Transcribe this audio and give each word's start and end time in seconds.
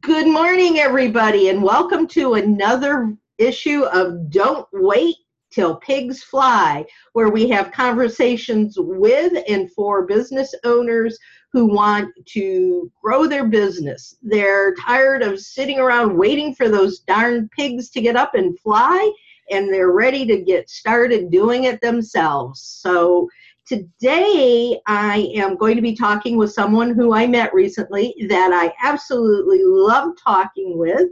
Good 0.00 0.26
morning, 0.26 0.78
everybody, 0.78 1.50
and 1.50 1.62
welcome 1.62 2.06
to 2.08 2.34
another 2.34 3.14
issue 3.36 3.84
of 3.84 4.30
Don't 4.30 4.66
Wait 4.72 5.16
Till 5.52 5.76
Pigs 5.76 6.22
Fly, 6.22 6.86
where 7.12 7.28
we 7.28 7.50
have 7.50 7.70
conversations 7.70 8.76
with 8.78 9.44
and 9.46 9.70
for 9.70 10.06
business 10.06 10.54
owners 10.64 11.18
who 11.52 11.66
want 11.66 12.14
to 12.28 12.90
grow 13.02 13.26
their 13.26 13.44
business. 13.46 14.16
They're 14.22 14.74
tired 14.76 15.22
of 15.22 15.38
sitting 15.38 15.78
around 15.78 16.16
waiting 16.16 16.54
for 16.54 16.70
those 16.70 17.00
darn 17.00 17.50
pigs 17.54 17.90
to 17.90 18.00
get 18.00 18.16
up 18.16 18.34
and 18.34 18.58
fly, 18.60 19.12
and 19.50 19.68
they're 19.68 19.92
ready 19.92 20.24
to 20.24 20.40
get 20.40 20.70
started 20.70 21.30
doing 21.30 21.64
it 21.64 21.82
themselves. 21.82 22.62
So, 22.62 23.28
Today, 23.66 24.78
I 24.86 25.32
am 25.36 25.56
going 25.56 25.76
to 25.76 25.82
be 25.82 25.96
talking 25.96 26.36
with 26.36 26.52
someone 26.52 26.94
who 26.94 27.14
I 27.14 27.26
met 27.26 27.54
recently 27.54 28.14
that 28.28 28.50
I 28.52 28.74
absolutely 28.86 29.60
love 29.62 30.12
talking 30.22 30.76
with 30.76 31.08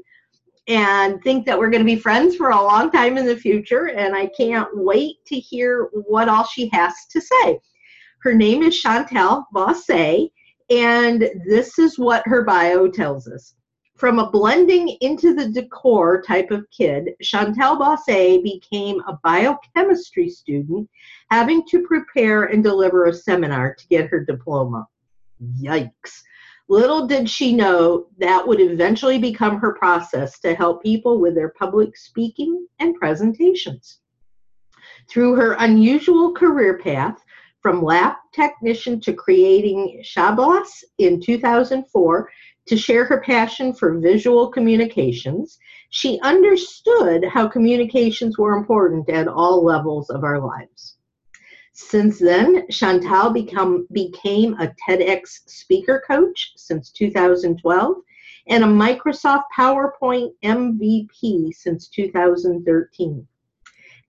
and 0.68 1.22
think 1.22 1.46
that 1.46 1.58
we're 1.58 1.70
going 1.70 1.80
to 1.82 1.92
be 1.92 1.96
friends 1.96 2.36
for 2.36 2.50
a 2.50 2.62
long 2.62 2.91
time 2.91 3.16
in 3.16 3.24
the 3.24 3.36
future. 3.36 3.88
And 3.88 4.14
I 4.14 4.27
can't 4.36 4.68
wait 4.74 5.24
to 5.27 5.36
hear 5.36 5.88
what 5.92 6.28
all 6.28 6.44
she 6.44 6.68
has 6.74 6.92
to 7.10 7.22
say. 7.22 7.58
Her 8.20 8.34
name 8.34 8.62
is 8.62 8.78
Chantal 8.78 9.46
Bosse, 9.52 10.28
and 10.70 11.30
this 11.48 11.78
is 11.78 11.98
what 11.98 12.22
her 12.27 12.44
bio 12.44 12.86
tells 12.86 13.27
us. 13.28 13.55
From 14.02 14.19
a 14.19 14.29
blending 14.29 14.97
into 15.01 15.33
the 15.33 15.48
decor 15.48 16.23
type 16.23 16.51
of 16.51 16.69
kid, 16.77 17.11
Chantal 17.23 17.77
Bosse 17.77 18.42
became 18.42 19.01
a 19.06 19.16
biochemistry 19.23 20.28
student, 20.28 20.91
having 21.30 21.65
to 21.69 21.87
prepare 21.87 22.47
and 22.47 22.65
deliver 22.65 23.05
a 23.05 23.15
seminar 23.15 23.77
to 23.77 23.87
get 23.87 24.09
her 24.09 24.19
diploma. 24.19 24.88
Yikes. 25.61 26.20
Little 26.69 27.06
did 27.06 27.30
she 27.30 27.55
know 27.55 28.09
that 28.19 28.45
would 28.45 28.61
eventually 28.61 29.20
become 29.20 29.61
her 29.61 29.73
process 29.75 30.41
to 30.41 30.56
help 30.56 30.83
people 30.83 31.20
with 31.20 31.37
their 31.37 31.50
public 31.50 31.97
speaking 31.97 32.66
and 32.81 32.97
presentations. 32.97 34.00
Through 35.09 35.37
her 35.37 35.53
unusual 35.61 36.33
career 36.33 36.77
path, 36.78 37.22
from 37.61 37.84
lab 37.84 38.16
technician 38.34 39.00
to 39.03 39.12
creating 39.12 40.03
Chabos 40.05 40.83
in 40.98 41.20
2004, 41.20 42.28
to 42.66 42.77
share 42.77 43.05
her 43.05 43.20
passion 43.20 43.72
for 43.72 43.98
visual 43.98 44.48
communications, 44.48 45.58
she 45.91 46.20
understood 46.20 47.24
how 47.24 47.48
communications 47.48 48.38
were 48.38 48.56
important 48.56 49.08
at 49.10 49.28
all 49.28 49.64
levels 49.64 50.10
of 50.10 50.24
our 50.24 50.41
lives. 50.41 50.96
Since 51.74 52.19
then, 52.19 52.69
Chantal 52.70 53.30
become, 53.30 53.86
became 53.92 54.54
a 54.54 54.72
TEDx 54.86 55.41
speaker 55.46 56.02
coach 56.06 56.52
since 56.56 56.91
2012 56.91 57.96
and 58.48 58.64
a 58.64 58.66
Microsoft 58.66 59.44
PowerPoint 59.56 60.32
MVP 60.44 61.52
since 61.54 61.88
2013. 61.88 63.26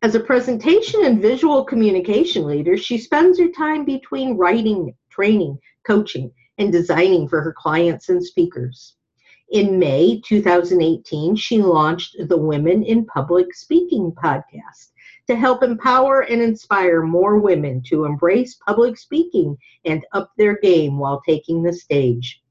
As 0.02 0.16
a 0.16 0.20
presentation 0.20 1.06
and 1.06 1.22
visual 1.22 1.64
communication 1.64 2.46
leader, 2.46 2.76
she 2.76 2.98
spends 2.98 3.40
her 3.40 3.48
time 3.48 3.86
between 3.86 4.36
writing, 4.36 4.94
training, 5.10 5.58
coaching, 5.88 6.32
and 6.58 6.72
designing 6.72 7.28
for 7.28 7.42
her 7.42 7.54
clients 7.54 8.10
and 8.10 8.24
speakers. 8.24 8.96
In 9.50 9.78
May 9.78 10.22
2018, 10.26 11.36
she 11.36 11.62
launched 11.62 12.16
the 12.28 12.38
Women 12.38 12.84
in 12.84 13.06
Public 13.06 13.54
Speaking 13.54 14.12
podcast 14.12 14.92
to 15.28 15.36
help 15.36 15.64
empower 15.64 16.22
and 16.22 16.42
inspire 16.42 17.04
more 17.04 17.38
women 17.38 17.82
to 17.84 18.06
embrace 18.06 18.56
public 18.66 18.98
speaking 18.98 19.58
and 19.86 20.06
up 20.12 20.32
their 20.38 20.58
game 20.58 20.98
while 20.98 21.22
taking 21.22 21.64
the 21.64 21.74
stage. 21.74 22.42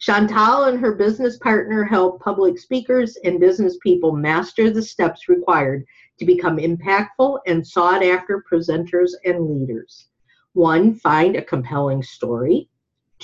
Chantal 0.00 0.64
and 0.64 0.78
her 0.80 0.94
business 0.94 1.38
partner 1.38 1.84
help 1.84 2.20
public 2.20 2.58
speakers 2.58 3.16
and 3.24 3.40
business 3.40 3.78
people 3.82 4.12
master 4.12 4.70
the 4.70 4.82
steps 4.82 5.28
required 5.28 5.84
to 6.18 6.24
become 6.24 6.58
impactful 6.58 7.38
and 7.46 7.66
sought 7.66 8.02
after 8.02 8.44
presenters 8.50 9.12
and 9.24 9.48
leaders. 9.48 10.08
One, 10.52 10.94
find 10.94 11.36
a 11.36 11.42
compelling 11.42 12.02
story 12.02 12.68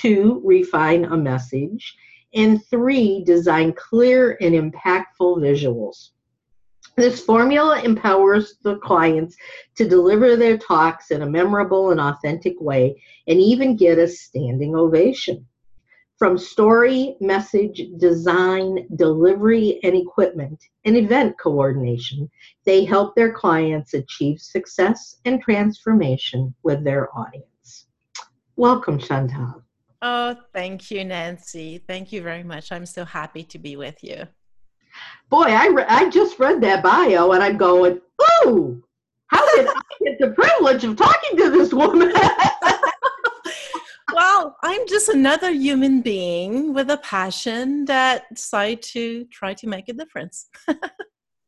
two, 0.00 0.40
refine 0.44 1.04
a 1.04 1.16
message, 1.16 1.96
and 2.34 2.64
three, 2.66 3.22
design 3.24 3.72
clear 3.72 4.38
and 4.40 4.54
impactful 4.54 5.38
visuals. 5.38 6.10
This 6.96 7.24
formula 7.24 7.80
empowers 7.82 8.56
the 8.62 8.76
clients 8.76 9.36
to 9.76 9.88
deliver 9.88 10.36
their 10.36 10.58
talks 10.58 11.10
in 11.10 11.22
a 11.22 11.30
memorable 11.30 11.90
and 11.90 12.00
authentic 12.00 12.60
way 12.60 13.00
and 13.26 13.40
even 13.40 13.76
get 13.76 13.98
a 13.98 14.08
standing 14.08 14.74
ovation. 14.74 15.46
From 16.18 16.36
story, 16.36 17.16
message, 17.20 17.80
design, 17.96 18.86
delivery, 18.96 19.80
and 19.82 19.96
equipment, 19.96 20.62
and 20.84 20.96
event 20.96 21.38
coordination, 21.38 22.30
they 22.66 22.84
help 22.84 23.14
their 23.14 23.32
clients 23.32 23.94
achieve 23.94 24.38
success 24.38 25.16
and 25.24 25.40
transformation 25.40 26.54
with 26.62 26.84
their 26.84 27.08
audience. 27.16 27.86
Welcome, 28.56 28.98
Chantal. 28.98 29.62
Oh, 30.02 30.34
thank 30.54 30.90
you, 30.90 31.04
Nancy. 31.04 31.82
Thank 31.86 32.12
you 32.12 32.22
very 32.22 32.42
much. 32.42 32.72
I'm 32.72 32.86
so 32.86 33.04
happy 33.04 33.42
to 33.44 33.58
be 33.58 33.76
with 33.76 34.02
you. 34.02 34.26
Boy, 35.28 35.44
I, 35.44 35.66
re- 35.68 35.84
I 35.88 36.08
just 36.08 36.38
read 36.38 36.60
that 36.62 36.82
bio 36.82 37.32
and 37.32 37.42
I'm 37.42 37.56
going, 37.56 38.00
ooh, 38.44 38.82
how 39.26 39.56
did 39.56 39.68
I 39.68 39.80
get 40.02 40.18
the 40.18 40.30
privilege 40.30 40.84
of 40.84 40.96
talking 40.96 41.38
to 41.38 41.50
this 41.50 41.72
woman? 41.72 42.12
well, 44.14 44.56
I'm 44.62 44.86
just 44.88 45.08
another 45.08 45.52
human 45.52 46.00
being 46.00 46.74
with 46.74 46.90
a 46.90 46.96
passion 46.96 47.84
that 47.84 48.24
decided 48.34 48.82
to 48.82 49.24
try 49.26 49.54
to 49.54 49.68
make 49.68 49.88
a 49.88 49.92
difference. 49.92 50.48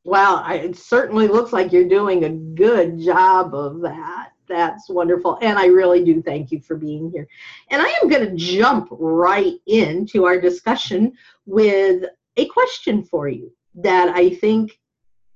well, 0.04 0.42
I, 0.44 0.56
it 0.56 0.76
certainly 0.76 1.26
looks 1.26 1.52
like 1.52 1.72
you're 1.72 1.88
doing 1.88 2.24
a 2.24 2.30
good 2.30 3.00
job 3.00 3.54
of 3.54 3.80
that 3.80 4.30
that's 4.52 4.88
wonderful. 4.88 5.38
And 5.42 5.58
I 5.58 5.66
really 5.66 6.04
do 6.04 6.22
thank 6.22 6.52
you 6.52 6.60
for 6.60 6.76
being 6.76 7.10
here. 7.10 7.26
And 7.70 7.82
I 7.82 7.88
am 8.02 8.08
going 8.08 8.28
to 8.28 8.36
jump 8.36 8.88
right 8.90 9.54
into 9.66 10.24
our 10.24 10.40
discussion 10.40 11.12
with 11.46 12.04
a 12.36 12.46
question 12.46 13.02
for 13.02 13.28
you 13.28 13.52
that 13.76 14.14
I 14.14 14.30
think 14.30 14.78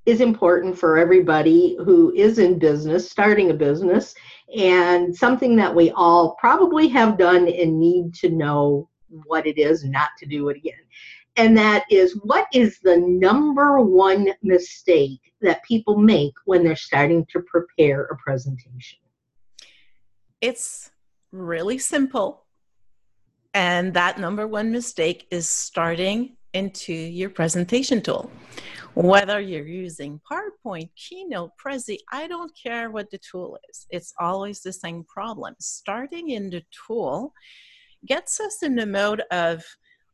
is 0.04 0.20
important 0.20 0.78
for 0.78 0.98
everybody 0.98 1.76
who 1.84 2.12
is 2.14 2.38
in 2.38 2.58
business, 2.58 3.10
starting 3.10 3.50
a 3.50 3.54
business, 3.54 4.14
and 4.56 5.14
something 5.14 5.56
that 5.56 5.74
we 5.74 5.90
all 5.90 6.36
probably 6.38 6.86
have 6.88 7.18
done 7.18 7.48
and 7.48 7.80
need 7.80 8.14
to 8.14 8.30
know 8.30 8.88
what 9.24 9.46
it 9.46 9.58
is 9.58 9.84
not 9.84 10.10
to 10.18 10.26
do 10.26 10.48
it 10.48 10.56
again. 10.56 10.74
And 11.36 11.56
that 11.58 11.84
is 11.90 12.18
what 12.22 12.46
is 12.52 12.78
the 12.80 12.96
number 12.96 13.80
one 13.80 14.32
mistake 14.42 15.20
that 15.42 15.64
people 15.64 15.98
make 15.98 16.32
when 16.44 16.64
they're 16.64 16.76
starting 16.76 17.26
to 17.32 17.40
prepare 17.40 18.04
a 18.04 18.16
presentation? 18.16 18.98
It's 20.40 20.90
really 21.32 21.78
simple. 21.78 22.44
And 23.54 23.94
that 23.94 24.18
number 24.18 24.46
one 24.46 24.70
mistake 24.70 25.26
is 25.30 25.48
starting 25.48 26.36
into 26.52 26.92
your 26.92 27.30
presentation 27.30 28.02
tool. 28.02 28.30
Whether 28.94 29.40
you're 29.40 29.66
using 29.66 30.20
PowerPoint, 30.30 30.90
Keynote, 30.96 31.50
Prezi, 31.62 31.98
I 32.12 32.26
don't 32.26 32.50
care 32.56 32.90
what 32.90 33.10
the 33.10 33.18
tool 33.18 33.58
is. 33.68 33.86
It's 33.90 34.14
always 34.18 34.60
the 34.60 34.72
same 34.72 35.04
problem. 35.04 35.54
Starting 35.58 36.30
in 36.30 36.50
the 36.50 36.62
tool 36.86 37.32
gets 38.06 38.40
us 38.40 38.62
in 38.62 38.74
the 38.74 38.86
mode 38.86 39.22
of, 39.30 39.62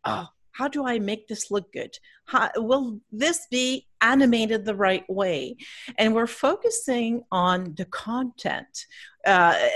oh, 0.05 0.27
how 0.53 0.69
do 0.69 0.87
I 0.87 0.99
make 0.99 1.29
this 1.29 1.51
look 1.51 1.73
good? 1.73 1.97
How, 2.27 2.51
will 2.57 3.01
this 3.11 3.47
be 3.51 3.87
animated 4.01 4.65
the 4.65 4.75
right 4.75 5.09
way? 5.09 5.57
And 5.99 6.15
we're 6.15 6.27
focusing 6.27 7.23
on 7.33 7.75
the 7.77 7.87
content 7.87 8.87
uh, 9.27 9.69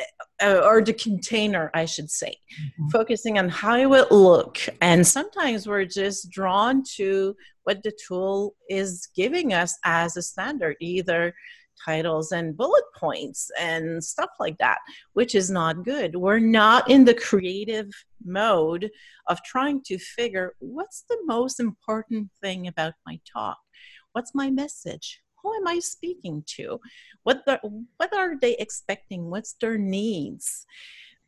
or 0.42 0.82
the 0.82 0.92
container, 0.92 1.70
I 1.74 1.84
should 1.84 2.10
say, 2.10 2.36
mm-hmm. 2.60 2.88
focusing 2.88 3.38
on 3.38 3.48
how 3.48 3.92
it 3.94 4.12
look. 4.12 4.58
And 4.80 5.06
sometimes 5.06 5.66
we're 5.66 5.84
just 5.84 6.30
drawn 6.30 6.82
to 6.96 7.36
what 7.64 7.82
the 7.82 7.92
tool 8.06 8.54
is 8.68 9.08
giving 9.14 9.52
us 9.52 9.76
as 9.84 10.16
a 10.16 10.22
standard, 10.22 10.76
either 10.80 11.34
titles 11.84 12.32
and 12.32 12.56
bullet 12.56 12.84
points 12.96 13.50
and 13.58 14.02
stuff 14.02 14.30
like 14.40 14.56
that, 14.58 14.78
which 15.12 15.34
is 15.34 15.50
not 15.50 15.84
good. 15.84 16.16
We're 16.16 16.38
not 16.38 16.90
in 16.90 17.04
the 17.04 17.14
creative 17.14 17.90
mode 18.24 18.90
of 19.28 19.42
trying 19.42 19.82
to 19.86 19.98
figure 19.98 20.54
what's 20.58 21.04
the 21.08 21.18
most 21.26 21.60
important 21.60 22.30
thing 22.42 22.66
about 22.66 22.94
my 23.06 23.20
talk? 23.32 23.58
What's 24.12 24.34
my 24.34 24.50
message? 24.50 25.20
Who 25.46 25.54
am 25.54 25.68
I 25.68 25.78
speaking 25.78 26.42
to? 26.56 26.80
What, 27.22 27.46
the, 27.46 27.60
what 27.98 28.12
are 28.12 28.36
they 28.36 28.56
expecting? 28.56 29.30
What's 29.30 29.54
their 29.60 29.78
needs? 29.78 30.66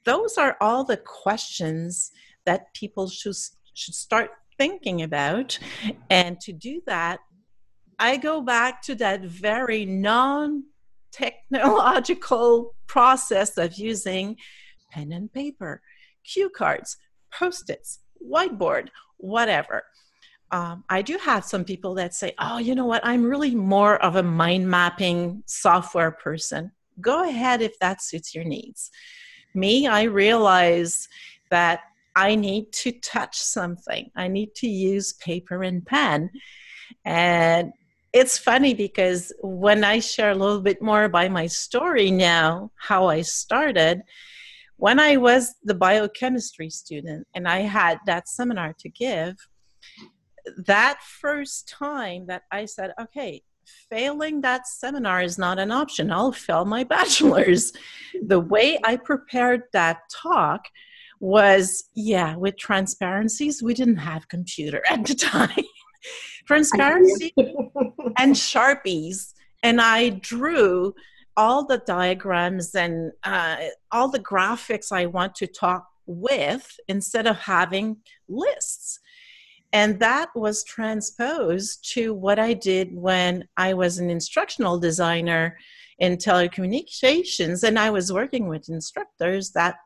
Those 0.05 0.37
are 0.37 0.57
all 0.61 0.83
the 0.83 0.97
questions 0.97 2.11
that 2.45 2.75
people 2.75 3.09
should, 3.09 3.37
should 3.75 3.95
start 3.95 4.31
thinking 4.59 5.03
about. 5.03 5.57
And 6.11 6.41
to 6.41 6.53
do 6.53 6.83
that, 6.87 7.21
I 8.01 8.17
go 8.17 8.41
back 8.41 8.83
to 8.83 8.97
that 8.97 9.23
very 9.23 9.87
non 9.87 10.65
technological 11.13 12.75
process 12.89 13.57
of 13.57 13.75
using 13.75 14.35
pen 14.91 15.13
and 15.13 15.33
paper, 15.33 15.81
cue 16.25 16.51
cards, 16.51 16.97
post 17.33 17.71
its, 17.71 18.01
whiteboard, 18.21 18.89
whatever. 19.19 19.85
Um, 20.51 20.85
I 20.89 21.03
do 21.03 21.19
have 21.19 21.45
some 21.45 21.65
people 21.65 21.95
that 21.95 22.15
say, 22.15 22.33
oh, 22.39 22.59
you 22.59 22.75
know 22.75 22.87
what, 22.87 23.05
I'm 23.05 23.25
really 23.25 23.55
more 23.55 24.03
of 24.03 24.17
a 24.17 24.23
mind 24.23 24.69
mapping 24.69 25.43
software 25.47 26.11
person. 26.11 26.73
Go 27.01 27.29
ahead 27.29 27.61
if 27.61 27.79
that 27.81 28.03
suits 28.03 28.35
your 28.35 28.45
needs. 28.45 28.91
Me, 29.55 29.87
I 29.87 30.05
realize 30.05 31.09
that 31.51 31.81
I 32.17 32.35
need 32.35 32.73
to 32.73 32.93
touch 32.93 33.39
something, 33.39 34.11
I 34.17 34.29
need 34.29 34.55
to 34.57 34.69
use 34.69 35.13
paper 35.15 35.63
and 35.63 35.85
pen. 35.85 36.31
And 37.05 37.73
it's 38.13 38.39
funny 38.39 38.75
because 38.75 39.33
when 39.43 39.85
I 39.85 40.01
share 40.01 40.31
a 40.31 40.35
little 40.35 40.61
bit 40.61 40.81
more 40.81 41.05
about 41.05 41.31
my 41.31 41.47
story 41.47 42.11
now, 42.11 42.73
how 42.77 43.07
I 43.07 43.21
started, 43.21 44.03
when 44.77 44.99
I 44.99 45.17
was 45.17 45.55
the 45.63 45.75
biochemistry 45.75 46.71
student 46.71 47.27
and 47.35 47.47
I 47.47 47.61
had 47.61 47.99
that 48.07 48.29
seminar 48.29 48.75
to 48.79 48.89
give, 48.89 49.37
that 50.57 51.01
first 51.03 51.69
time 51.69 52.27
that 52.27 52.43
I 52.51 52.65
said, 52.65 52.93
okay, 53.01 53.43
failing 53.91 54.41
that 54.41 54.67
seminar 54.67 55.23
is 55.23 55.39
not 55.39 55.59
an 55.59 55.71
option, 55.71 56.11
I'll 56.11 56.33
fail 56.33 56.65
my 56.65 56.85
bachelor's. 56.97 57.73
the 58.23 58.41
way 58.41 58.79
I 58.85 58.97
prepared 58.97 59.63
that 59.73 60.01
talk 60.11 60.69
was, 61.21 61.85
yeah, 61.95 62.37
with 62.37 62.57
transparencies, 62.57 63.63
we 63.63 63.75
didn't 63.75 63.97
have 63.97 64.29
computer 64.29 64.83
at 64.89 65.05
the 65.05 65.15
time. 65.33 65.65
Transparency 66.47 67.33
and 68.19 68.35
Sharpies. 68.35 69.35
And 69.63 69.81
I 69.81 70.11
drew 70.11 70.95
all 71.37 71.65
the 71.67 71.79
diagrams 71.79 72.75
and 72.75 73.13
uh, 73.25 73.57
all 73.93 74.09
the 74.09 74.21
graphics 74.21 74.93
I 74.93 75.07
want 75.07 75.35
to 75.37 75.47
talk 75.47 75.87
with 76.07 76.79
instead 76.89 77.27
of 77.27 77.37
having 77.37 77.99
lists. 78.29 79.01
And 79.73 80.01
that 80.01 80.31
was 80.35 80.65
transposed 80.65 81.93
to 81.93 82.15
what 82.15 82.39
I 82.39 82.55
did 82.55 82.95
when 82.95 83.47
I 83.57 83.75
was 83.75 83.99
an 83.99 84.09
instructional 84.09 84.79
designer 84.79 85.59
in 85.99 86.17
telecommunications 86.17 87.65
and 87.65 87.79
I 87.79 87.91
was 87.91 88.13
working 88.13 88.49
with 88.49 88.69
instructors 88.69 89.51
that 89.51 89.77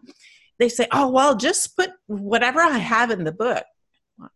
they 0.58 0.68
say, 0.68 0.86
oh, 0.92 1.10
well, 1.10 1.34
just 1.34 1.76
put 1.76 1.90
whatever 2.06 2.60
I 2.60 2.78
have 2.78 3.10
in 3.10 3.24
the 3.24 3.32
book. 3.32 3.64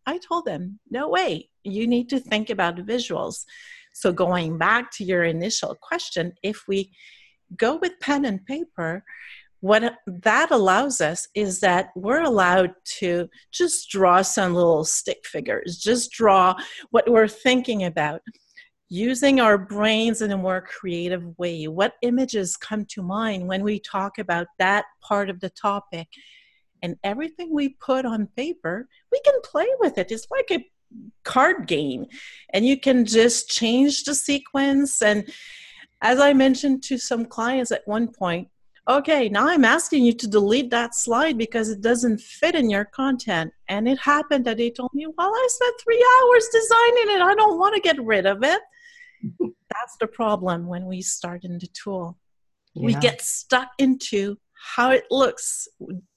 I 0.06 0.18
told 0.18 0.46
them, 0.46 0.80
no 0.90 1.08
way, 1.08 1.50
you 1.62 1.86
need 1.86 2.08
to 2.08 2.18
think 2.18 2.50
about 2.50 2.76
visuals. 2.78 3.44
So, 3.92 4.12
going 4.12 4.58
back 4.58 4.90
to 4.92 5.04
your 5.04 5.24
initial 5.24 5.76
question, 5.80 6.32
if 6.42 6.64
we 6.66 6.92
go 7.56 7.76
with 7.76 8.00
pen 8.00 8.24
and 8.24 8.44
paper, 8.44 9.04
what 9.60 9.94
that 10.06 10.50
allows 10.50 11.00
us 11.00 11.28
is 11.34 11.60
that 11.60 11.88
we're 11.96 12.22
allowed 12.22 12.72
to 12.98 13.28
just 13.52 13.90
draw 13.90 14.22
some 14.22 14.54
little 14.54 14.84
stick 14.84 15.24
figures, 15.24 15.78
just 15.78 16.10
draw 16.12 16.54
what 16.90 17.08
we're 17.10 17.28
thinking 17.28 17.84
about, 17.84 18.20
using 18.88 19.40
our 19.40 19.58
brains 19.58 20.22
in 20.22 20.30
a 20.30 20.36
more 20.36 20.60
creative 20.60 21.36
way. 21.38 21.66
What 21.66 21.94
images 22.02 22.56
come 22.56 22.84
to 22.90 23.02
mind 23.02 23.48
when 23.48 23.64
we 23.64 23.80
talk 23.80 24.18
about 24.18 24.46
that 24.58 24.84
part 25.00 25.30
of 25.30 25.40
the 25.40 25.50
topic? 25.50 26.06
And 26.82 26.96
everything 27.02 27.52
we 27.52 27.70
put 27.70 28.04
on 28.04 28.28
paper, 28.36 28.86
we 29.10 29.20
can 29.24 29.40
play 29.42 29.66
with 29.80 29.98
it. 29.98 30.12
It's 30.12 30.26
like 30.30 30.50
a 30.52 30.64
card 31.24 31.66
game, 31.66 32.06
and 32.52 32.64
you 32.64 32.78
can 32.78 33.06
just 33.06 33.48
change 33.48 34.04
the 34.04 34.14
sequence. 34.14 35.02
And 35.02 35.28
as 36.02 36.20
I 36.20 36.32
mentioned 36.34 36.82
to 36.84 36.98
some 36.98 37.24
clients 37.24 37.72
at 37.72 37.82
one 37.86 38.08
point, 38.08 38.48
okay, 38.88 39.28
now 39.28 39.48
I'm 39.48 39.64
asking 39.64 40.04
you 40.04 40.12
to 40.14 40.28
delete 40.28 40.70
that 40.70 40.94
slide 40.94 41.36
because 41.36 41.68
it 41.68 41.80
doesn't 41.80 42.20
fit 42.20 42.54
in 42.54 42.70
your 42.70 42.84
content. 42.84 43.52
And 43.68 43.88
it 43.88 43.98
happened 43.98 44.44
that 44.44 44.58
they 44.58 44.70
told 44.70 44.90
me, 44.94 45.06
well, 45.06 45.32
I 45.34 45.48
spent 45.50 45.74
three 45.80 46.06
hours 46.20 46.48
designing 46.52 47.16
it. 47.16 47.22
I 47.22 47.34
don't 47.34 47.58
want 47.58 47.74
to 47.74 47.80
get 47.80 48.02
rid 48.02 48.26
of 48.26 48.42
it. 48.42 48.60
That's 49.40 49.96
the 50.00 50.06
problem 50.06 50.66
when 50.66 50.86
we 50.86 51.02
start 51.02 51.44
in 51.44 51.58
the 51.58 51.68
tool. 51.68 52.18
Yeah. 52.74 52.86
We 52.86 52.94
get 52.94 53.22
stuck 53.22 53.70
into 53.78 54.36
how 54.74 54.90
it 54.90 55.04
looks, 55.10 55.66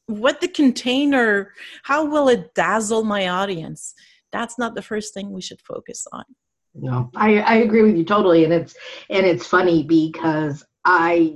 what 0.05 0.41
the 0.41 0.47
container, 0.47 1.53
how 1.83 2.05
will 2.05 2.29
it 2.29 2.53
dazzle 2.53 3.03
my 3.03 3.29
audience? 3.29 3.93
That's 4.31 4.59
not 4.59 4.75
the 4.75 4.81
first 4.81 5.13
thing 5.13 5.31
we 5.31 5.41
should 5.41 5.61
focus 5.61 6.05
on. 6.11 6.23
No, 6.75 7.09
I, 7.15 7.39
I 7.39 7.55
agree 7.55 7.81
with 7.81 7.97
you 7.97 8.05
totally. 8.05 8.43
And 8.43 8.53
it's 8.53 8.75
and 9.09 9.25
it's 9.25 9.45
funny 9.47 9.83
because 9.83 10.63
I 10.85 11.35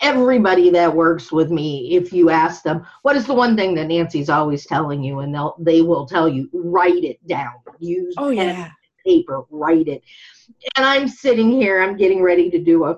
everybody 0.00 0.70
that 0.70 0.94
works 0.94 1.30
with 1.30 1.50
me, 1.50 1.96
if 1.96 2.12
you 2.12 2.30
ask 2.30 2.62
them, 2.62 2.84
what 3.02 3.16
is 3.16 3.26
the 3.26 3.34
one 3.34 3.56
thing 3.56 3.74
that 3.76 3.86
Nancy's 3.86 4.28
always 4.28 4.66
telling 4.66 5.02
you, 5.02 5.20
and 5.20 5.34
they'll 5.34 5.56
they 5.58 5.82
will 5.82 6.06
tell 6.06 6.28
you, 6.28 6.50
write 6.52 7.04
it 7.04 7.24
down. 7.26 7.54
Use 7.78 8.14
oh 8.18 8.30
yeah 8.30 8.70
paper, 9.06 9.42
write 9.50 9.88
it. 9.88 10.02
And 10.76 10.84
I'm 10.84 11.08
sitting 11.08 11.50
here, 11.50 11.82
I'm 11.82 11.96
getting 11.96 12.22
ready 12.22 12.50
to 12.50 12.58
do 12.58 12.84
a 12.84 12.96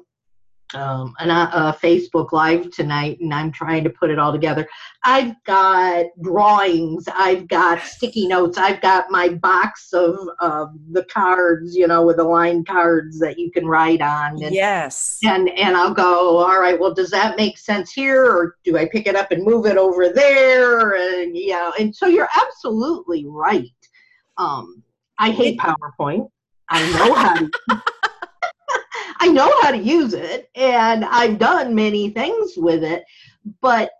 um, 0.74 1.14
an, 1.18 1.30
a 1.30 1.76
Facebook 1.82 2.32
Live 2.32 2.70
tonight, 2.70 3.18
and 3.20 3.32
I'm 3.32 3.50
trying 3.52 3.84
to 3.84 3.90
put 3.90 4.10
it 4.10 4.18
all 4.18 4.32
together. 4.32 4.68
I've 5.04 5.34
got 5.44 6.06
drawings, 6.22 7.08
I've 7.14 7.48
got 7.48 7.82
sticky 7.82 8.28
notes, 8.28 8.58
I've 8.58 8.80
got 8.80 9.10
my 9.10 9.28
box 9.28 9.92
of 9.92 10.28
uh, 10.40 10.66
the 10.92 11.04
cards, 11.04 11.76
you 11.76 11.86
know, 11.86 12.04
with 12.04 12.16
the 12.16 12.24
line 12.24 12.64
cards 12.64 13.18
that 13.20 13.38
you 13.38 13.50
can 13.50 13.66
write 13.66 14.02
on. 14.02 14.42
And, 14.42 14.54
yes. 14.54 15.18
And 15.24 15.48
and 15.50 15.76
I'll 15.76 15.94
go, 15.94 16.38
all 16.38 16.60
right. 16.60 16.78
Well, 16.78 16.94
does 16.94 17.10
that 17.10 17.36
make 17.36 17.58
sense 17.58 17.92
here, 17.92 18.24
or 18.24 18.56
do 18.64 18.76
I 18.76 18.86
pick 18.86 19.06
it 19.06 19.16
up 19.16 19.32
and 19.32 19.44
move 19.44 19.66
it 19.66 19.76
over 19.76 20.08
there? 20.08 20.94
And 20.94 21.36
yeah, 21.36 21.70
and 21.78 21.94
so 21.94 22.06
you're 22.06 22.28
absolutely 22.36 23.26
right. 23.26 23.70
Um, 24.36 24.82
I 25.18 25.30
hate 25.30 25.58
PowerPoint. 25.58 26.28
I 26.68 26.80
know 26.92 27.14
how 27.14 27.34
to. 27.34 27.50
I 29.20 29.28
know 29.28 29.52
how 29.60 29.70
to 29.70 29.78
use 29.78 30.14
it 30.14 30.50
and 30.54 31.04
I've 31.04 31.38
done 31.38 31.74
many 31.74 32.08
things 32.10 32.54
with 32.56 32.82
it, 32.82 33.04
but 33.60 33.90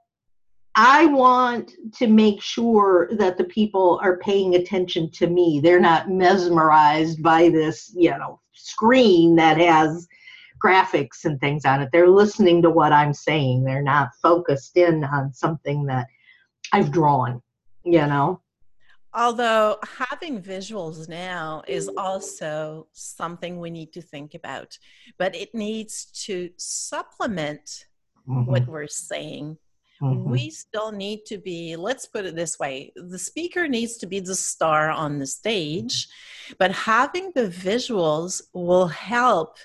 I 0.75 1.06
want 1.06 1.72
to 1.96 2.06
make 2.06 2.40
sure 2.40 3.11
that 3.19 3.37
the 3.37 3.44
people 3.44 4.00
are 4.02 4.17
paying 4.19 4.55
attention 4.55 5.11
to 5.12 5.26
me. 5.26 5.61
They're 5.62 5.78
not 5.81 6.08
mesmerized 6.08 7.22
by 7.22 7.50
this, 7.50 7.93
you 7.94 8.11
know, 8.11 8.40
screen 8.52 9.37
that 9.37 9.58
has 9.58 10.08
graphics 10.64 11.25
and 11.25 11.38
things 11.38 11.66
on 11.66 11.82
it. 11.82 11.90
They're 11.93 12.08
listening 12.08 12.62
to 12.62 12.70
what 12.70 12.93
I'm 12.93 13.12
saying. 13.12 13.64
They're 13.64 13.82
not 13.82 14.11
focused 14.23 14.76
in 14.76 15.05
on 15.05 15.34
something 15.34 15.84
that 15.87 16.06
I've 16.73 16.90
drawn, 16.90 17.43
you 17.84 18.06
know. 18.06 18.40
Although 19.12 19.78
having 19.98 20.40
visuals 20.40 21.08
now 21.08 21.62
is 21.66 21.88
also 21.96 22.87
something 22.92 23.58
we 23.58 23.70
need 23.70 23.92
to 23.94 24.02
think 24.02 24.35
about, 24.35 24.78
but 25.18 25.35
it 25.35 25.54
needs 25.54 26.04
to 26.26 26.50
supplement 26.56 27.87
mm-hmm. 28.28 28.49
what 28.49 28.66
we're 28.68 28.87
saying. 28.87 29.58
Mm-hmm. 30.00 30.30
We 30.30 30.50
still 30.50 30.92
need 30.92 31.26
to 31.26 31.38
be, 31.38 31.76
let's 31.76 32.06
put 32.06 32.25
it 32.25 32.35
this 32.35 32.58
way 32.58 32.92
the 32.96 33.18
speaker 33.18 33.68
needs 33.68 33.99
to 33.99 34.06
be 34.06 34.20
the 34.20 34.35
star 34.35 34.90
on 34.90 35.18
the 35.18 35.26
stage, 35.26 36.08
but 36.58 36.73
having 36.73 37.32
the 37.35 37.49
visuals 37.49 38.40
will 38.54 38.87
help 38.87 39.58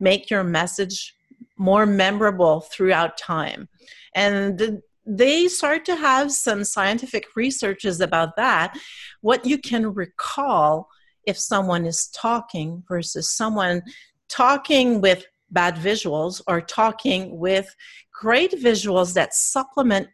make 0.00 0.28
your 0.28 0.44
message 0.44 1.14
more 1.56 1.86
memorable 1.86 2.60
throughout 2.60 3.16
time. 3.16 3.68
And 4.14 4.58
the, 4.58 4.82
they 5.08 5.48
start 5.48 5.86
to 5.86 5.96
have 5.96 6.30
some 6.30 6.62
scientific 6.64 7.26
researches 7.34 8.00
about 8.00 8.36
that. 8.36 8.78
What 9.22 9.46
you 9.46 9.56
can 9.58 9.94
recall 9.94 10.88
if 11.26 11.38
someone 11.38 11.86
is 11.86 12.08
talking 12.08 12.84
versus 12.86 13.34
someone 13.34 13.82
talking 14.28 15.00
with 15.00 15.24
bad 15.50 15.76
visuals 15.76 16.42
or 16.46 16.60
talking 16.60 17.38
with 17.38 17.74
great 18.12 18.52
visuals 18.52 19.14
that 19.14 19.32
supplement 19.32 20.08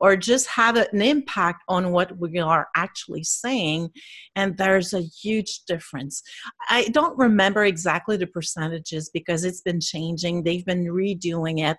or 0.00 0.16
just 0.16 0.46
have 0.48 0.76
an 0.76 1.00
impact 1.00 1.62
on 1.68 1.92
what 1.92 2.18
we 2.18 2.38
are 2.38 2.68
actually 2.76 3.22
saying 3.22 3.88
and 4.36 4.58
there's 4.58 4.92
a 4.92 5.00
huge 5.00 5.60
difference. 5.66 6.22
I 6.68 6.84
don't 6.88 7.16
remember 7.16 7.64
exactly 7.64 8.16
the 8.16 8.26
percentages 8.26 9.08
because 9.08 9.44
it's 9.44 9.62
been 9.62 9.80
changing. 9.80 10.42
They've 10.42 10.66
been 10.66 10.86
redoing 10.86 11.64
it. 11.64 11.78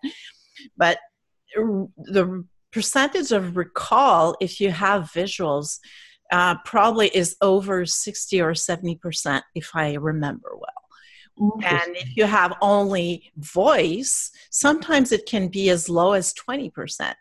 But 0.77 0.97
the 1.55 2.43
percentage 2.75 3.31
of 3.31 3.55
recall 3.55 4.35
if 4.41 4.59
you 4.59 4.69
have 4.69 5.03
visuals 5.03 5.79
uh, 6.33 6.55
probably 6.65 7.07
is 7.07 7.37
over 7.39 7.85
60 7.85 8.41
or 8.41 8.51
70% 8.51 9.41
if 9.55 9.71
i 9.73 9.93
remember 9.93 10.51
well. 10.53 10.81
And 11.63 11.95
if 11.95 12.17
you 12.17 12.25
have 12.25 12.51
only 12.61 13.31
voice 13.37 14.29
sometimes 14.49 15.13
it 15.13 15.25
can 15.25 15.47
be 15.47 15.69
as 15.69 15.87
low 15.87 16.11
as 16.11 16.33
20% 16.33 17.13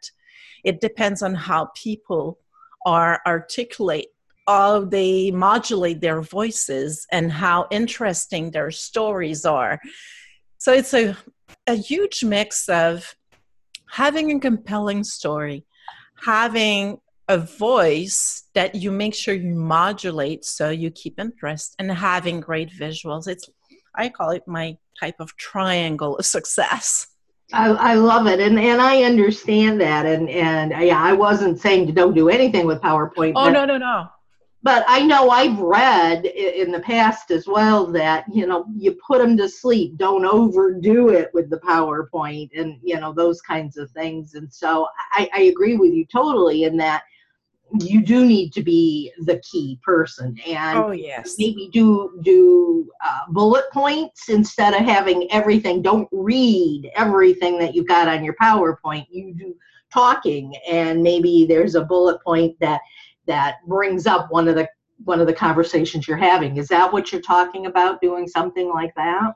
it 0.65 0.81
depends 0.81 1.23
on 1.23 1.35
how 1.37 1.71
people 1.77 2.41
are 2.85 3.21
articulate 3.25 4.09
how 4.49 4.85
they 4.85 5.31
modulate 5.31 6.01
their 6.01 6.21
voices 6.21 7.07
and 7.13 7.31
how 7.31 7.67
interesting 7.71 8.51
their 8.51 8.71
stories 8.71 9.47
are. 9.47 9.81
So 10.59 10.73
it's 10.73 10.93
a, 10.93 11.17
a 11.67 11.77
huge 11.77 12.23
mix 12.23 12.69
of 12.69 13.15
having 13.95 14.33
a 14.33 14.41
compelling 14.41 15.05
story, 15.05 15.65
having 16.25 16.99
a 17.29 17.39
voice 17.39 18.43
that 18.55 18.75
you 18.75 18.91
make 18.91 19.15
sure 19.15 19.35
you 19.35 19.55
modulate 19.55 20.45
so 20.45 20.69
you 20.69 20.91
keep 20.91 21.19
interest 21.19 21.77
and 21.79 21.91
having 21.93 22.41
great 22.41 22.71
visuals. 22.71 23.29
It's 23.29 23.49
I 23.95 24.09
call 24.09 24.31
it 24.31 24.43
my 24.49 24.77
type 24.99 25.15
of 25.21 25.37
triangle 25.37 26.17
of 26.17 26.27
success. 26.27 27.07
I, 27.53 27.69
I 27.69 27.95
love 27.95 28.27
it, 28.27 28.41
and 28.41 28.59
and 28.59 28.83
I 28.83 29.05
understand 29.05 29.81
that, 29.81 30.07
and 30.07 30.29
and 30.29 30.73
yeah, 30.85 31.01
I 31.01 31.13
wasn't 31.13 31.61
saying 31.61 31.87
to 31.87 31.93
don't 31.93 32.15
do 32.15 32.29
anything 32.29 32.67
with 32.67 32.81
PowerPoint. 32.81 33.35
Oh 33.37 33.49
no 33.49 33.65
no 33.65 33.79
no! 33.79 34.09
But 34.65 34.83
I 34.89 35.05
know 35.05 35.29
I've 35.29 35.59
read 35.59 36.25
in 36.25 36.73
the 36.73 36.81
past 36.81 37.31
as 37.31 37.47
well 37.47 37.87
that 37.93 38.25
you 38.33 38.47
know 38.47 38.65
you 38.75 38.97
put 39.07 39.19
them 39.19 39.37
to 39.37 39.47
sleep, 39.47 39.99
don't 39.99 40.25
overdo 40.25 41.11
it 41.11 41.31
with 41.35 41.51
the 41.51 41.59
PowerPoint, 41.59 42.49
and 42.59 42.79
you 42.83 42.99
know 42.99 43.13
those 43.13 43.43
kinds 43.43 43.77
of 43.77 43.91
things. 43.91 44.35
And 44.35 44.51
so 44.53 44.89
I, 45.13 45.29
I 45.35 45.41
agree 45.43 45.77
with 45.77 45.93
you 45.93 46.07
totally 46.07 46.65
in 46.65 46.79
that 46.79 47.03
you 47.81 48.01
do 48.01 48.25
need 48.25 48.55
to 48.55 48.63
be 48.63 49.13
the 49.27 49.39
key 49.41 49.79
person 49.83 50.39
and 50.47 50.79
oh 50.79 50.93
yes. 50.93 51.35
maybe 51.39 51.69
do 51.71 52.19
do 52.23 52.89
uh, 53.05 53.21
bullet 53.29 53.65
points 53.71 54.31
instead 54.31 54.73
of 54.73 54.81
having 54.81 55.31
everything. 55.31 55.83
Don't 55.83 56.09
read 56.11 56.91
everything 56.95 57.59
that 57.59 57.75
you've 57.75 57.89
got 57.89 58.09
on 58.09 58.25
your 58.25 58.37
powerpoint. 58.41 59.07
You 59.11 59.35
do 59.35 59.55
talking 59.93 60.55
and 60.69 61.03
maybe 61.03 61.45
there's 61.47 61.75
a 61.75 61.85
bullet 61.85 62.23
point 62.23 62.59
that 62.61 62.81
that 63.27 63.57
brings 63.67 64.07
up 64.07 64.31
one 64.31 64.49
of 64.49 64.55
the 64.55 64.69
one 65.05 65.21
of 65.21 65.27
the 65.27 65.33
conversations 65.33 66.07
you're 66.07 66.17
having. 66.17 66.57
Is 66.57 66.69
that 66.69 66.93
what 66.93 67.11
you're 67.13 67.21
talking 67.21 67.67
about 67.67 68.01
doing 68.01 68.29
something 68.29 68.69
like 68.69 68.95
that? 68.95 69.35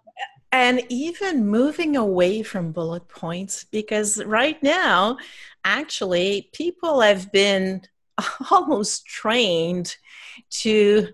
And 0.53 0.83
even 0.89 1.47
moving 1.47 1.97
away 1.97 2.43
from 2.43 2.73
bullet 2.73 3.09
points 3.09 3.65
because 3.65 4.25
right 4.25 4.63
now 4.63 5.19
actually 5.65 6.49
people 6.53 7.01
have 7.01 7.31
been 7.33 7.83
almost 8.51 9.07
trained 9.07 9.97
to 10.51 11.09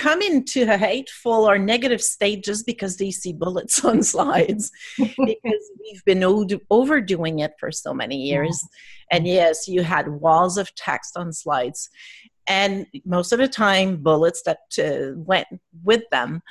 come 0.00 0.22
into 0.22 0.62
a 0.62 0.78
hateful 0.78 1.46
or 1.50 1.58
negative 1.58 2.00
state 2.00 2.42
just 2.42 2.64
because 2.64 2.96
they 2.96 3.10
see 3.10 3.34
bullets 3.34 3.84
on 3.90 4.02
slides 4.02 4.70
because 4.98 5.70
we've 5.78 6.04
been 6.06 6.24
overdoing 6.70 7.40
it 7.40 7.52
for 7.60 7.70
so 7.70 7.92
many 7.92 8.16
years. 8.16 8.66
And 9.10 9.26
yes 9.26 9.68
you 9.68 9.82
had 9.82 10.08
walls 10.08 10.56
of 10.56 10.74
text 10.74 11.18
on 11.18 11.32
slides. 11.34 11.90
And 12.46 12.86
most 13.04 13.32
of 13.32 13.38
the 13.38 13.48
time 13.48 13.98
bullets 13.98 14.42
that 14.44 14.60
uh, 14.78 15.12
went 15.16 15.48
with 15.84 16.04
them 16.10 16.42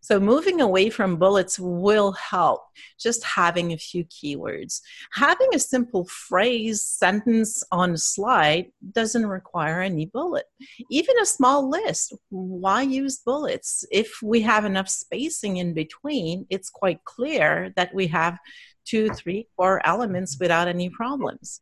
so 0.00 0.18
moving 0.18 0.60
away 0.60 0.90
from 0.90 1.16
bullets 1.16 1.58
will 1.58 2.12
help 2.12 2.62
just 2.98 3.22
having 3.24 3.72
a 3.72 3.78
few 3.78 4.04
keywords. 4.06 4.80
Having 5.12 5.54
a 5.54 5.58
simple 5.58 6.06
phrase, 6.06 6.82
sentence 6.82 7.62
on 7.70 7.92
a 7.92 7.98
slide 7.98 8.66
doesn't 8.92 9.26
require 9.26 9.82
any 9.82 10.06
bullet. 10.06 10.46
Even 10.90 11.18
a 11.18 11.26
small 11.26 11.68
list, 11.68 12.14
why 12.30 12.82
use 12.82 13.18
bullets? 13.18 13.84
If 13.90 14.20
we 14.22 14.40
have 14.42 14.64
enough 14.64 14.88
spacing 14.88 15.58
in 15.58 15.74
between, 15.74 16.46
it's 16.50 16.70
quite 16.70 17.04
clear 17.04 17.72
that 17.76 17.94
we 17.94 18.06
have 18.08 18.38
two, 18.86 19.10
three, 19.10 19.46
four 19.56 19.86
elements 19.86 20.38
without 20.40 20.66
any 20.66 20.88
problems. 20.88 21.60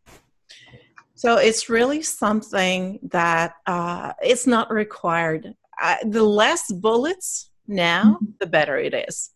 So 1.15 1.37
it's 1.37 1.69
really 1.69 2.03
something 2.03 3.01
that 3.11 3.55
uh, 3.67 4.13
it's 4.23 4.47
not 4.47 4.71
required. 4.71 5.53
Uh, 5.83 5.97
the 6.05 6.23
less 6.23 6.71
bullets, 6.71 7.48
now, 7.69 8.19
mm-hmm. 8.21 8.33
the 8.41 8.47
better 8.47 8.79
it 8.79 8.95
is. 8.95 9.31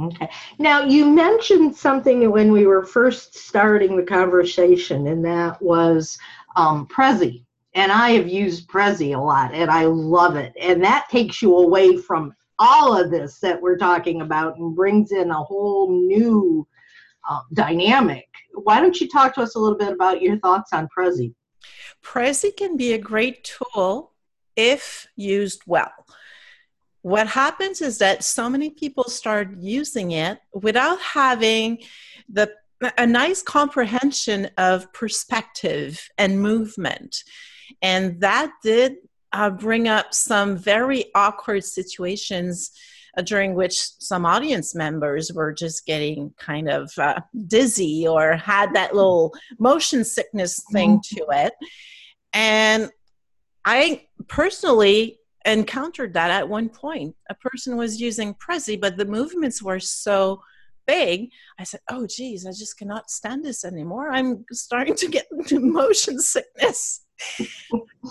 Okay. 0.00 0.30
Now, 0.58 0.84
you 0.84 1.06
mentioned 1.06 1.74
something 1.74 2.30
when 2.30 2.52
we 2.52 2.66
were 2.66 2.84
first 2.84 3.36
starting 3.36 3.96
the 3.96 4.04
conversation, 4.04 5.08
and 5.08 5.24
that 5.24 5.60
was 5.60 6.16
um, 6.54 6.86
Prezi. 6.86 7.44
And 7.74 7.90
I 7.90 8.10
have 8.10 8.28
used 8.28 8.68
Prezi 8.68 9.16
a 9.16 9.20
lot, 9.20 9.52
and 9.52 9.70
I 9.70 9.84
love 9.86 10.36
it. 10.36 10.52
And 10.60 10.82
that 10.84 11.08
takes 11.10 11.42
you 11.42 11.56
away 11.56 11.96
from 11.96 12.32
all 12.60 12.96
of 12.96 13.10
this 13.10 13.40
that 13.40 13.60
we're 13.60 13.76
talking 13.76 14.20
about 14.20 14.56
and 14.58 14.74
brings 14.74 15.10
in 15.10 15.30
a 15.30 15.42
whole 15.42 15.90
new 15.90 16.66
uh, 17.28 17.40
dynamic. 17.54 18.26
Why 18.54 18.80
don't 18.80 19.00
you 19.00 19.08
talk 19.08 19.34
to 19.34 19.42
us 19.42 19.54
a 19.56 19.58
little 19.58 19.78
bit 19.78 19.92
about 19.92 20.22
your 20.22 20.38
thoughts 20.38 20.72
on 20.72 20.88
Prezi? 20.96 21.34
Prezi 22.04 22.56
can 22.56 22.76
be 22.76 22.92
a 22.92 22.98
great 22.98 23.44
tool 23.74 24.12
if 24.54 25.08
used 25.16 25.62
well 25.66 25.92
what 27.08 27.26
happens 27.26 27.80
is 27.80 27.98
that 27.98 28.22
so 28.22 28.50
many 28.50 28.68
people 28.68 29.04
start 29.04 29.48
using 29.58 30.10
it 30.10 30.38
without 30.52 31.00
having 31.00 31.78
the 32.28 32.52
a 32.96 33.06
nice 33.06 33.42
comprehension 33.42 34.48
of 34.56 34.92
perspective 34.92 36.08
and 36.18 36.40
movement 36.40 37.24
and 37.82 38.20
that 38.20 38.52
did 38.62 38.96
uh, 39.32 39.50
bring 39.50 39.88
up 39.88 40.14
some 40.14 40.56
very 40.56 41.06
awkward 41.14 41.64
situations 41.64 42.70
uh, 43.16 43.22
during 43.22 43.54
which 43.54 43.76
some 43.98 44.24
audience 44.24 44.76
members 44.76 45.32
were 45.32 45.52
just 45.52 45.86
getting 45.86 46.32
kind 46.38 46.68
of 46.68 46.92
uh, 46.98 47.20
dizzy 47.48 48.06
or 48.06 48.36
had 48.36 48.72
that 48.74 48.94
little 48.94 49.34
motion 49.58 50.04
sickness 50.04 50.62
thing 50.72 50.98
mm-hmm. 50.98 51.16
to 51.16 51.46
it 51.46 51.52
and 52.32 52.90
i 53.64 54.02
personally 54.28 55.17
encountered 55.50 56.14
that 56.14 56.30
at 56.30 56.48
one 56.48 56.68
point. 56.68 57.14
A 57.30 57.34
person 57.34 57.76
was 57.76 58.00
using 58.00 58.34
Prezi, 58.34 58.80
but 58.80 58.96
the 58.96 59.04
movements 59.04 59.62
were 59.62 59.80
so 59.80 60.42
big. 60.86 61.30
I 61.58 61.64
said, 61.64 61.80
"Oh, 61.90 62.06
geez, 62.06 62.46
I 62.46 62.50
just 62.50 62.78
cannot 62.78 63.10
stand 63.10 63.44
this 63.44 63.64
anymore. 63.64 64.10
I'm 64.10 64.44
starting 64.52 64.96
to 64.96 65.08
get 65.08 65.26
into 65.30 65.60
motion 65.80 66.18
sickness." 66.20 67.02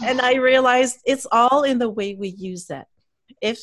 and 0.04 0.22
I 0.22 0.36
realized 0.36 1.00
it's 1.06 1.28
all 1.32 1.64
in 1.64 1.80
the 1.80 1.90
way 1.90 2.16
we 2.16 2.30
use 2.30 2.70
it. 2.70 2.86
If 3.42 3.60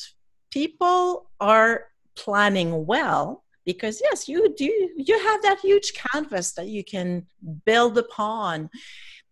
people 0.51 1.31
are 1.41 1.85
planning 2.17 2.87
well, 2.87 3.45
because 3.65 4.01
yes, 4.03 4.29
you 4.29 4.55
do, 4.55 4.91
you 4.97 5.19
have 5.19 5.43
that 5.43 5.59
huge 5.61 5.93
canvas 5.95 6.53
that 6.53 6.69
you 6.69 6.85
can 6.85 7.27
build 7.65 7.97
upon. 7.99 8.71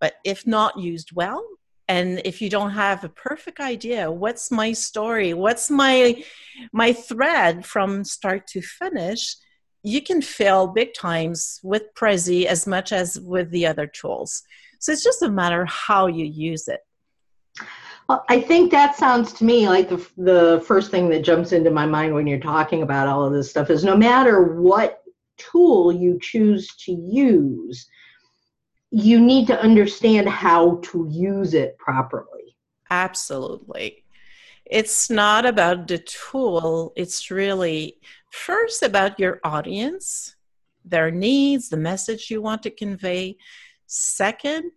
But 0.01 0.15
if 0.25 0.47
not 0.47 0.79
used 0.79 1.13
well, 1.15 1.45
and 1.93 2.23
if 2.25 2.41
you 2.41 2.49
don't 2.49 2.71
have 2.71 3.05
a 3.05 3.09
perfect 3.11 3.61
idea 3.61 4.11
what's 4.11 4.51
my 4.51 4.73
story? 4.73 5.35
What's 5.35 5.71
my 5.71 6.25
my 6.73 6.93
thread 6.93 7.67
from 7.67 8.05
start 8.05 8.47
to 8.49 8.63
finish? 8.63 9.37
You 9.83 10.01
can 10.01 10.23
fail 10.23 10.67
big 10.69 10.95
times 10.95 11.61
with 11.63 11.95
prezi 11.95 12.47
as 12.47 12.67
much 12.67 12.93
as 12.93 13.21
with 13.21 13.51
the 13.51 13.67
other 13.67 13.87
tools. 13.87 14.43
So 14.81 14.93
it's 14.93 15.05
just 15.05 15.23
a 15.23 15.31
matter 15.31 15.65
how 15.67 16.07
you 16.07 16.25
use 16.25 16.67
it. 16.67 16.81
Well, 18.09 18.25
I 18.29 18.41
think 18.41 18.71
that 18.71 18.97
sounds 18.97 19.33
to 19.35 19.45
me 19.45 19.69
like 19.69 19.89
the, 19.89 20.01
the 20.17 20.65
first 20.67 20.91
thing 20.91 21.09
that 21.11 21.23
jumps 21.23 21.53
into 21.53 21.71
my 21.71 21.87
mind 21.87 22.15
when 22.15 22.27
you're 22.27 22.49
talking 22.55 22.83
about 22.83 23.07
all 23.07 23.25
of 23.25 23.33
this 23.33 23.51
stuff 23.51 23.71
is 23.71 23.85
no 23.85 23.97
matter 23.97 24.61
what 24.61 25.03
tool 25.37 25.93
you 25.93 26.19
choose 26.21 26.69
to 26.85 26.93
use, 26.93 27.87
you 28.93 29.19
need 29.19 29.47
to 29.47 29.59
understand 29.59 30.29
how 30.29 30.77
to 30.83 31.09
use 31.11 31.55
it 31.55 31.79
properly. 31.79 32.55
Absolutely. 32.91 34.05
It's 34.67 35.09
not 35.09 35.47
about 35.47 35.89
the 35.89 35.99
tool, 35.99 36.93
it's 36.95 37.31
really 37.31 37.97
first 38.31 38.83
about 38.83 39.19
your 39.19 39.41
audience, 39.45 40.37
their 40.85 41.11
needs, 41.11 41.71
the 41.71 41.77
message 41.79 42.31
you 42.31 42.43
want 42.43 42.63
to 42.65 42.71
convey. 42.71 43.37
Second, 43.87 44.71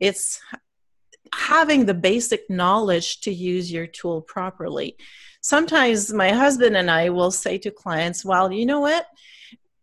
it's 0.00 0.38
having 1.34 1.86
the 1.86 1.94
basic 1.94 2.48
knowledge 2.50 3.22
to 3.22 3.32
use 3.32 3.72
your 3.72 3.86
tool 3.86 4.20
properly. 4.20 4.96
Sometimes 5.40 6.12
my 6.12 6.30
husband 6.30 6.76
and 6.76 6.90
I 6.90 7.08
will 7.08 7.30
say 7.30 7.56
to 7.58 7.70
clients, 7.70 8.22
well, 8.22 8.52
you 8.52 8.66
know 8.66 8.80
what? 8.80 9.06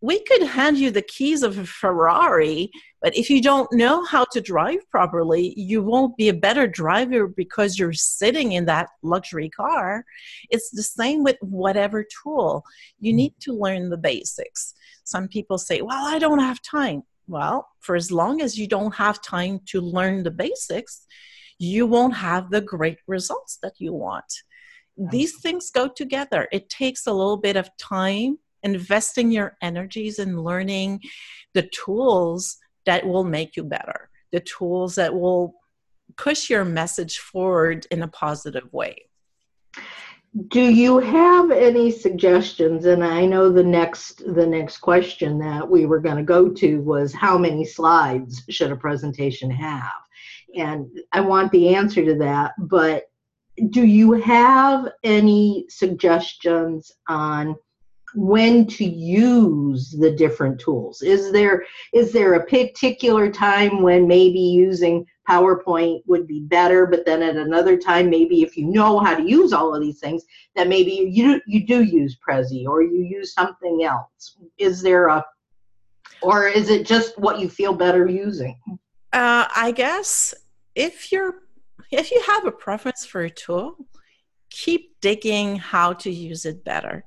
we 0.02 0.20
could 0.24 0.44
hand 0.44 0.78
you 0.78 0.92
the 0.92 1.02
keys 1.02 1.44
of 1.44 1.58
a 1.58 1.66
Ferrari, 1.66 2.72
but 3.02 3.16
if 3.16 3.30
you 3.30 3.42
don't 3.42 3.72
know 3.72 4.04
how 4.04 4.26
to 4.32 4.42
drive 4.42 4.90
properly, 4.90 5.54
you 5.56 5.82
won't 5.82 6.18
be 6.18 6.30
a 6.30 6.34
better 6.34 6.68
driver 6.68 7.28
because 7.28 7.80
you're 7.80 7.94
sitting 7.94 8.54
in 8.54 8.66
that 8.66 8.90
luxury 9.04 9.50
car. 9.50 10.04
It's 10.50 10.70
the 10.70 10.84
same 10.84 11.24
with 11.24 11.38
whatever 11.42 12.06
tool. 12.24 12.66
You 13.00 13.14
mm. 13.14 13.18
need 13.18 13.34
to 13.42 13.54
learn 13.54 13.90
the 13.90 13.98
basics. 13.98 14.74
Some 15.06 15.28
people 15.28 15.58
say, 15.58 15.82
Well, 15.82 16.06
I 16.06 16.20
don't 16.20 16.40
have 16.40 16.62
time. 16.62 17.04
Well, 17.28 17.68
for 17.80 17.96
as 17.96 18.12
long 18.12 18.42
as 18.42 18.58
you 18.58 18.68
don't 18.68 18.96
have 18.96 19.22
time 19.22 19.62
to 19.68 19.80
learn 19.80 20.24
the 20.24 20.32
basics, 20.32 21.06
you 21.58 21.86
won't 21.86 22.16
have 22.16 22.50
the 22.50 22.62
great 22.62 22.98
results 23.08 23.60
that 23.62 23.74
you 23.80 23.94
want. 23.94 24.26
These 25.12 25.40
things 25.40 25.72
go 25.72 25.88
together. 25.88 26.50
It 26.52 26.70
takes 26.70 27.08
a 27.08 27.14
little 27.14 27.38
bit 27.38 27.56
of 27.56 27.70
time 27.78 28.40
investing 28.64 29.32
your 29.32 29.56
energies 29.62 30.20
in 30.20 30.42
learning 30.42 31.02
the 31.54 31.70
tools 31.74 32.58
that 32.86 33.06
will 33.06 33.24
make 33.24 33.56
you 33.56 33.64
better, 33.64 34.10
the 34.32 34.40
tools 34.40 34.96
that 34.96 35.14
will 35.14 35.56
push 36.18 36.50
your 36.50 36.66
message 36.66 37.20
forward 37.20 37.86
in 37.92 38.02
a 38.02 38.08
positive 38.08 38.72
way. 38.74 39.06
Do 40.50 40.62
you 40.62 41.00
have 41.00 41.50
any 41.50 41.90
suggestions? 41.92 42.86
And 42.86 43.04
I 43.04 43.26
know 43.26 43.52
the 43.52 43.64
next 43.64 44.22
the 44.36 44.46
next 44.46 44.78
question 44.78 45.40
that 45.40 45.68
we 45.68 45.88
were 45.88 46.00
going 46.00 46.18
to 46.18 46.24
go 46.24 46.50
to 46.50 46.82
was 46.82 47.14
how 47.14 47.38
many 47.38 47.66
slides 47.66 48.44
should 48.50 48.72
a 48.72 48.76
presentation 48.76 49.50
have? 49.50 49.92
and 50.56 50.88
I 51.12 51.22
want 51.22 51.52
the 51.52 51.76
answer 51.76 52.04
to 52.06 52.16
that. 52.16 52.54
But 52.58 53.06
do 53.70 53.86
you 53.86 54.14
have 54.14 54.88
any 55.04 55.66
suggestions 55.70 56.92
on 57.08 57.56
when 58.16 58.66
to 58.68 58.86
use 58.86 59.92
the 59.92 60.12
different 60.12 60.60
tools? 60.60 61.02
Is 61.02 61.32
there 61.32 61.64
is 61.94 62.12
there 62.12 62.34
a 62.34 62.46
particular 62.46 63.32
time 63.32 63.82
when 63.82 64.08
maybe 64.08 64.40
using 64.40 65.06
PowerPoint 65.30 66.02
would 66.08 66.28
be 66.28 66.42
better, 66.42 66.88
but 66.88 67.06
then 67.06 67.22
at 67.22 67.36
another 67.36 67.78
time, 67.78 68.10
maybe 68.10 68.42
if 68.42 68.58
you 68.58 68.66
know 68.66 69.00
how 69.00 69.16
to 69.16 69.24
use 69.24 69.54
all 69.54 69.76
of 69.76 69.82
these 69.82 70.00
things, 70.00 70.24
that 70.56 70.68
maybe 70.68 71.10
you 71.12 71.42
you 71.46 71.66
do 71.66 71.84
use 71.84 72.18
Prezi 72.18 72.66
or 72.66 72.82
you 72.82 73.04
use 73.04 73.34
something 73.34 73.84
else. 73.84 74.38
Is 74.58 74.82
there 74.82 75.08
a 75.08 75.24
or 76.22 76.48
is 76.48 76.70
it 76.70 76.86
just 76.86 77.18
what 77.18 77.40
you 77.40 77.50
feel 77.50 77.74
better 77.74 78.08
using? 78.08 78.60
Uh, 79.14 79.48
I 79.56 79.72
guess 79.76 80.34
if 80.76 81.12
you're 81.12 81.36
if 81.92 82.12
you 82.12 82.22
have 82.28 82.46
a 82.46 82.52
preference 82.52 83.06
for 83.06 83.22
a 83.22 83.30
tool, 83.30 83.76
keep 84.50 85.00
digging 85.02 85.58
how 85.58 85.94
to 85.94 86.12
use 86.12 86.46
it 86.46 86.64
better. 86.64 87.04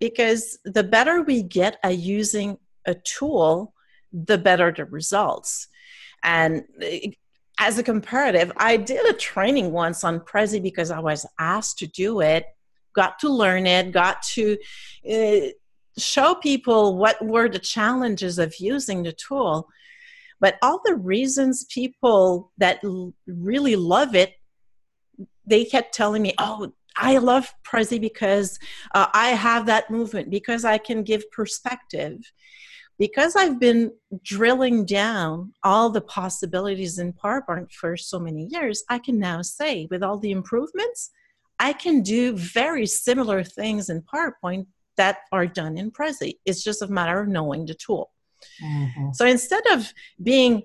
Because 0.00 0.58
the 0.64 0.84
better 0.84 1.22
we 1.22 1.42
get 1.42 1.78
at 1.82 1.98
using 1.98 2.58
a 2.86 2.94
tool, 2.94 3.74
the 4.12 4.38
better 4.38 4.72
the 4.72 4.84
results. 4.84 5.68
And 6.22 6.64
eh, 6.80 7.10
as 7.58 7.78
a 7.78 7.82
comparative, 7.82 8.52
I 8.56 8.76
did 8.76 9.04
a 9.06 9.12
training 9.12 9.72
once 9.72 10.04
on 10.04 10.20
Prezi 10.20 10.62
because 10.62 10.90
I 10.90 11.00
was 11.00 11.26
asked 11.38 11.78
to 11.78 11.86
do 11.88 12.20
it, 12.20 12.46
got 12.94 13.18
to 13.20 13.28
learn 13.28 13.66
it, 13.66 13.90
got 13.92 14.22
to 14.34 14.56
uh, 15.10 15.48
show 15.98 16.36
people 16.36 16.96
what 16.96 17.24
were 17.24 17.48
the 17.48 17.58
challenges 17.58 18.38
of 18.38 18.54
using 18.60 19.02
the 19.02 19.12
tool. 19.12 19.68
But 20.40 20.56
all 20.62 20.80
the 20.84 20.94
reasons 20.94 21.64
people 21.64 22.52
that 22.58 22.78
l- 22.84 23.12
really 23.26 23.74
love 23.74 24.14
it, 24.14 24.34
they 25.44 25.64
kept 25.64 25.94
telling 25.94 26.22
me, 26.22 26.34
oh, 26.38 26.72
I 26.98 27.18
love 27.18 27.54
Prezi 27.64 28.00
because 28.00 28.58
uh, 28.94 29.06
I 29.14 29.28
have 29.28 29.66
that 29.66 29.90
movement, 29.90 30.30
because 30.30 30.64
I 30.64 30.78
can 30.78 31.02
give 31.04 31.30
perspective. 31.30 32.18
Because 32.98 33.36
I've 33.36 33.60
been 33.60 33.92
drilling 34.24 34.84
down 34.84 35.52
all 35.62 35.88
the 35.88 36.00
possibilities 36.00 36.98
in 36.98 37.12
PowerPoint 37.12 37.70
for 37.70 37.96
so 37.96 38.18
many 38.18 38.48
years, 38.50 38.82
I 38.88 38.98
can 38.98 39.20
now 39.20 39.40
say, 39.42 39.86
with 39.88 40.02
all 40.02 40.18
the 40.18 40.32
improvements, 40.32 41.10
I 41.60 41.72
can 41.74 42.02
do 42.02 42.36
very 42.36 42.86
similar 42.86 43.44
things 43.44 43.88
in 43.88 44.02
PowerPoint 44.02 44.66
that 44.96 45.18
are 45.30 45.46
done 45.46 45.78
in 45.78 45.92
Prezi. 45.92 46.38
It's 46.44 46.64
just 46.64 46.82
a 46.82 46.88
matter 46.88 47.20
of 47.20 47.28
knowing 47.28 47.66
the 47.66 47.74
tool. 47.74 48.10
Mm-hmm. 48.62 49.12
So 49.12 49.26
instead 49.26 49.62
of 49.70 49.92
being 50.20 50.64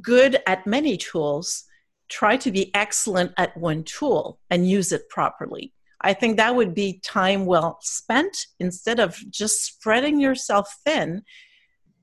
good 0.00 0.40
at 0.46 0.66
many 0.66 0.96
tools, 0.96 1.64
try 2.12 2.36
to 2.36 2.52
be 2.52 2.72
excellent 2.74 3.32
at 3.38 3.56
one 3.56 3.82
tool 3.84 4.38
and 4.50 4.68
use 4.68 4.92
it 4.92 5.08
properly. 5.08 5.72
I 6.02 6.12
think 6.12 6.36
that 6.36 6.54
would 6.54 6.74
be 6.74 7.00
time 7.02 7.46
well 7.46 7.78
spent 7.80 8.46
instead 8.60 9.00
of 9.00 9.16
just 9.30 9.64
spreading 9.64 10.20
yourself 10.20 10.76
thin. 10.84 11.22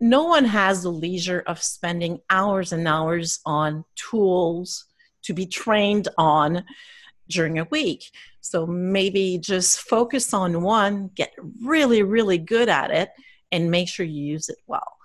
No 0.02 0.24
one 0.24 0.46
has 0.46 0.82
the 0.82 0.92
leisure 0.92 1.44
of 1.46 1.62
spending 1.62 2.20
hours 2.30 2.72
and 2.72 2.88
hours 2.88 3.40
on 3.46 3.86
tools 3.96 4.86
to 5.24 5.34
be 5.34 5.46
trained 5.46 6.08
on 6.18 6.64
during 7.28 7.60
a 7.60 7.68
week. 7.70 8.06
So 8.42 8.66
maybe 8.66 9.38
just 9.38 9.82
focus 9.82 10.34
on 10.34 10.64
one, 10.64 11.12
get 11.14 11.34
really, 11.62 12.02
really 12.02 12.40
good 12.40 12.70
at 12.70 12.90
it, 12.90 13.10
and 13.52 13.70
make 13.70 13.90
sure 13.90 14.06
you 14.06 14.24
use 14.24 14.50
it 14.50 14.58
well. 14.66 14.96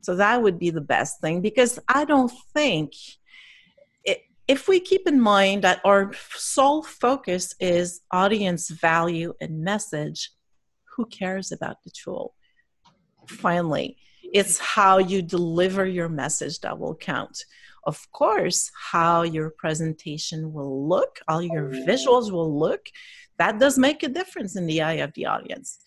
So 0.00 0.16
that 0.16 0.42
would 0.42 0.58
be 0.58 0.70
the 0.70 0.80
best 0.80 1.20
thing 1.20 1.42
because 1.42 1.78
I 1.86 2.06
don't 2.06 2.32
think 2.54 2.92
if 4.48 4.66
we 4.66 4.80
keep 4.80 5.06
in 5.06 5.20
mind 5.20 5.62
that 5.62 5.80
our 5.84 6.12
sole 6.34 6.82
focus 6.82 7.54
is 7.60 8.00
audience 8.10 8.70
value 8.70 9.34
and 9.40 9.62
message, 9.62 10.30
who 10.96 11.06
cares 11.06 11.52
about 11.52 11.76
the 11.84 11.90
tool? 11.90 12.34
Finally, 13.28 13.98
it's 14.22 14.58
how 14.58 14.98
you 14.98 15.22
deliver 15.22 15.86
your 15.86 16.08
message 16.08 16.60
that 16.60 16.78
will 16.78 16.94
count 16.96 17.44
of 17.88 18.12
course, 18.12 18.70
how 18.92 19.22
your 19.22 19.48
presentation 19.48 20.52
will 20.52 20.86
look, 20.86 21.20
all 21.26 21.40
your 21.40 21.70
visuals 21.70 22.30
will 22.30 22.58
look, 22.58 22.90
that 23.38 23.58
does 23.58 23.78
make 23.78 24.02
a 24.02 24.08
difference 24.08 24.56
in 24.56 24.66
the 24.66 24.82
eye 24.82 25.00
of 25.04 25.12
the 25.14 25.24
audience. 25.24 25.78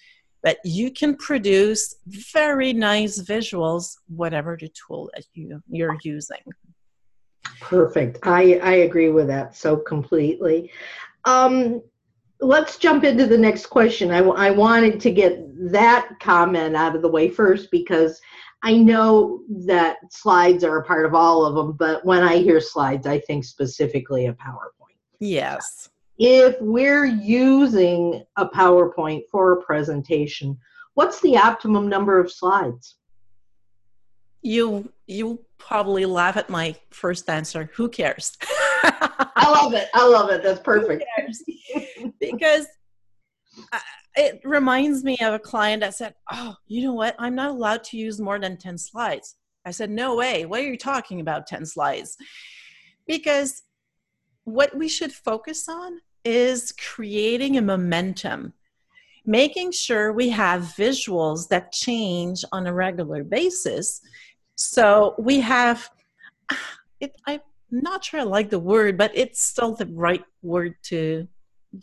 But 0.41 0.57
you 0.65 0.89
can 0.89 1.15
produce 1.15 1.95
very 2.07 2.73
nice 2.73 3.21
visuals, 3.21 3.97
whatever 4.07 4.57
the 4.59 4.69
tool 4.69 5.11
that 5.13 5.25
you, 5.33 5.61
you're 5.69 5.97
using. 6.03 6.43
Perfect. 7.59 8.19
I, 8.23 8.59
I 8.63 8.73
agree 8.73 9.09
with 9.09 9.27
that 9.27 9.55
so 9.55 9.77
completely. 9.77 10.71
Um, 11.25 11.81
let's 12.39 12.77
jump 12.77 13.03
into 13.03 13.25
the 13.27 13.37
next 13.37 13.67
question. 13.67 14.11
I, 14.11 14.19
I 14.19 14.51
wanted 14.51 14.99
to 15.01 15.11
get 15.11 15.71
that 15.71 16.09
comment 16.19 16.75
out 16.75 16.95
of 16.95 17.01
the 17.01 17.07
way 17.07 17.29
first 17.29 17.69
because 17.71 18.19
I 18.63 18.77
know 18.77 19.41
that 19.65 19.97
slides 20.11 20.63
are 20.63 20.77
a 20.77 20.83
part 20.83 21.05
of 21.05 21.15
all 21.15 21.45
of 21.45 21.55
them, 21.55 21.73
but 21.73 22.05
when 22.05 22.23
I 22.23 22.37
hear 22.37 22.59
slides, 22.59 23.07
I 23.07 23.19
think 23.19 23.43
specifically 23.43 24.27
of 24.27 24.37
PowerPoint. 24.37 24.97
Yes. 25.19 25.89
If 26.17 26.55
we're 26.59 27.05
using 27.05 28.23
a 28.37 28.47
PowerPoint 28.47 29.23
for 29.31 29.53
a 29.53 29.61
presentation, 29.63 30.57
what's 30.93 31.21
the 31.21 31.37
optimum 31.37 31.89
number 31.89 32.19
of 32.19 32.31
slides? 32.31 32.95
You 34.43 34.91
you 35.07 35.43
probably 35.67 36.05
laugh 36.05 36.37
at 36.37 36.49
my 36.49 36.75
first 36.89 37.29
answer. 37.29 37.69
Who 37.75 37.89
cares? 37.89 38.37
I 38.83 39.49
love 39.49 39.73
it. 39.73 39.89
I 39.93 40.07
love 40.07 40.29
it. 40.29 40.43
That's 40.43 40.59
perfect. 40.59 41.03
because 42.19 42.67
uh, 43.71 43.79
it 44.15 44.41
reminds 44.43 45.03
me 45.03 45.17
of 45.21 45.33
a 45.33 45.39
client 45.39 45.81
that 45.81 45.95
said, 45.95 46.15
Oh, 46.31 46.55
you 46.67 46.83
know 46.83 46.93
what? 46.93 47.15
I'm 47.19 47.35
not 47.35 47.51
allowed 47.51 47.83
to 47.85 47.97
use 47.97 48.19
more 48.19 48.39
than 48.39 48.57
10 48.57 48.77
slides. 48.77 49.35
I 49.65 49.71
said, 49.71 49.89
No 49.89 50.15
way. 50.15 50.45
What 50.45 50.61
are 50.61 50.67
you 50.67 50.77
talking 50.77 51.21
about 51.21 51.47
10 51.47 51.65
slides? 51.65 52.17
Because 53.07 53.63
what 54.43 54.75
we 54.75 54.87
should 54.87 55.13
focus 55.13 55.69
on 55.69 55.99
is 56.23 56.73
creating 56.73 57.57
a 57.57 57.61
momentum, 57.61 58.53
making 59.25 59.71
sure 59.71 60.13
we 60.13 60.29
have 60.29 60.73
visuals 60.77 61.47
that 61.49 61.71
change 61.71 62.43
on 62.51 62.67
a 62.67 62.73
regular 62.73 63.23
basis. 63.23 64.01
So 64.55 65.15
we 65.17 65.39
have, 65.41 65.89
it, 66.99 67.15
I'm 67.25 67.41
not 67.71 68.03
sure 68.03 68.19
I 68.19 68.23
like 68.23 68.49
the 68.49 68.59
word, 68.59 68.97
but 68.97 69.11
it's 69.15 69.41
still 69.41 69.75
the 69.75 69.87
right 69.87 70.23
word 70.41 70.75
to 70.83 71.27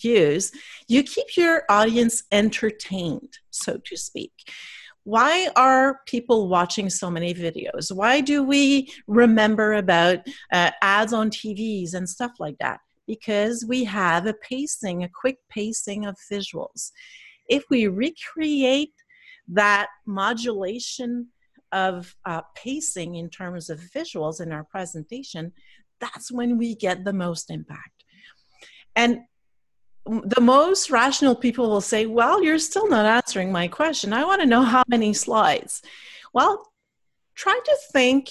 use, 0.01 0.53
you 0.87 1.03
keep 1.03 1.37
your 1.37 1.63
audience 1.69 2.25
entertained, 2.33 3.39
so 3.51 3.79
to 3.85 3.97
speak. 3.97 4.33
Why 5.05 5.49
are 5.57 6.01
people 6.07 6.49
watching 6.49 6.91
so 6.91 7.11
many 7.11 7.33
videos? 7.33 7.91
Why 7.91 8.21
do 8.21 8.43
we 8.43 8.93
remember 9.07 9.75
about 9.75 10.19
uh, 10.53 10.71
ads 10.83 11.15
on 11.15 11.31
TVs 11.31 11.95
and 11.95 12.09
stuff 12.09 12.33
like 12.39 12.59
that? 12.59 12.81
Because 13.07 13.65
we 13.67 13.85
have 13.85 14.27
a 14.27 14.35
pacing, 14.35 15.05
a 15.05 15.09
quick 15.09 15.39
pacing 15.49 16.05
of 16.05 16.17
visuals. 16.31 16.93
If 17.49 17.65
we 17.71 17.89
recreate 17.89 18.93
that 19.49 19.89
modulation 20.05 21.29
of 21.73 22.15
uh, 22.25 22.43
pacing 22.55 23.17
in 23.17 23.31
terms 23.31 23.71
of 23.71 23.81
visuals 23.81 24.41
in 24.41 24.53
our 24.53 24.65
presentation, 24.65 25.53
that's 26.01 26.31
when 26.31 26.59
we 26.59 26.75
get 26.75 27.05
the 27.05 27.13
most 27.13 27.51
impact. 27.51 28.05
And 28.97 29.21
the 30.07 30.41
most 30.41 30.91
rational 30.91 31.35
people 31.35 31.69
will 31.69 31.81
say, 31.81 32.07
Well, 32.07 32.43
you're 32.43 32.59
still 32.59 32.89
not 32.89 33.05
answering 33.05 33.53
my 33.53 33.69
question. 33.69 34.13
I 34.13 34.25
want 34.25 34.41
to 34.41 34.47
know 34.47 34.63
how 34.63 34.83
many 34.89 35.13
slides. 35.13 35.83
Well, 36.33 36.73
try 37.35 37.59
to 37.63 37.77
think 37.93 38.31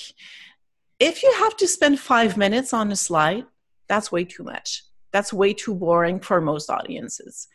if 1.00 1.21
you 1.21 1.32
have 1.38 1.56
to 1.58 1.67
spend 1.67 2.00
five 2.00 2.38
minutes 2.38 2.73
on 2.73 2.91
a 2.91 2.95
slide, 2.95 3.45
that's 3.88 4.12
way 4.12 4.26
too 4.26 4.43
much. 4.43 4.84
That's 5.12 5.32
way 5.32 5.54
too 5.54 5.76
boring 5.76 6.19
for 6.19 6.41
most 6.41 6.69
audiences. 6.69 7.47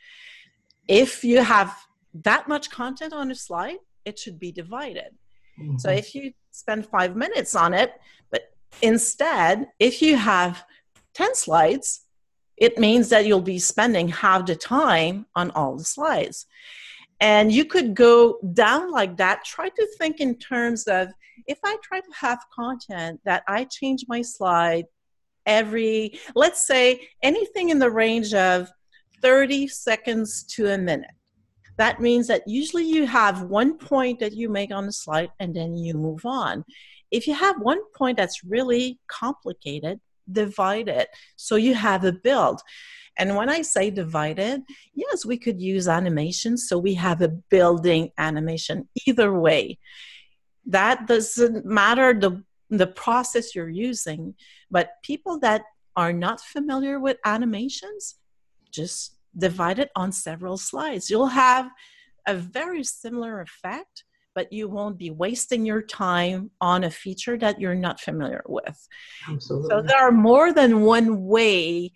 If 0.89 1.25
you 1.25 1.43
have 1.43 1.77
that 2.15 2.49
much 2.49 2.71
content 2.71 3.13
on 3.13 3.31
a 3.31 3.35
slide, 3.35 3.79
it 4.05 4.19
should 4.19 4.39
be 4.39 4.53
divided. 4.53 5.15
Mm-hmm. 5.59 5.79
So 5.79 5.91
if 5.91 6.15
you 6.15 6.33
spend 6.51 6.87
five 6.87 7.17
minutes 7.17 7.55
on 7.55 7.75
it, 7.75 7.93
but 8.31 8.53
instead, 8.81 9.69
if 9.79 10.03
you 10.03 10.17
have 10.17 10.65
10 11.15 11.35
slides, 11.35 12.03
it 12.57 12.79
means 12.79 13.09
that 13.09 13.27
you'll 13.27 13.41
be 13.41 13.59
spending 13.59 14.09
half 14.09 14.47
the 14.47 14.57
time 14.57 15.27
on 15.35 15.51
all 15.53 15.77
the 15.77 15.85
slides. 15.85 16.47
And 17.21 17.53
you 17.53 17.65
could 17.65 17.95
go 17.95 18.39
down 18.53 18.91
like 18.91 19.17
that. 19.19 19.45
Try 19.45 19.69
to 19.69 19.89
think 19.99 20.21
in 20.21 20.37
terms 20.37 20.85
of 20.85 21.09
if 21.47 21.59
I 21.65 21.77
try 21.83 22.01
to 22.01 22.13
have 22.19 22.41
content 22.55 23.21
that 23.25 23.43
I 23.49 23.65
change 23.65 24.05
my 24.09 24.23
slide 24.23 24.87
every, 25.47 26.19
let's 26.35 26.67
say, 26.67 27.09
anything 27.23 27.71
in 27.71 27.79
the 27.79 27.91
range 27.91 28.35
of 28.35 28.71
30 29.23 29.69
seconds 29.69 30.43
to 30.55 30.69
a 30.69 30.79
minute. 30.79 31.11
That 31.77 32.01
means 32.01 32.29
that 32.29 32.43
usually 32.47 32.85
you 32.85 33.07
have 33.07 33.43
one 33.43 33.79
point 33.79 34.21
that 34.21 34.33
you 34.33 34.49
make 34.49 34.73
on 34.73 34.87
the 34.87 34.93
slide 34.93 35.31
and 35.41 35.55
then 35.55 35.77
you 35.77 35.95
move 35.95 36.25
on. 36.25 36.65
If 37.11 37.27
you 37.27 37.35
have 37.35 37.61
one 37.61 37.81
point 37.95 38.17
that's 38.17 38.45
really 38.45 38.99
complicated, 39.07 40.01
divide 40.31 40.89
it 40.89 41.09
so 41.37 41.57
you 41.57 41.75
have 41.75 42.05
a 42.05 42.13
build. 42.13 42.61
And 43.19 43.37
when 43.37 43.51
I 43.51 43.63
say 43.63 43.91
divided, 43.91 44.63
yes, 44.95 45.25
we 45.25 45.37
could 45.37 45.61
use 45.61 45.89
animation 45.89 46.57
so 46.57 46.79
we 46.79 46.95
have 46.95 47.21
a 47.21 47.29
building 47.29 48.11
animation 48.17 48.89
either 49.07 49.39
way. 49.39 49.79
That 50.67 51.07
doesn't 51.07 51.65
matter 51.65 52.15
the 52.15 52.43
the 52.71 52.87
process 52.87 53.55
you're 53.55 53.69
using, 53.69 54.35
but 54.71 54.93
people 55.03 55.39
that 55.41 55.61
are 55.95 56.13
not 56.13 56.41
familiar 56.41 56.99
with 56.99 57.19
animations, 57.27 58.17
just 58.71 59.19
divide 59.37 59.79
it 59.79 59.91
on 59.97 60.13
several 60.13 60.57
slides. 60.57 61.11
You'll 61.11 61.27
have 61.27 61.71
a 62.27 62.35
very 62.35 62.85
similar 62.85 63.41
effect, 63.41 64.05
but 64.35 64.53
you 64.53 64.69
won't 64.69 64.99
be 64.99 65.11
wasting 65.11 65.67
your 65.67 65.83
time 65.83 66.51
on 66.61 66.85
a 66.85 66.91
feature 66.91 67.37
that 67.39 67.61
you're 67.61 67.75
not 67.75 68.01
familiar 68.01 68.43
with. 68.47 68.89
Absolutely. 69.29 69.71
So 69.71 69.83
there 69.83 70.01
are 70.01 70.13
more 70.13 70.53
than 70.53 70.83
one 70.83 71.25
way 71.25 71.93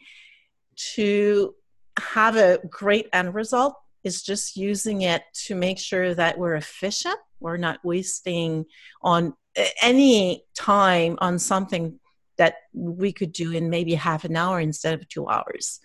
to 0.94 1.54
have 1.98 2.36
a 2.36 2.58
great 2.68 3.08
end 3.12 3.34
result 3.34 3.74
is 4.04 4.22
just 4.22 4.56
using 4.56 5.02
it 5.02 5.22
to 5.34 5.54
make 5.54 5.78
sure 5.78 6.14
that 6.14 6.38
we're 6.38 6.54
efficient 6.54 7.16
we're 7.40 7.56
not 7.56 7.78
wasting 7.84 8.64
on 9.02 9.34
any 9.82 10.44
time 10.54 11.16
on 11.20 11.38
something 11.38 11.98
that 12.38 12.54
we 12.72 13.12
could 13.12 13.32
do 13.32 13.52
in 13.52 13.70
maybe 13.70 13.94
half 13.94 14.24
an 14.24 14.36
hour 14.36 14.60
instead 14.60 14.94
of 14.94 15.08
two 15.08 15.26
hours 15.26 15.80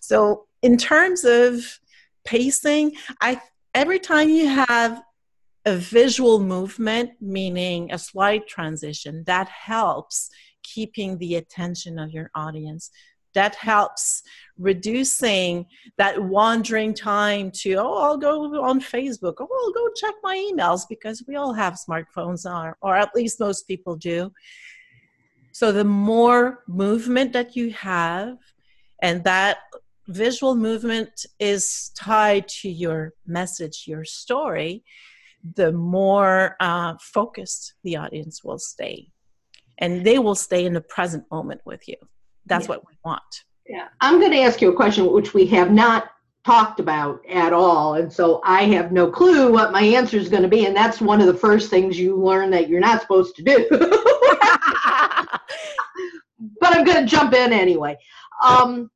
so 0.00 0.46
in 0.64 0.76
terms 0.76 1.24
of 1.24 1.78
pacing 2.24 2.92
i 3.20 3.40
every 3.74 3.98
time 3.98 4.28
you 4.28 4.46
have 4.46 5.02
a 5.66 5.76
visual 5.76 6.38
movement 6.40 7.10
meaning 7.20 7.92
a 7.92 7.98
slide 7.98 8.46
transition 8.46 9.22
that 9.26 9.48
helps 9.48 10.30
keeping 10.64 11.18
the 11.18 11.36
attention 11.36 11.98
of 11.98 12.10
your 12.10 12.30
audience. 12.34 12.90
That 13.34 13.54
helps 13.56 14.22
reducing 14.58 15.66
that 15.98 16.22
wandering 16.22 16.94
time 16.94 17.50
to 17.50 17.74
oh 17.74 17.98
i'll 17.98 18.16
go 18.16 18.62
on 18.62 18.80
facebook. 18.80 19.34
Oh 19.40 19.48
i'll 19.50 19.72
go 19.72 19.88
check 19.96 20.14
my 20.22 20.36
emails 20.36 20.82
because 20.88 21.22
we 21.26 21.34
all 21.34 21.52
have 21.52 21.74
smartphones 21.88 22.44
or, 22.46 22.76
or 22.80 22.94
at 22.96 23.14
least 23.14 23.40
most 23.40 23.66
people 23.66 23.96
do. 23.96 24.32
So 25.52 25.72
the 25.72 25.84
more 25.84 26.62
movement 26.68 27.32
that 27.32 27.56
you 27.56 27.72
have 27.72 28.38
and 29.02 29.24
that 29.24 29.58
visual 30.08 30.54
movement 30.54 31.26
is 31.38 31.90
tied 31.98 32.46
to 32.48 32.68
your 32.68 33.12
message 33.26 33.84
your 33.86 34.04
story 34.04 34.84
the 35.56 35.72
more 35.72 36.56
uh, 36.60 36.94
focused 37.00 37.74
the 37.84 37.96
audience 37.96 38.42
will 38.42 38.58
stay 38.58 39.08
and 39.78 40.04
they 40.04 40.18
will 40.18 40.34
stay 40.34 40.64
in 40.64 40.72
the 40.72 40.80
present 40.80 41.24
moment 41.30 41.60
with 41.64 41.86
you 41.88 41.96
that's 42.46 42.64
yeah. 42.66 42.68
what 42.70 42.86
we 42.86 42.94
want. 43.04 43.22
Yeah. 43.66 43.88
I'm 44.00 44.20
going 44.20 44.32
to 44.32 44.40
ask 44.40 44.60
you 44.60 44.70
a 44.70 44.76
question 44.76 45.10
which 45.10 45.34
we 45.34 45.46
have 45.46 45.70
not 45.70 46.10
talked 46.44 46.78
about 46.80 47.20
at 47.28 47.52
all. 47.52 47.94
And 47.94 48.12
so 48.12 48.42
I 48.44 48.64
have 48.64 48.92
no 48.92 49.10
clue 49.10 49.50
what 49.50 49.72
my 49.72 49.80
answer 49.82 50.18
is 50.18 50.28
going 50.28 50.42
to 50.42 50.48
be. 50.48 50.66
And 50.66 50.76
that's 50.76 51.00
one 51.00 51.20
of 51.20 51.26
the 51.26 51.34
first 51.34 51.70
things 51.70 51.98
you 51.98 52.16
learn 52.16 52.50
that 52.50 52.68
you're 52.68 52.80
not 52.80 53.00
supposed 53.00 53.34
to 53.36 53.42
do. 53.42 53.66
but 53.70 53.80
I'm 56.76 56.84
going 56.84 57.02
to 57.02 57.06
jump 57.06 57.32
in 57.32 57.52
anyway. 57.52 57.96
Um, 58.42 58.90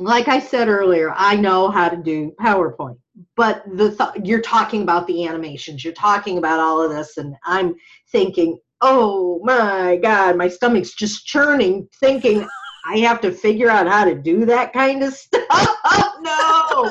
like 0.00 0.28
I 0.28 0.40
said 0.40 0.68
earlier, 0.68 1.12
I 1.14 1.36
know 1.36 1.70
how 1.70 1.88
to 1.88 1.96
do 1.96 2.32
PowerPoint, 2.40 2.98
but 3.36 3.62
the 3.76 3.90
th- 3.90 4.26
you're 4.26 4.40
talking 4.40 4.82
about 4.82 5.06
the 5.06 5.26
animations, 5.26 5.84
you're 5.84 5.92
talking 5.92 6.38
about 6.38 6.60
all 6.60 6.82
of 6.82 6.90
this, 6.90 7.16
and 7.18 7.34
I'm 7.44 7.74
thinking, 8.10 8.58
oh 8.80 9.40
my 9.44 9.96
God, 10.02 10.36
my 10.36 10.48
stomach's 10.48 10.94
just 10.94 11.26
churning, 11.26 11.88
thinking 12.00 12.46
I 12.86 12.98
have 12.98 13.20
to 13.20 13.32
figure 13.32 13.68
out 13.68 13.86
how 13.86 14.04
to 14.04 14.14
do 14.14 14.46
that 14.46 14.72
kind 14.72 15.02
of 15.02 15.12
stuff. 15.14 15.76
no. 16.20 16.90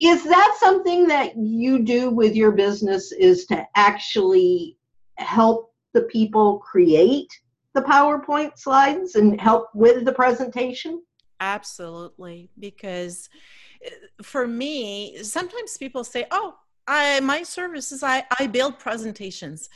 is 0.00 0.24
that 0.24 0.56
something 0.58 1.06
that 1.06 1.36
you 1.36 1.80
do 1.80 2.10
with 2.10 2.34
your 2.34 2.52
business 2.52 3.12
is 3.12 3.46
to 3.46 3.64
actually 3.76 4.76
help 5.16 5.72
the 5.92 6.02
people 6.02 6.58
create 6.58 7.28
the 7.74 7.82
PowerPoint 7.82 8.58
slides 8.58 9.14
and 9.14 9.40
help 9.40 9.68
with 9.74 10.04
the 10.04 10.12
presentation? 10.12 11.00
Absolutely, 11.40 12.50
because 12.58 13.28
eh, 13.84 13.90
for 14.22 14.46
me, 14.46 15.18
sometimes 15.22 15.76
people 15.76 16.04
say, 16.04 16.26
"Oh, 16.30 16.56
I 16.86 17.20
my 17.20 17.42
services 17.42 18.02
I 18.02 18.24
I 18.38 18.46
build 18.46 18.78
presentations." 18.78 19.68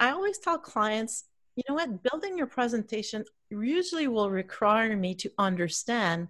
I 0.00 0.10
always 0.12 0.38
tell 0.38 0.58
clients, 0.58 1.24
you 1.56 1.62
know 1.68 1.74
what, 1.74 2.02
building 2.02 2.38
your 2.38 2.46
presentation 2.46 3.24
usually 3.50 4.08
will 4.08 4.30
require 4.30 4.96
me 4.96 5.14
to 5.16 5.30
understand 5.38 6.28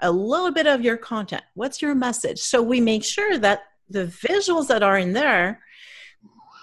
a 0.00 0.10
little 0.10 0.50
bit 0.52 0.66
of 0.66 0.82
your 0.82 0.96
content. 0.96 1.42
What's 1.54 1.82
your 1.82 1.94
message? 1.94 2.40
So 2.40 2.62
we 2.62 2.80
make 2.80 3.04
sure 3.04 3.38
that 3.38 3.62
the 3.90 4.06
visuals 4.06 4.68
that 4.68 4.82
are 4.82 4.98
in 4.98 5.12
there 5.12 5.60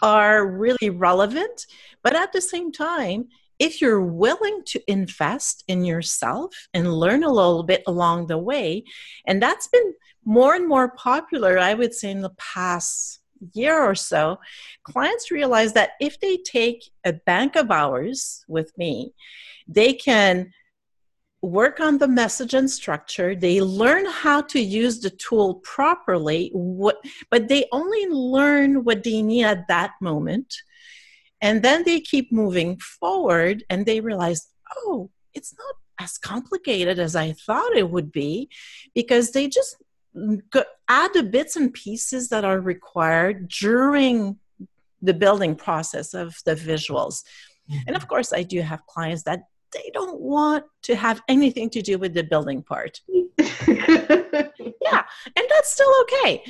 are 0.01 0.45
really 0.47 0.89
relevant, 0.89 1.65
but 2.03 2.15
at 2.15 2.33
the 2.33 2.41
same 2.41 2.71
time, 2.71 3.29
if 3.59 3.81
you're 3.81 4.01
willing 4.01 4.61
to 4.65 4.81
invest 4.87 5.63
in 5.67 5.85
yourself 5.85 6.53
and 6.73 6.93
learn 6.93 7.23
a 7.23 7.31
little 7.31 7.63
bit 7.63 7.83
along 7.87 8.27
the 8.27 8.37
way, 8.37 8.83
and 9.27 9.41
that's 9.41 9.67
been 9.67 9.93
more 10.25 10.55
and 10.55 10.67
more 10.67 10.89
popular, 10.95 11.57
I 11.57 11.73
would 11.73 11.93
say, 11.93 12.11
in 12.11 12.21
the 12.21 12.35
past 12.37 13.19
year 13.53 13.79
or 13.79 13.95
so, 13.95 14.39
clients 14.83 15.31
realize 15.31 15.73
that 15.73 15.91
if 15.99 16.19
they 16.19 16.37
take 16.37 16.89
a 17.05 17.13
bank 17.13 17.55
of 17.55 17.71
hours 17.71 18.43
with 18.47 18.71
me, 18.77 19.13
they 19.67 19.93
can 19.93 20.51
work 21.41 21.79
on 21.79 21.97
the 21.99 22.07
message 22.07 22.55
and 22.55 22.69
structure 22.69 23.35
they 23.35 23.61
learn 23.61 24.05
how 24.07 24.41
to 24.41 24.59
use 24.59 24.99
the 24.99 25.11
tool 25.11 25.55
properly 25.63 26.49
what, 26.53 26.97
but 27.29 27.47
they 27.47 27.65
only 27.71 28.07
learn 28.07 28.83
what 28.83 29.03
they 29.03 29.21
need 29.21 29.43
at 29.43 29.67
that 29.67 29.91
moment 30.01 30.55
and 31.45 31.61
then 31.63 31.83
they 31.83 31.99
keep 31.99 32.31
moving 32.31 32.77
forward 32.77 33.63
and 33.69 33.85
they 33.85 33.99
realize 33.99 34.47
oh 34.77 35.09
it's 35.33 35.53
not 35.57 35.75
as 36.05 36.17
complicated 36.17 36.99
as 36.99 37.15
i 37.15 37.31
thought 37.31 37.75
it 37.75 37.89
would 37.89 38.11
be 38.11 38.49
because 38.93 39.31
they 39.31 39.47
just 39.47 39.77
add 40.87 41.13
the 41.13 41.23
bits 41.23 41.55
and 41.55 41.73
pieces 41.73 42.29
that 42.29 42.45
are 42.45 42.59
required 42.59 43.47
during 43.49 44.37
the 45.01 45.13
building 45.13 45.55
process 45.55 46.13
of 46.13 46.35
the 46.45 46.55
visuals. 46.55 47.23
Mm-hmm. 47.69 47.79
And 47.87 47.95
of 47.95 48.03
mm-hmm. 48.03 48.09
course, 48.09 48.33
I 48.33 48.43
do 48.43 48.61
have 48.61 48.85
clients 48.87 49.23
that 49.23 49.43
they 49.73 49.91
don't 49.93 50.19
want 50.19 50.63
to 50.83 50.95
have 50.95 51.21
anything 51.27 51.69
to 51.71 51.81
do 51.81 51.97
with 51.97 52.13
the 52.13 52.23
building 52.23 52.63
part. 52.63 53.01
yeah, 53.07 53.25
and 53.67 55.45
that's 55.49 55.71
still 55.71 55.93
okay. 56.03 56.43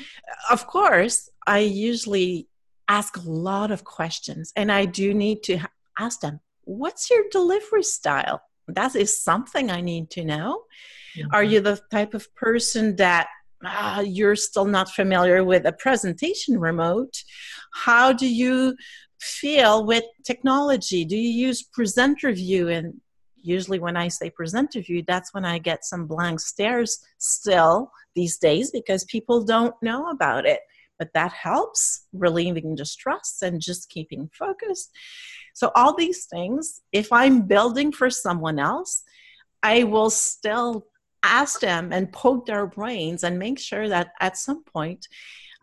Of 0.52 0.68
course, 0.68 1.30
I 1.48 1.60
usually 1.60 2.48
ask 2.88 3.18
a 3.18 3.30
lot 3.30 3.72
of 3.72 3.84
questions, 3.84 4.52
and 4.56 4.72
I 4.72 4.86
do 4.86 5.14
need 5.14 5.44
to 5.44 5.60
ask 6.00 6.20
them, 6.22 6.40
What's 6.64 7.12
your 7.12 7.24
delivery 7.32 7.84
style? 7.84 8.42
That 8.68 8.96
is 8.96 9.22
something 9.22 9.70
I 9.70 9.82
need 9.82 10.10
to 10.12 10.26
know. 10.26 10.64
Mm-hmm. 11.16 11.30
Are 11.32 11.44
you 11.44 11.60
the 11.60 11.80
type 11.92 12.16
of 12.16 12.34
person 12.36 12.96
that 12.96 13.28
ah, 13.64 14.02
you're 14.02 14.36
still 14.36 14.66
not 14.66 14.90
familiar 14.90 15.44
with 15.44 15.66
a 15.66 15.72
presentation 15.72 16.60
remote, 16.60 17.24
how 17.74 18.14
do 18.14 18.28
you 18.28 18.76
feel 19.20 19.86
with 19.86 20.04
technology? 20.26 21.06
Do 21.06 21.18
you 21.18 21.48
use 21.48 21.64
presenter 21.64 22.32
view? 22.32 22.70
And 22.70 23.00
usually, 23.42 23.80
when 23.80 23.98
I 23.98 24.08
say 24.08 24.30
presenter 24.30 24.82
view, 24.82 25.04
that's 25.08 25.34
when 25.34 25.46
I 25.46 25.58
get 25.58 25.86
some 25.86 26.08
blank 26.08 26.40
stares 26.40 27.00
still 27.18 27.92
these 28.16 28.38
days 28.38 28.72
because 28.72 29.04
people 29.06 29.44
don't 29.44 29.76
know 29.82 30.10
about 30.10 30.46
it. 30.46 30.60
But 30.98 31.14
that 31.14 31.34
helps 31.34 32.08
relieving 32.14 32.76
distress 32.76 33.40
and 33.42 33.62
just 33.62 33.90
keeping 33.90 34.30
focused. 34.34 34.92
So, 35.54 35.72
all 35.76 35.96
these 35.96 36.26
things, 36.26 36.82
if 36.92 37.12
I'm 37.12 37.44
building 37.44 37.92
for 37.92 38.10
someone 38.10 38.60
else, 38.60 39.04
I 39.64 39.84
will 39.84 40.10
still 40.10 40.88
ask 41.24 41.60
them 41.60 41.92
and 41.92 42.12
poke 42.12 42.46
their 42.46 42.68
brains 42.68 43.24
and 43.24 43.40
make 43.40 43.60
sure 43.60 43.90
that 43.90 44.10
at 44.20 44.38
some 44.38 44.64
point 44.64 45.08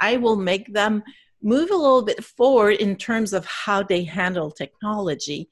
I 0.00 0.16
will 0.16 0.36
make 0.36 0.72
them 0.72 1.04
move 1.42 1.70
a 1.70 1.76
little 1.76 2.02
bit 2.02 2.24
forward 2.24 2.76
in 2.76 2.96
terms 2.96 3.32
of 3.32 3.44
how 3.46 3.82
they 3.82 4.02
handle 4.04 4.50
technology, 4.50 5.48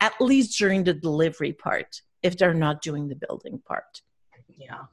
at 0.00 0.20
least 0.20 0.58
during 0.58 0.84
the 0.84 0.94
delivery 0.94 1.52
part, 1.52 2.00
if 2.22 2.36
they're 2.36 2.54
not 2.54 2.82
doing 2.82 3.08
the 3.08 3.16
building 3.16 3.60
part. 3.66 4.02
Yeah. 4.58 4.84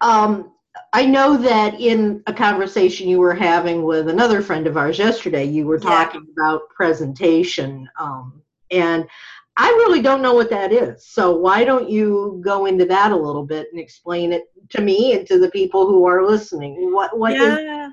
Um, 0.00 0.52
I 0.92 1.06
know 1.06 1.36
that 1.36 1.80
in 1.80 2.22
a 2.26 2.32
conversation 2.32 3.08
you 3.08 3.18
were 3.18 3.34
having 3.34 3.82
with 3.82 4.08
another 4.08 4.40
friend 4.40 4.66
of 4.66 4.76
ours 4.76 4.98
yesterday, 4.98 5.44
you 5.44 5.66
were 5.66 5.78
talking 5.78 6.24
yeah. 6.24 6.32
about 6.44 6.68
presentation. 6.70 7.88
Um, 7.98 8.42
and 8.70 9.06
I 9.56 9.68
really 9.68 10.00
don't 10.00 10.22
know 10.22 10.34
what 10.34 10.50
that 10.50 10.72
is. 10.72 11.06
So 11.06 11.36
why 11.36 11.64
don't 11.64 11.90
you 11.90 12.40
go 12.44 12.66
into 12.66 12.84
that 12.86 13.12
a 13.12 13.16
little 13.16 13.44
bit 13.44 13.68
and 13.72 13.80
explain 13.80 14.32
it 14.32 14.44
to 14.70 14.80
me 14.80 15.14
and 15.14 15.26
to 15.26 15.38
the 15.38 15.50
people 15.50 15.86
who 15.86 16.06
are 16.06 16.26
listening? 16.26 16.92
What 16.92 17.18
what 17.18 17.34
yeah. 17.34 17.88
Is- 17.88 17.92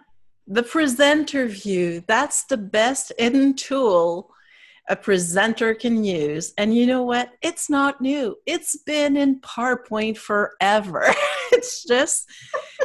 the 0.50 0.64
presenter 0.64 1.46
view, 1.48 2.04
that's 2.08 2.46
the 2.46 2.56
best 2.56 3.12
hidden 3.18 3.54
tool 3.54 4.32
a 4.90 4.96
presenter 4.96 5.74
can 5.74 6.04
use. 6.04 6.54
And 6.58 6.74
you 6.74 6.86
know 6.86 7.04
what? 7.04 7.32
It's 7.42 7.70
not 7.70 8.00
new. 8.00 8.38
It's 8.46 8.78
been 8.78 9.18
in 9.18 9.42
PowerPoint 9.42 10.18
forever. 10.18 11.04
it's 11.52 11.84
just, 11.84 12.26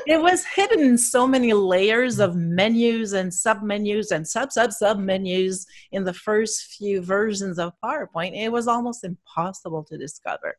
it 0.07 0.21
was 0.21 0.45
hidden 0.45 0.81
in 0.81 0.99
so 0.99 1.27
many 1.27 1.53
layers 1.53 2.19
of 2.19 2.35
menus 2.35 3.13
and 3.13 3.31
submenus 3.31 4.11
and 4.11 4.27
sub 4.27 4.53
sub 4.53 4.99
menus 4.99 5.67
in 5.93 6.03
the 6.05 6.13
first 6.13 6.75
few 6.75 7.03
versions 7.03 7.59
of 7.59 7.73
PowerPoint. 7.85 8.37
It 8.37 8.51
was 8.51 8.67
almost 8.67 9.05
impossible 9.05 9.85
to 9.85 9.97
discover. 9.97 10.57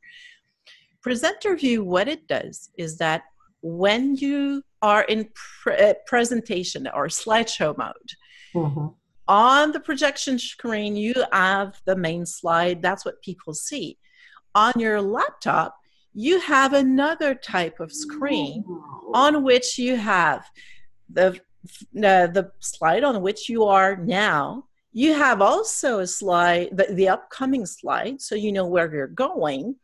Presenter 1.01 1.57
View, 1.57 1.83
what 1.83 2.07
it 2.07 2.27
does 2.27 2.69
is 2.77 2.97
that 2.99 3.23
when 3.61 4.15
you 4.15 4.63
are 4.81 5.03
in 5.03 5.29
pre- 5.61 5.95
presentation 6.07 6.87
or 6.93 7.07
slideshow 7.07 7.77
mode, 7.77 7.93
mm-hmm 8.55 8.87
on 9.27 9.71
the 9.71 9.79
projection 9.79 10.37
screen, 10.37 10.95
you 10.95 11.13
have 11.31 11.79
the 11.85 11.95
main 11.95 12.25
slide. 12.25 12.81
That's 12.81 13.05
what 13.05 13.21
people 13.21 13.53
see. 13.53 13.97
On 14.55 14.73
your 14.77 15.01
laptop, 15.01 15.75
you 16.13 16.39
have 16.39 16.73
another 16.73 17.33
type 17.33 17.79
of 17.79 17.91
screen 17.91 18.63
on 19.13 19.43
which 19.43 19.77
you 19.79 19.95
have 19.95 20.45
the 21.09 21.39
uh, 21.95 22.27
the 22.27 22.51
slide 22.59 23.03
on 23.03 23.21
which 23.21 23.49
you 23.49 23.63
are 23.63 23.95
now. 23.95 24.65
You 24.91 25.13
have 25.13 25.41
also 25.41 25.99
a 25.99 26.07
slide, 26.07 26.77
the, 26.77 26.93
the 26.93 27.09
upcoming 27.09 27.65
slide, 27.65 28.21
so 28.21 28.35
you 28.35 28.51
know 28.51 28.67
where 28.67 28.93
you're 28.93 29.07
going. 29.07 29.75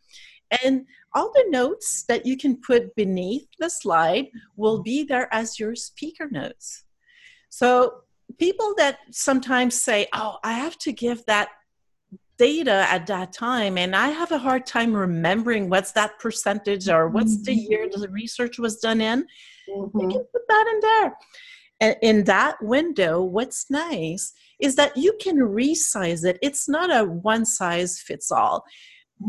And 0.64 0.86
all 1.16 1.32
the 1.34 1.46
notes 1.50 2.04
that 2.08 2.26
you 2.26 2.38
can 2.38 2.58
put 2.58 2.96
beneath 2.96 3.48
the 3.60 3.70
slide 3.70 4.28
will 4.56 4.84
be 4.84 5.04
there 5.04 5.34
as 5.34 5.60
your 5.60 5.76
speaker 5.76 6.28
notes. 6.30 6.84
So 7.50 8.02
people 8.38 8.74
that 8.78 9.00
sometimes 9.12 9.76
say, 9.76 10.08
oh, 10.14 10.38
I 10.44 10.54
have 10.54 10.78
to 10.80 10.92
give 10.92 11.26
that 11.26 11.50
data 12.40 12.86
at 12.90 13.06
that 13.06 13.34
time 13.34 13.78
and 13.78 13.94
i 13.94 14.08
have 14.08 14.32
a 14.32 14.38
hard 14.38 14.66
time 14.66 14.94
remembering 14.94 15.70
what's 15.70 15.92
that 15.92 16.18
percentage 16.20 16.88
or 16.88 17.10
what's 17.10 17.44
the 17.44 17.52
mm-hmm. 17.52 17.72
year 17.72 17.90
the 17.92 18.08
research 18.10 18.58
was 18.58 18.78
done 18.78 19.02
in 19.02 19.26
mm-hmm. 19.70 20.00
you 20.00 20.08
can 20.08 20.24
put 20.32 20.42
that 20.48 20.66
in 20.74 20.80
there 20.80 21.18
and 21.82 21.96
in 22.02 22.24
that 22.24 22.56
window 22.62 23.22
what's 23.22 23.70
nice 23.70 24.32
is 24.58 24.76
that 24.76 24.96
you 24.96 25.14
can 25.22 25.36
resize 25.36 26.24
it 26.24 26.40
it's 26.42 26.70
not 26.70 26.90
a 26.90 27.04
one 27.04 27.46
size 27.46 28.00
fits 28.00 28.32
all 28.32 28.64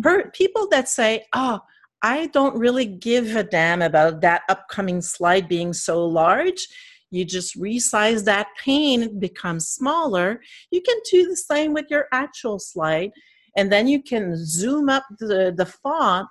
per, 0.02 0.30
people 0.30 0.68
that 0.68 0.88
say 0.88 1.24
oh 1.34 1.58
i 2.02 2.26
don't 2.28 2.56
really 2.56 2.86
give 2.86 3.34
a 3.34 3.42
damn 3.42 3.82
about 3.82 4.20
that 4.20 4.42
upcoming 4.48 5.00
slide 5.00 5.48
being 5.48 5.72
so 5.72 6.06
large 6.06 6.68
you 7.10 7.24
just 7.24 7.58
resize 7.60 8.24
that 8.24 8.48
pane, 8.62 9.02
it 9.02 9.20
becomes 9.20 9.68
smaller. 9.68 10.40
You 10.70 10.80
can 10.82 10.96
do 11.10 11.28
the 11.28 11.36
same 11.36 11.72
with 11.72 11.86
your 11.90 12.06
actual 12.12 12.58
slide, 12.58 13.10
and 13.56 13.70
then 13.70 13.88
you 13.88 14.02
can 14.02 14.34
zoom 14.36 14.88
up 14.88 15.04
the, 15.18 15.52
the 15.56 15.66
font 15.66 16.28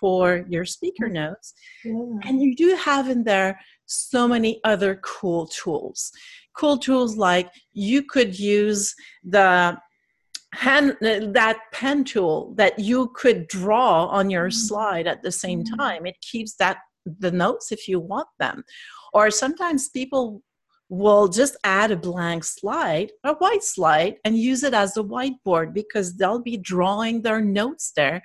for 0.00 0.44
your 0.48 0.64
speaker 0.64 1.08
mm. 1.08 1.12
notes. 1.12 1.54
Yeah. 1.84 1.92
And 2.24 2.40
you 2.40 2.56
do 2.56 2.74
have 2.76 3.08
in 3.08 3.24
there 3.24 3.60
so 3.86 4.26
many 4.26 4.60
other 4.64 4.96
cool 5.02 5.46
tools. 5.46 6.10
Cool 6.56 6.78
tools 6.78 7.16
like 7.16 7.50
you 7.72 8.02
could 8.02 8.38
use 8.38 8.94
the 9.24 9.76
hand 10.54 10.96
that 11.00 11.58
pen 11.72 12.04
tool 12.04 12.54
that 12.56 12.78
you 12.78 13.10
could 13.14 13.48
draw 13.48 14.06
on 14.06 14.30
your 14.30 14.48
mm. 14.48 14.52
slide 14.52 15.06
at 15.06 15.22
the 15.22 15.32
same 15.32 15.64
mm. 15.64 15.76
time. 15.76 16.06
It 16.06 16.20
keeps 16.20 16.54
that 16.56 16.78
the 17.04 17.30
notes 17.30 17.72
if 17.72 17.88
you 17.88 18.00
want 18.00 18.28
them. 18.38 18.64
Or 19.12 19.30
sometimes 19.30 19.88
people 19.88 20.42
will 20.88 21.28
just 21.28 21.56
add 21.64 21.90
a 21.90 21.96
blank 21.96 22.44
slide, 22.44 23.12
a 23.24 23.34
white 23.34 23.64
slide, 23.64 24.16
and 24.24 24.38
use 24.38 24.62
it 24.62 24.74
as 24.74 24.96
a 24.96 25.02
whiteboard 25.02 25.72
because 25.72 26.16
they'll 26.16 26.42
be 26.42 26.56
drawing 26.56 27.22
their 27.22 27.40
notes 27.40 27.92
there 27.96 28.22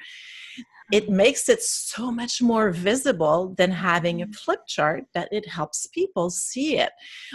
it 0.91 1.10
makes 1.10 1.49
it 1.49 1.62
so 1.62 2.12
much 2.12 2.41
more 2.41 2.71
visible 2.71 3.54
than 3.58 3.71
having 3.71 4.21
a 4.21 4.28
mm. 4.28 4.36
flip 4.36 4.62
chart 4.67 5.04
that 5.13 5.30
it 5.32 5.47
helps 5.47 5.88
people 5.88 6.30
see 6.30 6.78
it. 6.78 6.91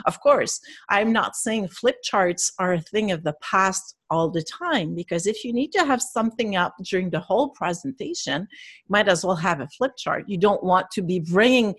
Of 0.06 0.20
course, 0.20 0.60
I'm 0.88 1.12
not 1.12 1.36
saying 1.36 1.68
flip 1.68 1.96
charts 2.02 2.52
are 2.58 2.74
a 2.74 2.80
thing 2.80 3.12
of 3.12 3.22
the 3.22 3.34
past 3.40 3.96
all 4.10 4.28
the 4.30 4.42
time 4.42 4.94
because 4.94 5.26
if 5.26 5.44
you 5.44 5.52
need 5.52 5.72
to 5.72 5.84
have 5.84 6.02
something 6.02 6.56
up 6.56 6.74
during 6.82 7.10
the 7.10 7.20
whole 7.20 7.48
presentation, 7.50 8.42
you 8.42 8.88
might 8.88 9.08
as 9.08 9.24
well 9.24 9.36
have 9.36 9.60
a 9.60 9.68
flip 9.68 9.92
chart. 9.96 10.24
You 10.28 10.36
don't 10.36 10.62
want 10.62 10.90
to 10.92 11.02
be 11.02 11.20
bringing 11.20 11.74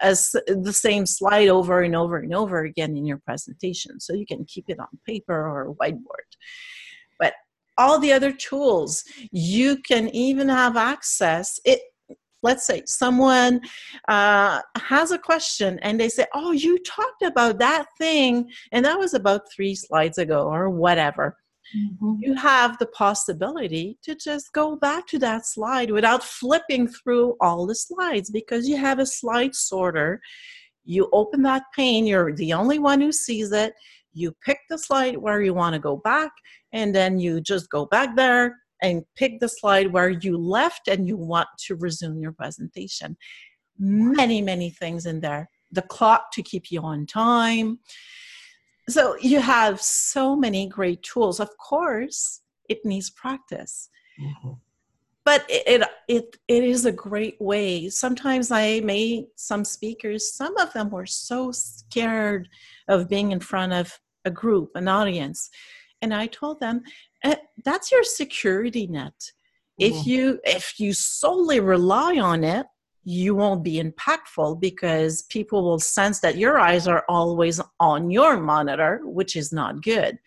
the 0.00 0.72
same 0.72 1.06
slide 1.06 1.48
over 1.48 1.80
and 1.80 1.96
over 1.96 2.18
and 2.18 2.34
over 2.34 2.64
again 2.64 2.96
in 2.96 3.06
your 3.06 3.18
presentation. 3.18 3.98
So 4.00 4.14
you 4.14 4.26
can 4.26 4.44
keep 4.44 4.66
it 4.68 4.78
on 4.78 4.88
paper 5.06 5.34
or 5.34 5.74
whiteboard 5.74 6.30
all 7.80 7.98
the 7.98 8.12
other 8.12 8.32
tools. 8.32 9.02
You 9.32 9.78
can 9.78 10.08
even 10.14 10.48
have 10.48 10.76
access. 10.76 11.58
It 11.64 11.80
let's 12.42 12.66
say 12.66 12.82
someone 12.86 13.60
uh, 14.08 14.60
has 14.78 15.10
a 15.10 15.18
question 15.18 15.78
and 15.82 16.00
they 16.00 16.08
say 16.08 16.26
oh 16.34 16.52
you 16.52 16.78
talked 16.84 17.22
about 17.22 17.58
that 17.58 17.84
thing 17.98 18.50
and 18.72 18.82
that 18.84 18.98
was 18.98 19.12
about 19.12 19.42
three 19.54 19.74
slides 19.74 20.18
ago 20.18 20.48
or 20.48 20.70
whatever. 20.70 21.36
Mm-hmm. 21.76 22.14
you 22.18 22.34
have 22.34 22.78
the 22.78 22.86
possibility 22.86 23.96
to 24.02 24.16
just 24.16 24.52
go 24.52 24.74
back 24.74 25.06
to 25.06 25.20
that 25.20 25.46
slide 25.46 25.92
without 25.92 26.24
flipping 26.24 26.88
through 26.88 27.36
all 27.40 27.64
the 27.64 27.76
slides 27.76 28.28
because 28.28 28.66
you 28.68 28.76
have 28.76 28.98
a 28.98 29.06
slide 29.06 29.54
sorter. 29.54 30.20
You 30.84 31.08
open 31.12 31.42
that 31.42 31.62
pane 31.76 32.06
you're 32.06 32.34
the 32.34 32.54
only 32.54 32.80
one 32.80 33.00
who 33.00 33.12
sees 33.12 33.52
it 33.52 33.72
you 34.12 34.34
pick 34.44 34.58
the 34.68 34.78
slide 34.78 35.16
where 35.16 35.42
you 35.42 35.54
want 35.54 35.74
to 35.74 35.78
go 35.78 35.96
back 35.96 36.32
and 36.72 36.94
then 36.94 37.18
you 37.18 37.40
just 37.40 37.70
go 37.70 37.86
back 37.86 38.16
there 38.16 38.56
and 38.82 39.04
pick 39.16 39.40
the 39.40 39.48
slide 39.48 39.92
where 39.92 40.10
you 40.10 40.36
left 40.36 40.88
and 40.88 41.06
you 41.06 41.16
want 41.16 41.48
to 41.66 41.76
resume 41.76 42.20
your 42.20 42.32
presentation. 42.32 43.16
Many 43.78 44.42
many 44.42 44.70
things 44.70 45.06
in 45.06 45.20
there. 45.20 45.48
The 45.72 45.82
clock 45.82 46.32
to 46.32 46.42
keep 46.42 46.70
you 46.70 46.80
on 46.82 47.06
time. 47.06 47.78
So 48.88 49.16
you 49.20 49.40
have 49.40 49.80
so 49.80 50.34
many 50.34 50.66
great 50.66 51.02
tools. 51.02 51.40
Of 51.40 51.50
course 51.58 52.42
it 52.68 52.84
needs 52.84 53.10
practice. 53.10 53.88
Mm-hmm. 54.20 54.52
But 55.24 55.44
it, 55.48 55.82
it 55.82 55.88
it 56.08 56.36
it 56.48 56.64
is 56.64 56.86
a 56.86 56.92
great 56.92 57.40
way. 57.40 57.88
Sometimes 57.88 58.50
i 58.50 58.80
made 58.80 59.26
some 59.36 59.64
speakers 59.64 60.32
some 60.32 60.56
of 60.58 60.72
them 60.72 60.90
were 60.90 61.06
so 61.06 61.52
scared 61.52 62.48
of 62.88 63.08
being 63.08 63.32
in 63.32 63.40
front 63.40 63.72
of 63.72 63.98
a 64.24 64.30
group 64.30 64.70
an 64.74 64.88
audience. 64.88 65.50
And 66.02 66.14
i 66.14 66.26
told 66.26 66.60
them 66.60 66.82
eh, 67.24 67.36
that's 67.64 67.92
your 67.92 68.04
security 68.04 68.86
net. 68.86 69.12
Mm-hmm. 69.80 69.98
if 69.98 70.06
you 70.06 70.40
if 70.44 70.80
you 70.80 70.92
solely 70.92 71.60
rely 71.60 72.18
on 72.18 72.44
it 72.44 72.66
you 73.04 73.34
won't 73.34 73.64
be 73.64 73.82
impactful 73.82 74.60
because 74.60 75.22
people 75.22 75.64
will 75.64 75.78
sense 75.78 76.20
that 76.20 76.36
your 76.36 76.58
eyes 76.58 76.86
are 76.86 77.04
always 77.08 77.60
on 77.78 78.10
your 78.10 78.38
monitor 78.38 79.00
which 79.04 79.36
is 79.36 79.52
not 79.52 79.82
good. 79.82 80.18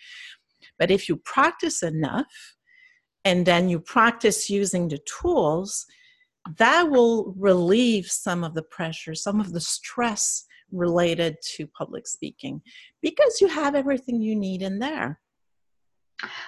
But 0.80 0.90
if 0.90 1.08
you 1.08 1.18
practice 1.18 1.84
enough 1.84 2.56
and 3.26 3.46
then 3.46 3.70
you 3.70 3.80
practice 3.80 4.50
using 4.50 4.88
the 4.88 5.00
tools 5.22 5.86
that 6.58 6.90
will 6.90 7.34
relieve 7.38 8.08
some 8.08 8.44
of 8.44 8.54
the 8.54 8.64
pressure 8.64 9.16
some 9.16 9.40
of 9.40 9.54
the 9.54 9.62
stress 9.62 10.46
related 10.72 11.36
to 11.42 11.68
public 11.68 12.08
speaking 12.08 12.62
because 13.02 13.40
you 13.40 13.48
have 13.48 13.76
everything 13.76 14.22
you 14.22 14.36
need 14.36 14.62
in 14.62 14.80
there 14.80 15.20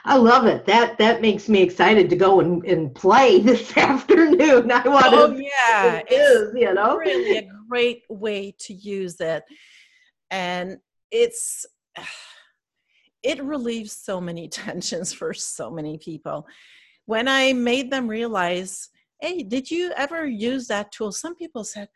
I 0.03 0.15
love 0.17 0.45
it. 0.45 0.65
That 0.65 0.97
that 0.99 1.21
makes 1.21 1.49
me 1.49 1.61
excited 1.61 2.09
to 2.09 2.15
go 2.15 2.39
and, 2.39 2.63
and 2.65 2.93
play 2.93 3.39
this 3.41 3.75
afternoon. 3.77 4.71
I 4.71 4.87
want 4.87 5.05
oh, 5.07 5.33
to. 5.33 5.43
yeah, 5.43 6.01
it 6.07 6.13
is. 6.13 6.53
You 6.55 6.73
know, 6.73 6.97
really 6.97 7.37
a 7.37 7.49
great 7.69 8.03
way 8.09 8.55
to 8.59 8.73
use 8.73 9.19
it, 9.19 9.43
and 10.31 10.77
it's 11.11 11.65
it 13.25 13.43
relieves 13.43 13.91
so 13.91 14.21
many 14.21 14.47
tensions 14.63 15.13
for 15.13 15.33
so 15.33 15.69
many 15.69 15.97
people. 15.97 16.47
When 17.05 17.27
I 17.27 17.53
made 17.53 17.91
them 17.91 18.07
realize, 18.07 18.89
hey, 19.21 19.43
did 19.43 19.69
you 19.69 19.91
ever 19.95 20.25
use 20.25 20.67
that 20.67 20.91
tool? 20.91 21.11
Some 21.11 21.35
people 21.35 21.63
said, 21.63 21.89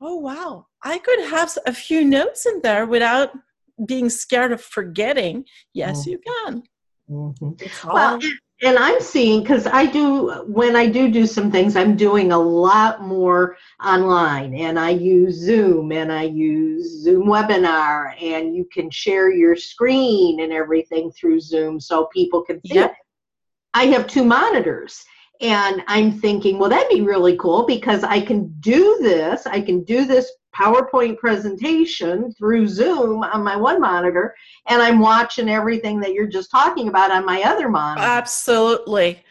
oh 0.00 0.16
wow, 0.16 0.66
I 0.82 0.98
could 0.98 1.20
have 1.26 1.56
a 1.66 1.74
few 1.74 2.04
notes 2.04 2.46
in 2.46 2.60
there 2.62 2.86
without 2.86 3.30
being 3.86 4.08
scared 4.08 4.52
of 4.52 4.60
forgetting. 4.60 5.44
Yes, 5.74 6.00
mm-hmm. 6.00 6.10
you 6.10 6.18
can. 6.18 6.62
Mm-hmm. 7.10 7.88
Well, 7.92 8.18
and 8.62 8.78
I'm 8.78 9.00
seeing 9.00 9.40
because 9.40 9.66
I 9.66 9.86
do 9.86 10.44
when 10.46 10.76
I 10.76 10.86
do 10.86 11.10
do 11.10 11.26
some 11.26 11.50
things, 11.50 11.76
I'm 11.76 11.96
doing 11.96 12.32
a 12.32 12.38
lot 12.38 13.02
more 13.02 13.56
online, 13.84 14.54
and 14.54 14.78
I 14.78 14.90
use 14.90 15.36
Zoom 15.36 15.92
and 15.92 16.12
I 16.12 16.24
use 16.24 17.02
Zoom 17.02 17.26
Webinar, 17.26 18.20
and 18.22 18.54
you 18.54 18.66
can 18.70 18.90
share 18.90 19.30
your 19.30 19.56
screen 19.56 20.40
and 20.40 20.52
everything 20.52 21.10
through 21.12 21.40
Zoom 21.40 21.80
so 21.80 22.06
people 22.06 22.42
can 22.42 22.60
see 22.66 22.74
yep. 22.74 22.94
I 23.72 23.86
have 23.86 24.06
two 24.06 24.24
monitors, 24.24 25.04
and 25.40 25.82
I'm 25.86 26.12
thinking, 26.12 26.58
well, 26.58 26.70
that'd 26.70 26.88
be 26.90 27.02
really 27.02 27.36
cool 27.36 27.64
because 27.64 28.04
I 28.04 28.20
can 28.20 28.54
do 28.60 28.98
this. 29.00 29.46
I 29.46 29.60
can 29.60 29.84
do 29.84 30.04
this 30.04 30.30
PowerPoint 30.54 31.18
presentation 31.18 32.32
through 32.32 32.66
Zoom 32.68 33.22
on 33.22 33.44
my 33.44 33.56
one 33.56 33.80
monitor, 33.80 34.34
and 34.68 34.82
I'm 34.82 34.98
watching 34.98 35.48
everything 35.48 36.00
that 36.00 36.12
you're 36.12 36.26
just 36.26 36.50
talking 36.50 36.88
about 36.88 37.10
on 37.10 37.24
my 37.24 37.42
other 37.42 37.68
monitor. 37.68 38.06
Absolutely. 38.06 39.22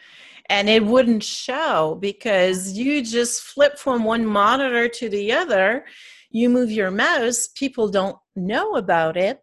And 0.48 0.68
it 0.68 0.84
wouldn't 0.84 1.22
show 1.22 1.96
because 2.00 2.72
you 2.72 3.04
just 3.04 3.42
flip 3.42 3.78
from 3.78 4.02
one 4.02 4.26
monitor 4.26 4.88
to 4.88 5.08
the 5.08 5.32
other. 5.32 5.84
You 6.30 6.48
move 6.48 6.72
your 6.72 6.90
mouse, 6.90 7.48
people 7.48 7.88
don't 7.88 8.16
know 8.34 8.74
about 8.74 9.16
it. 9.16 9.40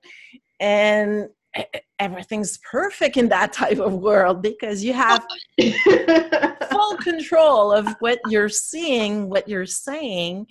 And 0.60 1.30
everything's 2.00 2.60
perfect 2.60 3.18
in 3.18 3.30
that 3.30 3.54
type 3.54 3.80
of 3.80 3.94
world 3.94 4.42
because 4.42 4.84
you 4.84 4.94
have 4.94 5.26
full 6.70 6.98
control 6.98 7.72
of 7.72 7.88
what 8.00 8.20
you're 8.30 8.50
seeing, 8.50 9.30
what 9.30 9.48
you're 9.48 9.66
saying, 9.66 10.46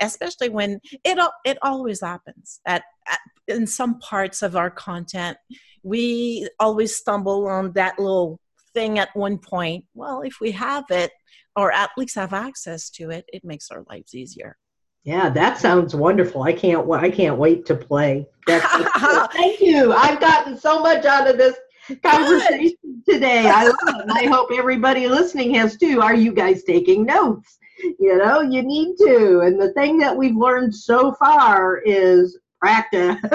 especially 0.00 0.48
when 0.48 0.80
it 1.04 1.18
it 1.44 1.58
always 1.62 2.00
happens 2.00 2.60
at, 2.66 2.82
at 3.08 3.18
in 3.46 3.66
some 3.66 3.98
parts 4.00 4.42
of 4.42 4.56
our 4.56 4.70
content. 4.70 5.36
We 5.82 6.48
always 6.60 6.96
stumble 6.96 7.46
on 7.46 7.72
that 7.72 7.98
little 7.98 8.40
thing 8.74 8.98
at 8.98 9.14
one 9.14 9.38
point. 9.38 9.84
Well, 9.94 10.22
if 10.22 10.40
we 10.40 10.52
have 10.52 10.84
it 10.90 11.12
or 11.56 11.72
at 11.72 11.90
least 11.96 12.14
have 12.16 12.32
access 12.32 12.90
to 12.90 13.10
it, 13.10 13.24
it 13.32 13.44
makes 13.44 13.70
our 13.70 13.84
lives 13.88 14.14
easier. 14.14 14.56
Yeah, 15.04 15.30
that 15.30 15.58
sounds 15.58 15.94
wonderful. 15.94 16.42
I 16.42 16.52
can't 16.52 16.90
I 16.90 17.10
can't 17.10 17.38
wait 17.38 17.64
to 17.66 17.74
play. 17.74 18.26
Thank 18.46 19.60
you. 19.60 19.92
I've 19.92 20.20
gotten 20.20 20.58
so 20.58 20.80
much 20.80 21.04
out 21.04 21.28
of 21.28 21.38
this 21.38 21.56
conversation 22.02 23.02
today. 23.08 23.48
I 23.48 23.64
love 23.64 23.76
it. 23.82 24.10
I 24.10 24.26
hope 24.26 24.50
everybody 24.52 25.08
listening 25.08 25.54
has 25.54 25.76
too. 25.76 26.00
Are 26.00 26.14
you 26.14 26.32
guys 26.32 26.64
taking 26.64 27.04
notes? 27.04 27.58
You 27.98 28.18
know, 28.18 28.40
you 28.40 28.62
need 28.62 28.96
to. 28.98 29.40
And 29.40 29.60
the 29.60 29.72
thing 29.72 29.98
that 29.98 30.16
we've 30.16 30.36
learned 30.36 30.74
so 30.74 31.12
far 31.12 31.78
is 31.78 32.38
practice. 32.60 33.16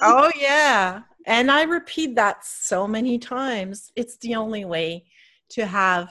oh 0.00 0.30
yeah. 0.36 1.02
And 1.26 1.50
I 1.50 1.62
repeat 1.62 2.16
that 2.16 2.44
so 2.44 2.88
many 2.88 3.18
times. 3.18 3.92
It's 3.94 4.16
the 4.18 4.34
only 4.34 4.64
way 4.64 5.04
to 5.50 5.66
have 5.66 6.08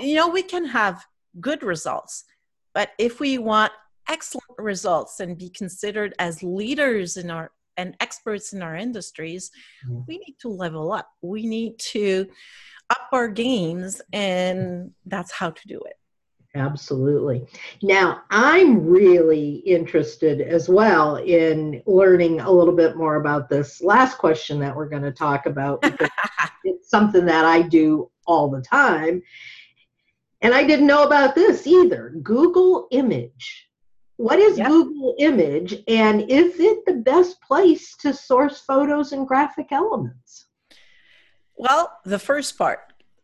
you 0.00 0.14
know, 0.14 0.28
we 0.28 0.42
can 0.42 0.64
have 0.64 1.04
good 1.40 1.62
results 1.62 2.24
but 2.78 2.90
if 2.96 3.18
we 3.18 3.38
want 3.38 3.72
excellent 4.08 4.56
results 4.56 5.18
and 5.18 5.36
be 5.36 5.50
considered 5.50 6.14
as 6.20 6.44
leaders 6.44 7.16
in 7.16 7.28
our 7.28 7.50
and 7.78 7.96
experts 8.00 8.52
in 8.52 8.60
our 8.60 8.76
industries, 8.76 9.50
mm-hmm. 9.86 10.00
we 10.06 10.18
need 10.18 10.36
to 10.40 10.48
level 10.48 10.92
up. 10.92 11.08
We 11.22 11.46
need 11.46 11.78
to 11.92 12.26
up 12.90 13.08
our 13.12 13.28
games, 13.28 14.02
and 14.12 14.90
that's 15.06 15.32
how 15.32 15.50
to 15.50 15.68
do 15.68 15.80
it. 15.86 15.94
Absolutely. 16.54 17.46
Now, 17.82 18.22
I'm 18.30 18.84
really 18.86 19.56
interested 19.66 20.40
as 20.40 20.68
well 20.68 21.16
in 21.16 21.82
learning 21.86 22.40
a 22.40 22.50
little 22.50 22.74
bit 22.74 22.96
more 22.96 23.16
about 23.16 23.48
this 23.48 23.82
last 23.82 24.16
question 24.18 24.58
that 24.60 24.74
we're 24.74 24.88
going 24.88 25.02
to 25.02 25.12
talk 25.12 25.46
about 25.46 25.80
it's 26.64 26.90
something 26.90 27.26
that 27.26 27.44
I 27.44 27.62
do 27.62 28.10
all 28.26 28.48
the 28.48 28.62
time. 28.62 29.22
And 30.40 30.54
I 30.54 30.64
didn't 30.64 30.86
know 30.86 31.04
about 31.04 31.34
this 31.34 31.66
either. 31.66 32.14
Google 32.22 32.88
Image. 32.90 33.67
What 34.18 34.40
is 34.40 34.58
yep. 34.58 34.66
Google 34.66 35.14
Image 35.20 35.76
and 35.86 36.22
is 36.22 36.58
it 36.58 36.84
the 36.86 36.94
best 36.94 37.40
place 37.40 37.96
to 37.98 38.12
source 38.12 38.60
photos 38.60 39.12
and 39.12 39.26
graphic 39.26 39.68
elements? 39.70 40.48
Well, 41.54 41.92
the 42.04 42.18
first 42.18 42.58
part 42.58 42.80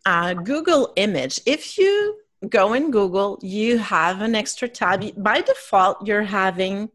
uh, 0.07 0.35
Google 0.35 0.93
Image. 0.95 1.41
If 1.47 1.79
you 1.79 2.21
go 2.49 2.75
in 2.75 2.93
Google, 2.93 3.41
you 3.43 3.79
have 3.79 4.21
an 4.21 4.37
extra 4.37 4.69
tab. 4.69 5.05
By 5.21 5.41
default, 5.41 6.07
you're 6.07 6.23
having 6.23 6.91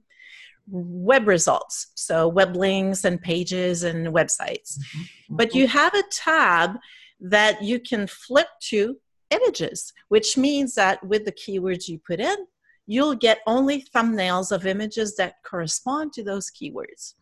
web 0.68 1.28
results, 1.28 1.88
so 1.96 2.28
web 2.28 2.56
links 2.56 3.04
and 3.04 3.22
pages 3.22 3.84
and 3.84 4.08
websites. 4.08 4.78
Mm-hmm. 4.78 5.36
But 5.36 5.54
you 5.54 5.68
have 5.68 5.94
a 5.94 6.04
tab 6.12 6.78
that 7.20 7.62
you 7.62 7.82
can 7.82 8.08
flip 8.08 8.48
to 8.70 8.96
images, 9.32 9.92
which 10.08 10.38
means 10.38 10.76
that 10.76 11.04
with 11.06 11.26
the 11.26 11.34
keywords 11.34 11.90
you 11.90 12.00
put 12.00 12.22
in, 12.22 12.38
you'll 12.90 13.14
get 13.14 13.38
only 13.46 13.86
thumbnails 13.96 14.52
of 14.52 14.66
images 14.66 15.16
that 15.16 15.36
correspond 15.44 16.12
to 16.12 16.24
those 16.24 16.50
keywords. 16.50 17.14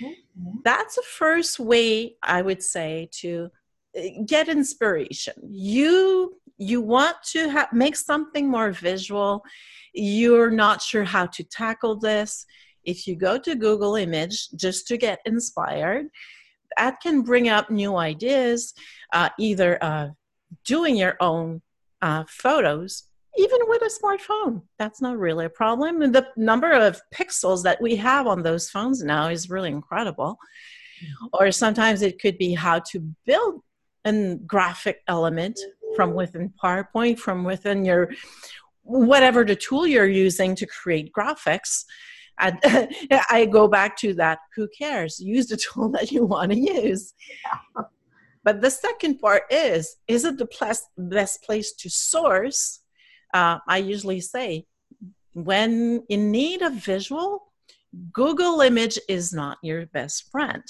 Mm-hmm. 0.00 0.60
That's 0.64 0.96
the 0.96 1.02
first 1.02 1.60
way 1.60 2.16
I 2.22 2.40
would 2.40 2.62
say 2.62 3.10
to 3.20 3.50
uh, 3.96 4.02
get 4.24 4.48
inspiration. 4.48 5.34
You 5.50 6.40
you 6.56 6.80
want 6.80 7.16
to 7.32 7.50
ha- 7.50 7.68
make 7.72 7.96
something 7.96 8.48
more 8.48 8.72
visual. 8.72 9.44
You're 9.92 10.50
not 10.50 10.80
sure 10.80 11.04
how 11.04 11.26
to 11.26 11.44
tackle 11.44 11.96
this. 11.98 12.46
If 12.84 13.06
you 13.06 13.14
go 13.14 13.36
to 13.38 13.54
Google 13.54 13.96
Image 13.96 14.48
just 14.56 14.86
to 14.88 14.96
get 14.96 15.20
inspired, 15.26 16.06
that 16.78 17.00
can 17.02 17.20
bring 17.20 17.50
up 17.50 17.70
new 17.70 17.96
ideas, 17.96 18.72
uh, 19.12 19.28
either 19.38 19.82
uh, 19.84 20.08
doing 20.64 20.96
your 20.96 21.16
own 21.20 21.60
uh, 22.00 22.24
photos 22.28 23.11
even 23.36 23.60
with 23.66 23.82
a 23.82 23.90
smartphone 24.02 24.62
that's 24.78 25.00
not 25.00 25.18
really 25.18 25.46
a 25.46 25.50
problem 25.50 26.02
and 26.02 26.14
the 26.14 26.26
number 26.36 26.70
of 26.72 27.00
pixels 27.14 27.62
that 27.62 27.80
we 27.80 27.96
have 27.96 28.26
on 28.26 28.42
those 28.42 28.68
phones 28.68 29.02
now 29.02 29.28
is 29.28 29.50
really 29.50 29.70
incredible 29.70 30.38
mm-hmm. 31.02 31.26
or 31.32 31.50
sometimes 31.50 32.02
it 32.02 32.20
could 32.20 32.36
be 32.38 32.54
how 32.54 32.78
to 32.78 33.00
build 33.24 33.62
a 34.04 34.36
graphic 34.46 35.00
element 35.08 35.58
from 35.96 36.14
within 36.14 36.52
powerpoint 36.62 37.18
from 37.18 37.44
within 37.44 37.84
your 37.84 38.10
whatever 38.82 39.44
the 39.44 39.56
tool 39.56 39.86
you're 39.86 40.06
using 40.06 40.54
to 40.54 40.66
create 40.66 41.12
graphics 41.16 41.84
and 42.40 42.58
i 43.30 43.46
go 43.50 43.68
back 43.68 43.96
to 43.96 44.12
that 44.14 44.38
who 44.56 44.68
cares 44.76 45.20
use 45.20 45.46
the 45.46 45.56
tool 45.56 45.88
that 45.88 46.10
you 46.10 46.24
want 46.24 46.50
to 46.50 46.58
use 46.58 47.14
yeah. 47.76 47.84
But 48.44 48.60
the 48.60 48.70
second 48.70 49.18
part 49.18 49.44
is 49.50 49.96
is 50.08 50.24
it 50.24 50.38
the 50.38 50.48
best, 50.60 50.86
best 50.98 51.42
place 51.42 51.72
to 51.74 51.88
source? 51.88 52.80
Uh, 53.32 53.58
I 53.66 53.78
usually 53.78 54.20
say, 54.20 54.66
when 55.32 56.04
in 56.08 56.30
need 56.30 56.62
of 56.62 56.74
visual, 56.74 57.52
Google 58.12 58.60
Image 58.60 58.98
is 59.08 59.32
not 59.32 59.58
your 59.62 59.86
best 59.86 60.30
friend. 60.30 60.62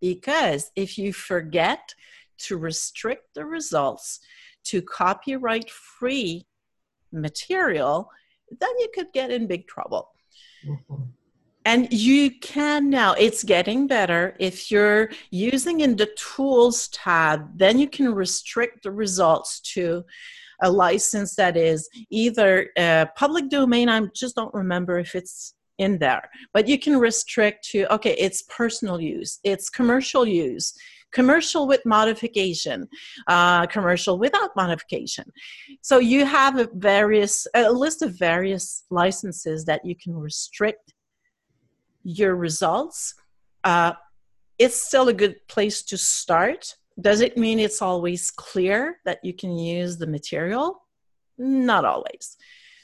Because 0.00 0.70
if 0.74 0.98
you 0.98 1.12
forget 1.12 1.94
to 2.38 2.56
restrict 2.56 3.34
the 3.34 3.46
results 3.46 4.20
to 4.64 4.82
copyright 4.82 5.70
free 5.70 6.46
material, 7.12 8.10
then 8.60 8.70
you 8.78 8.88
could 8.94 9.12
get 9.12 9.30
in 9.30 9.46
big 9.46 9.66
trouble. 9.68 10.08
Mm-hmm. 10.66 11.02
And 11.64 11.92
you 11.92 12.32
can 12.40 12.90
now, 12.90 13.12
it's 13.12 13.44
getting 13.44 13.86
better. 13.86 14.34
If 14.40 14.70
you're 14.70 15.10
using 15.30 15.80
in 15.80 15.96
the 15.96 16.10
tools 16.16 16.88
tab, 16.88 17.56
then 17.56 17.78
you 17.78 17.88
can 17.88 18.12
restrict 18.12 18.82
the 18.82 18.90
results 18.90 19.60
to 19.74 20.04
a 20.62 20.70
license 20.70 21.34
that 21.36 21.56
is 21.56 21.88
either 22.10 22.68
a 22.78 23.08
public 23.16 23.48
domain. 23.48 23.88
I 23.88 24.00
just 24.14 24.36
don't 24.36 24.54
remember 24.54 24.98
if 24.98 25.14
it's 25.14 25.54
in 25.78 25.98
there, 25.98 26.28
but 26.52 26.68
you 26.68 26.78
can 26.78 26.96
restrict 26.96 27.68
to, 27.70 27.92
okay, 27.92 28.14
it's 28.18 28.42
personal 28.42 29.00
use, 29.00 29.40
it's 29.42 29.68
commercial 29.68 30.26
use, 30.26 30.74
commercial 31.12 31.66
with 31.66 31.84
modification, 31.84 32.88
uh, 33.26 33.66
commercial 33.66 34.18
without 34.18 34.50
modification. 34.56 35.24
So 35.82 35.98
you 35.98 36.24
have 36.24 36.58
a 36.58 36.68
various, 36.74 37.46
a 37.54 37.70
list 37.70 38.02
of 38.02 38.18
various 38.18 38.84
licenses 38.90 39.64
that 39.66 39.84
you 39.84 39.94
can 39.94 40.14
restrict 40.14 40.94
your 42.04 42.36
results, 42.36 43.14
uh, 43.64 43.92
it's 44.58 44.80
still 44.80 45.08
a 45.08 45.14
good 45.14 45.36
place 45.48 45.82
to 45.82 45.98
start. 45.98 46.76
Does 47.02 47.20
it 47.20 47.36
mean 47.36 47.58
it's 47.58 47.82
always 47.82 48.30
clear 48.30 48.98
that 49.04 49.18
you 49.22 49.34
can 49.34 49.56
use 49.58 49.98
the 49.98 50.06
material? 50.06 50.82
Not 51.36 51.84
always. 51.84 52.36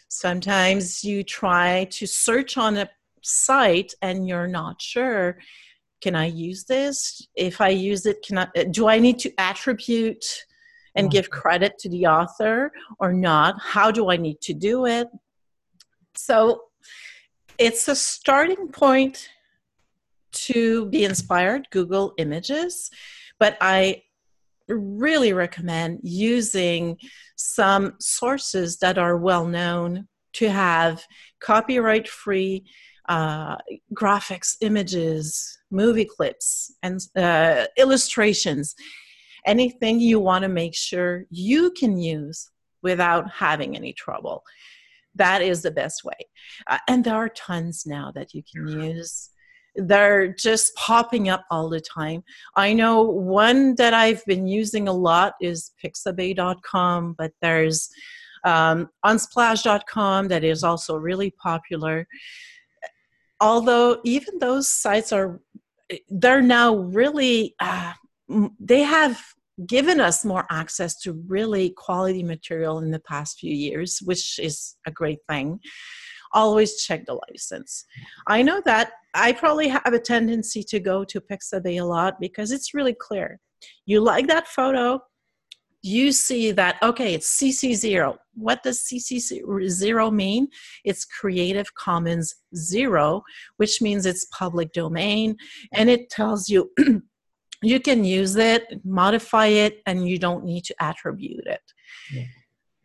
Sometimes 0.08 1.04
you 1.04 1.22
try 1.22 1.84
to 1.92 2.06
search 2.06 2.58
on 2.58 2.76
a 2.76 2.90
site 3.22 3.94
and 4.02 4.28
you're 4.28 4.48
not 4.48 4.80
sure 4.80 5.38
can 6.00 6.14
I 6.14 6.26
use 6.26 6.64
this? 6.64 7.26
If 7.34 7.60
I 7.60 7.70
use 7.70 8.06
it, 8.06 8.22
can 8.24 8.38
I, 8.38 8.46
do 8.70 8.86
I 8.86 9.00
need 9.00 9.18
to 9.18 9.32
attribute 9.36 10.24
and 10.94 11.06
mm-hmm. 11.06 11.10
give 11.10 11.28
credit 11.28 11.76
to 11.80 11.88
the 11.88 12.06
author 12.06 12.70
or 13.00 13.12
not? 13.12 13.56
How 13.60 13.90
do 13.90 14.08
I 14.08 14.16
need 14.16 14.40
to 14.42 14.54
do 14.54 14.86
it? 14.86 15.08
So 16.14 16.62
it's 17.58 17.88
a 17.88 17.96
starting 17.96 18.68
point 18.68 19.28
to 20.30 20.86
be 20.86 21.04
inspired 21.04 21.68
google 21.70 22.14
images 22.18 22.90
but 23.38 23.56
i 23.60 24.00
really 24.68 25.32
recommend 25.32 26.00
using 26.02 26.96
some 27.36 27.94
sources 28.00 28.78
that 28.78 28.98
are 28.98 29.16
well 29.16 29.46
known 29.46 30.06
to 30.34 30.50
have 30.50 31.04
copyright 31.40 32.08
free 32.08 32.64
uh, 33.08 33.56
graphics 33.94 34.56
images 34.60 35.58
movie 35.70 36.04
clips 36.04 36.74
and 36.82 37.00
uh, 37.16 37.64
illustrations 37.78 38.74
anything 39.46 39.98
you 39.98 40.20
want 40.20 40.42
to 40.42 40.48
make 40.48 40.74
sure 40.74 41.24
you 41.30 41.70
can 41.70 41.96
use 41.96 42.50
without 42.82 43.30
having 43.30 43.76
any 43.76 43.92
trouble 43.92 44.44
that 45.18 45.42
is 45.42 45.62
the 45.62 45.70
best 45.70 46.04
way. 46.04 46.16
Uh, 46.66 46.78
and 46.88 47.04
there 47.04 47.14
are 47.14 47.28
tons 47.28 47.84
now 47.86 48.10
that 48.14 48.34
you 48.34 48.42
can 48.50 48.66
use. 48.66 49.30
They're 49.78 50.34
just 50.34 50.74
popping 50.74 51.28
up 51.28 51.44
all 51.50 51.68
the 51.68 51.80
time. 51.80 52.24
I 52.56 52.72
know 52.72 53.02
one 53.02 53.76
that 53.76 53.94
I've 53.94 54.24
been 54.26 54.46
using 54.46 54.88
a 54.88 54.92
lot 54.92 55.34
is 55.40 55.72
pixabay.com, 55.82 57.14
but 57.16 57.32
there's 57.40 57.88
um, 58.44 58.88
unsplash.com 59.04 60.28
that 60.28 60.44
is 60.44 60.64
also 60.64 60.96
really 60.96 61.30
popular. 61.30 62.06
Although 63.40 64.00
even 64.04 64.38
those 64.38 64.68
sites 64.68 65.12
are, 65.12 65.40
they're 66.08 66.42
now 66.42 66.74
really, 66.74 67.54
uh, 67.60 67.92
they 68.58 68.82
have 68.82 69.22
given 69.66 70.00
us 70.00 70.24
more 70.24 70.46
access 70.50 71.00
to 71.00 71.12
really 71.26 71.70
quality 71.70 72.22
material 72.22 72.78
in 72.78 72.90
the 72.90 73.00
past 73.00 73.38
few 73.38 73.54
years, 73.54 74.00
which 74.04 74.38
is 74.38 74.76
a 74.86 74.90
great 74.90 75.18
thing. 75.28 75.60
Always 76.32 76.82
check 76.82 77.06
the 77.06 77.18
license. 77.30 77.84
I 78.26 78.42
know 78.42 78.60
that 78.64 78.92
I 79.14 79.32
probably 79.32 79.68
have 79.68 79.92
a 79.92 79.98
tendency 79.98 80.62
to 80.64 80.80
go 80.80 81.04
to 81.04 81.20
Pixabay 81.20 81.80
a 81.80 81.84
lot 81.84 82.20
because 82.20 82.50
it's 82.50 82.74
really 82.74 82.94
clear. 82.94 83.40
You 83.86 84.00
like 84.00 84.26
that 84.28 84.46
photo, 84.46 85.00
you 85.82 86.12
see 86.12 86.52
that, 86.52 86.76
okay, 86.82 87.14
it's 87.14 87.40
CC0. 87.40 88.16
What 88.34 88.62
does 88.62 88.80
CC0 88.82 90.12
mean? 90.12 90.48
It's 90.84 91.04
Creative 91.04 91.72
Commons 91.74 92.34
Zero, 92.54 93.22
which 93.56 93.80
means 93.80 94.04
it's 94.04 94.26
public 94.26 94.72
domain, 94.72 95.36
and 95.72 95.88
it 95.88 96.10
tells 96.10 96.48
you 96.48 96.70
you 97.62 97.80
can 97.80 98.04
use 98.04 98.36
it, 98.36 98.64
modify 98.84 99.46
it, 99.46 99.80
and 99.86 100.08
you 100.08 100.18
don't 100.18 100.44
need 100.44 100.64
to 100.64 100.74
attribute 100.80 101.46
it. 101.46 101.62
Yeah. 102.12 102.24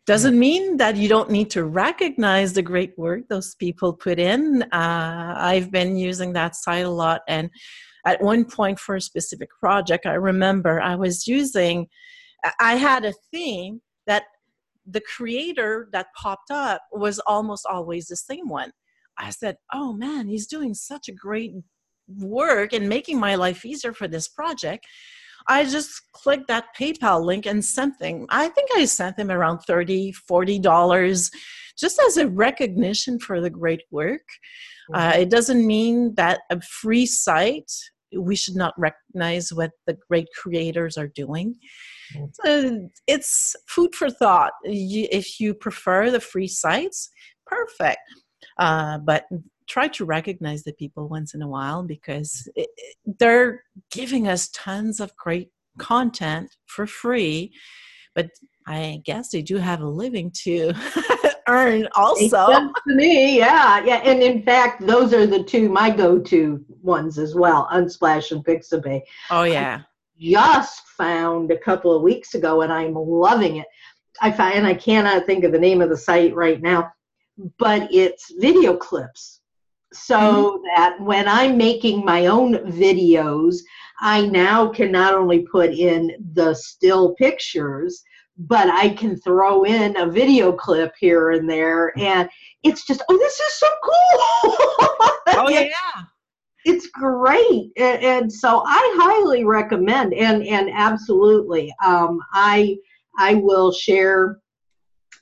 Doesn't 0.06 0.38
mean 0.38 0.76
that 0.76 0.96
you 0.96 1.08
don't 1.08 1.30
need 1.30 1.50
to 1.50 1.64
recognize 1.64 2.52
the 2.52 2.62
great 2.62 2.92
work 2.98 3.22
those 3.28 3.54
people 3.54 3.94
put 3.94 4.18
in. 4.18 4.62
Uh, 4.64 5.34
I've 5.36 5.70
been 5.70 5.96
using 5.96 6.34
that 6.34 6.54
site 6.56 6.84
a 6.84 6.90
lot, 6.90 7.22
and 7.26 7.48
at 8.04 8.22
one 8.22 8.44
point 8.44 8.78
for 8.78 8.96
a 8.96 9.00
specific 9.00 9.48
project, 9.58 10.04
I 10.04 10.14
remember 10.14 10.80
I 10.80 10.94
was 10.94 11.26
using, 11.26 11.86
I 12.60 12.74
had 12.74 13.06
a 13.06 13.14
theme 13.32 13.80
that 14.06 14.24
the 14.86 15.00
creator 15.00 15.88
that 15.92 16.08
popped 16.14 16.50
up 16.50 16.82
was 16.92 17.18
almost 17.20 17.64
always 17.66 18.06
the 18.06 18.16
same 18.16 18.48
one. 18.48 18.72
I 19.18 19.30
said, 19.30 19.56
Oh 19.72 19.94
man, 19.94 20.28
he's 20.28 20.46
doing 20.46 20.74
such 20.74 21.08
a 21.08 21.12
great 21.12 21.52
work 22.06 22.72
and 22.72 22.88
making 22.88 23.18
my 23.18 23.36
life 23.36 23.64
easier 23.64 23.94
for 23.94 24.08
this 24.08 24.28
project, 24.28 24.86
I 25.48 25.64
just 25.64 26.00
clicked 26.12 26.48
that 26.48 26.66
PayPal 26.78 27.24
link 27.24 27.46
and 27.46 27.64
sent 27.64 27.98
them. 27.98 28.26
I 28.30 28.48
think 28.48 28.70
I 28.74 28.84
sent 28.84 29.16
them 29.16 29.30
around 29.30 29.60
30 29.60 30.14
$40 30.30 31.30
just 31.76 32.00
as 32.06 32.16
a 32.16 32.28
recognition 32.28 33.18
for 33.18 33.40
the 33.40 33.50
great 33.50 33.82
work. 33.90 34.22
Uh, 34.92 35.12
mm-hmm. 35.12 35.22
It 35.22 35.30
doesn't 35.30 35.66
mean 35.66 36.14
that 36.14 36.40
a 36.50 36.60
free 36.60 37.06
site, 37.06 37.72
we 38.16 38.36
should 38.36 38.54
not 38.54 38.74
recognize 38.78 39.52
what 39.52 39.72
the 39.86 39.96
great 40.08 40.28
creators 40.40 40.96
are 40.96 41.08
doing. 41.08 41.56
Mm-hmm. 42.14 42.26
So 42.32 42.88
it's 43.06 43.56
food 43.68 43.94
for 43.94 44.10
thought. 44.10 44.52
if 44.64 45.40
you 45.40 45.54
prefer 45.54 46.10
the 46.10 46.20
free 46.20 46.48
sites, 46.48 47.10
perfect. 47.46 47.98
Uh, 48.58 48.98
but 48.98 49.24
try 49.68 49.88
to 49.88 50.04
recognize 50.04 50.62
the 50.62 50.72
people 50.74 51.08
once 51.08 51.34
in 51.34 51.42
a 51.42 51.48
while 51.48 51.82
because 51.82 52.48
it, 52.54 52.68
they're 53.18 53.62
giving 53.90 54.28
us 54.28 54.48
tons 54.48 55.00
of 55.00 55.16
great 55.16 55.50
content 55.78 56.54
for 56.66 56.86
free 56.86 57.52
but 58.14 58.28
i 58.66 59.00
guess 59.04 59.30
they 59.30 59.42
do 59.42 59.56
have 59.56 59.80
a 59.80 59.88
living 59.88 60.30
to 60.30 60.72
earn 61.48 61.86
also. 61.94 62.46
to 62.46 62.72
me 62.86 63.38
yeah 63.38 63.84
yeah 63.84 64.00
and 64.04 64.22
in 64.22 64.42
fact 64.42 64.84
those 64.86 65.12
are 65.12 65.26
the 65.26 65.42
two 65.42 65.68
my 65.68 65.90
go-to 65.90 66.64
ones 66.82 67.18
as 67.18 67.34
well 67.34 67.68
unsplash 67.72 68.30
and 68.32 68.44
pixabay. 68.44 69.00
Oh 69.30 69.42
yeah. 69.42 69.80
I 69.82 69.84
just 70.18 70.82
found 70.96 71.50
a 71.50 71.58
couple 71.58 71.94
of 71.94 72.02
weeks 72.02 72.34
ago 72.34 72.62
and 72.62 72.72
i'm 72.72 72.94
loving 72.94 73.56
it. 73.56 73.66
I 74.22 74.30
find 74.30 74.66
i 74.66 74.74
cannot 74.74 75.26
think 75.26 75.44
of 75.44 75.52
the 75.52 75.58
name 75.58 75.82
of 75.82 75.90
the 75.90 75.96
site 75.96 76.34
right 76.34 76.62
now 76.62 76.92
but 77.58 77.92
it's 77.92 78.32
video 78.38 78.76
clips 78.76 79.40
so 79.94 80.18
mm-hmm. 80.18 80.62
that 80.74 81.00
when 81.00 81.28
I'm 81.28 81.56
making 81.56 82.04
my 82.04 82.26
own 82.26 82.54
videos, 82.70 83.56
I 84.00 84.26
now 84.26 84.68
can 84.68 84.90
not 84.90 85.14
only 85.14 85.40
put 85.40 85.70
in 85.70 86.12
the 86.32 86.54
still 86.54 87.14
pictures, 87.14 88.02
but 88.36 88.68
I 88.68 88.90
can 88.90 89.16
throw 89.20 89.64
in 89.64 89.96
a 89.96 90.10
video 90.10 90.52
clip 90.52 90.92
here 90.98 91.30
and 91.30 91.48
there. 91.48 91.96
And 91.98 92.28
it's 92.64 92.84
just, 92.84 93.02
oh, 93.08 93.16
this 93.16 93.38
is 93.38 93.54
so 93.54 93.68
cool. 93.82 94.56
oh, 95.28 95.48
yeah. 95.48 96.02
It's 96.64 96.88
great. 96.88 97.70
And, 97.76 98.02
and, 98.02 98.32
so 98.32 98.64
I 98.66 98.96
highly 98.98 99.44
recommend 99.44 100.14
and, 100.14 100.42
and 100.44 100.70
absolutely. 100.72 101.72
Um, 101.84 102.18
I, 102.32 102.76
I 103.18 103.34
will 103.34 103.70
share 103.70 104.38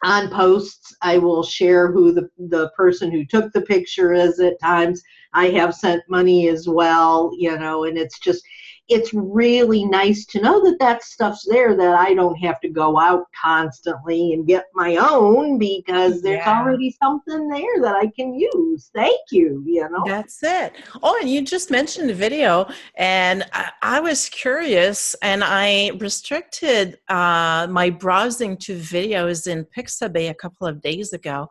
on 0.02 0.28
posts. 0.28 0.94
I 1.02 1.18
will 1.18 1.42
share 1.42 1.90
who 1.90 2.12
the, 2.12 2.28
the 2.38 2.70
person 2.76 3.10
who 3.10 3.24
took 3.24 3.52
the 3.52 3.62
picture 3.62 4.12
is 4.12 4.40
at 4.40 4.60
times. 4.60 5.02
I 5.34 5.48
have 5.50 5.74
sent 5.74 6.02
money 6.08 6.48
as 6.48 6.68
well, 6.68 7.32
you 7.36 7.58
know, 7.58 7.84
and 7.84 7.96
it's 7.96 8.18
just, 8.18 8.42
it's 8.88 9.14
really 9.14 9.84
nice 9.84 10.26
to 10.26 10.40
know 10.40 10.62
that 10.64 10.78
that 10.80 11.04
stuff's 11.04 11.46
there 11.48 11.76
that 11.76 11.94
I 11.94 12.14
don't 12.14 12.34
have 12.36 12.60
to 12.60 12.68
go 12.68 12.98
out 12.98 13.26
constantly 13.40 14.32
and 14.32 14.46
get 14.46 14.66
my 14.74 14.96
own 14.96 15.56
because 15.56 16.20
there's 16.20 16.38
yeah. 16.44 16.58
already 16.60 16.94
something 17.02 17.48
there 17.48 17.80
that 17.82 17.96
I 17.96 18.08
can 18.08 18.34
use. 18.34 18.90
Thank 18.94 19.20
you, 19.30 19.62
you 19.66 19.88
know. 19.88 20.02
That's 20.04 20.42
it. 20.42 20.72
Oh, 21.02 21.16
and 21.20 21.30
you 21.30 21.42
just 21.42 21.70
mentioned 21.70 22.10
the 22.10 22.14
video, 22.14 22.68
and 22.96 23.44
I, 23.52 23.70
I 23.82 24.00
was 24.00 24.28
curious, 24.28 25.14
and 25.22 25.42
I 25.44 25.92
restricted 25.98 26.98
uh, 27.08 27.68
my 27.70 27.88
browsing 27.88 28.56
to 28.58 28.76
videos 28.76 29.46
in 29.46 29.64
Pixabay 29.76 30.30
a 30.30 30.34
couple 30.34 30.66
of 30.66 30.82
days 30.82 31.12
ago, 31.12 31.48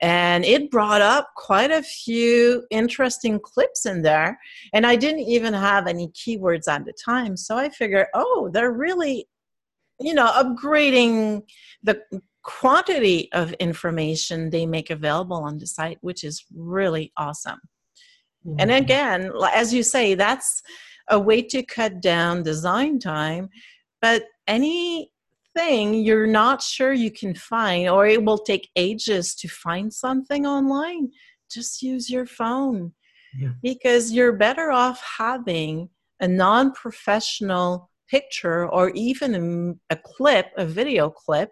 and 0.00 0.44
it 0.44 0.70
brought 0.70 1.00
up 1.00 1.28
quite 1.36 1.70
a 1.70 1.82
few 1.82 2.64
interesting 2.70 3.38
clips 3.38 3.86
in 3.86 4.02
there, 4.02 4.38
and 4.72 4.84
I 4.84 4.96
didn't 4.96 5.20
even 5.20 5.54
have 5.54 5.86
any 5.86 6.08
keywords 6.08 6.71
at 6.80 6.84
the 6.84 6.92
time. 6.92 7.36
So 7.36 7.56
I 7.56 7.68
figure, 7.68 8.08
oh, 8.14 8.50
they're 8.52 8.72
really, 8.72 9.26
you 10.00 10.14
know, 10.14 10.26
upgrading 10.26 11.42
the 11.82 12.02
quantity 12.42 13.30
of 13.32 13.52
information 13.54 14.50
they 14.50 14.66
make 14.66 14.90
available 14.90 15.36
on 15.36 15.58
the 15.58 15.66
site, 15.66 15.98
which 16.00 16.24
is 16.24 16.44
really 16.54 17.12
awesome. 17.16 17.60
Mm-hmm. 18.46 18.56
And 18.58 18.70
again, 18.72 19.30
as 19.54 19.72
you 19.72 19.82
say, 19.82 20.14
that's 20.14 20.62
a 21.08 21.18
way 21.18 21.42
to 21.42 21.62
cut 21.62 22.00
down 22.00 22.42
design 22.42 22.98
time, 22.98 23.48
but 24.00 24.24
anything 24.46 25.08
you're 25.94 26.26
not 26.26 26.62
sure 26.62 26.92
you 26.92 27.10
can 27.10 27.34
find, 27.34 27.88
or 27.88 28.06
it 28.06 28.24
will 28.24 28.38
take 28.38 28.70
ages 28.74 29.34
to 29.36 29.48
find 29.48 29.92
something 29.92 30.46
online, 30.46 31.10
just 31.50 31.82
use 31.82 32.10
your 32.10 32.26
phone. 32.26 32.92
Yeah. 33.38 33.50
Because 33.62 34.12
you're 34.12 34.32
better 34.32 34.70
off 34.70 35.02
having 35.18 35.88
a 36.22 36.28
non 36.28 36.72
professional 36.72 37.90
picture 38.08 38.68
or 38.70 38.90
even 38.90 39.76
a, 39.90 39.94
a, 39.94 39.98
clip, 40.02 40.46
a 40.56 40.64
video 40.64 41.10
clip 41.10 41.50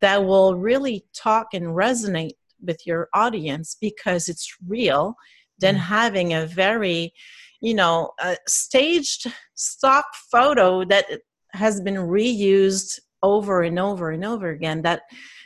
that 0.00 0.24
will 0.24 0.54
really 0.54 1.04
talk 1.14 1.48
and 1.54 1.66
resonate 1.66 2.32
with 2.62 2.86
your 2.86 3.08
audience 3.14 3.76
because 3.80 4.28
it's 4.28 4.56
real 4.66 5.14
than 5.58 5.74
mm. 5.74 5.78
having 5.78 6.34
a 6.34 6.46
very, 6.46 7.12
you 7.60 7.74
know, 7.74 8.10
staged 8.46 9.26
stock 9.54 10.06
photo 10.30 10.84
that 10.84 11.06
has 11.52 11.80
been 11.80 11.94
reused 11.94 13.00
over 13.22 13.62
and 13.62 13.78
over 13.78 14.10
and 14.10 14.24
over 14.24 14.50
again. 14.50 14.82
That 14.82 15.02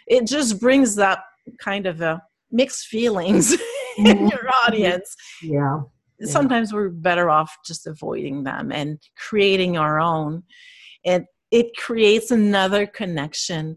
it 0.07 0.27
just 0.27 0.61
brings 0.61 0.99
up 0.99 1.25
kind 1.59 1.87
of 1.87 2.01
a 2.01 2.21
mixed 2.51 2.87
feelings 2.87 3.53
in 3.99 4.05
mm-hmm. 4.05 4.27
your 4.27 4.51
audience. 4.67 5.15
Yeah 5.43 5.83
sometimes 6.25 6.73
we're 6.73 6.89
better 6.89 7.31
off 7.31 7.57
just 7.65 7.87
avoiding 7.87 8.45
them 8.45 8.73
and 8.73 8.99
creating 9.17 9.77
our 9.77 10.01
own. 10.01 10.43
And 11.05 11.27
it 11.51 11.77
creates 11.77 12.31
another 12.31 12.87
connection 12.87 13.77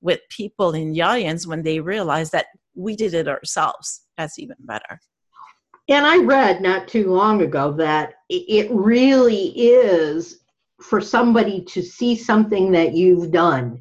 with 0.00 0.20
people 0.30 0.72
in 0.72 0.92
the 0.92 1.02
audience 1.02 1.46
when 1.46 1.62
they 1.62 1.80
realize 1.80 2.30
that 2.30 2.46
we 2.74 2.96
did 2.96 3.14
it 3.14 3.28
ourselves. 3.28 4.02
That's 4.16 4.38
even 4.38 4.56
better. 4.60 5.00
And 5.88 6.06
i 6.06 6.18
read 6.18 6.62
not 6.62 6.86
too 6.86 7.12
long 7.12 7.42
ago 7.42 7.72
that 7.72 8.14
it 8.28 8.70
really 8.70 9.48
is 9.58 10.40
for 10.80 11.00
somebody 11.00 11.62
to 11.64 11.82
see 11.82 12.16
something 12.16 12.70
that 12.72 12.94
you've 12.94 13.32
done. 13.32 13.78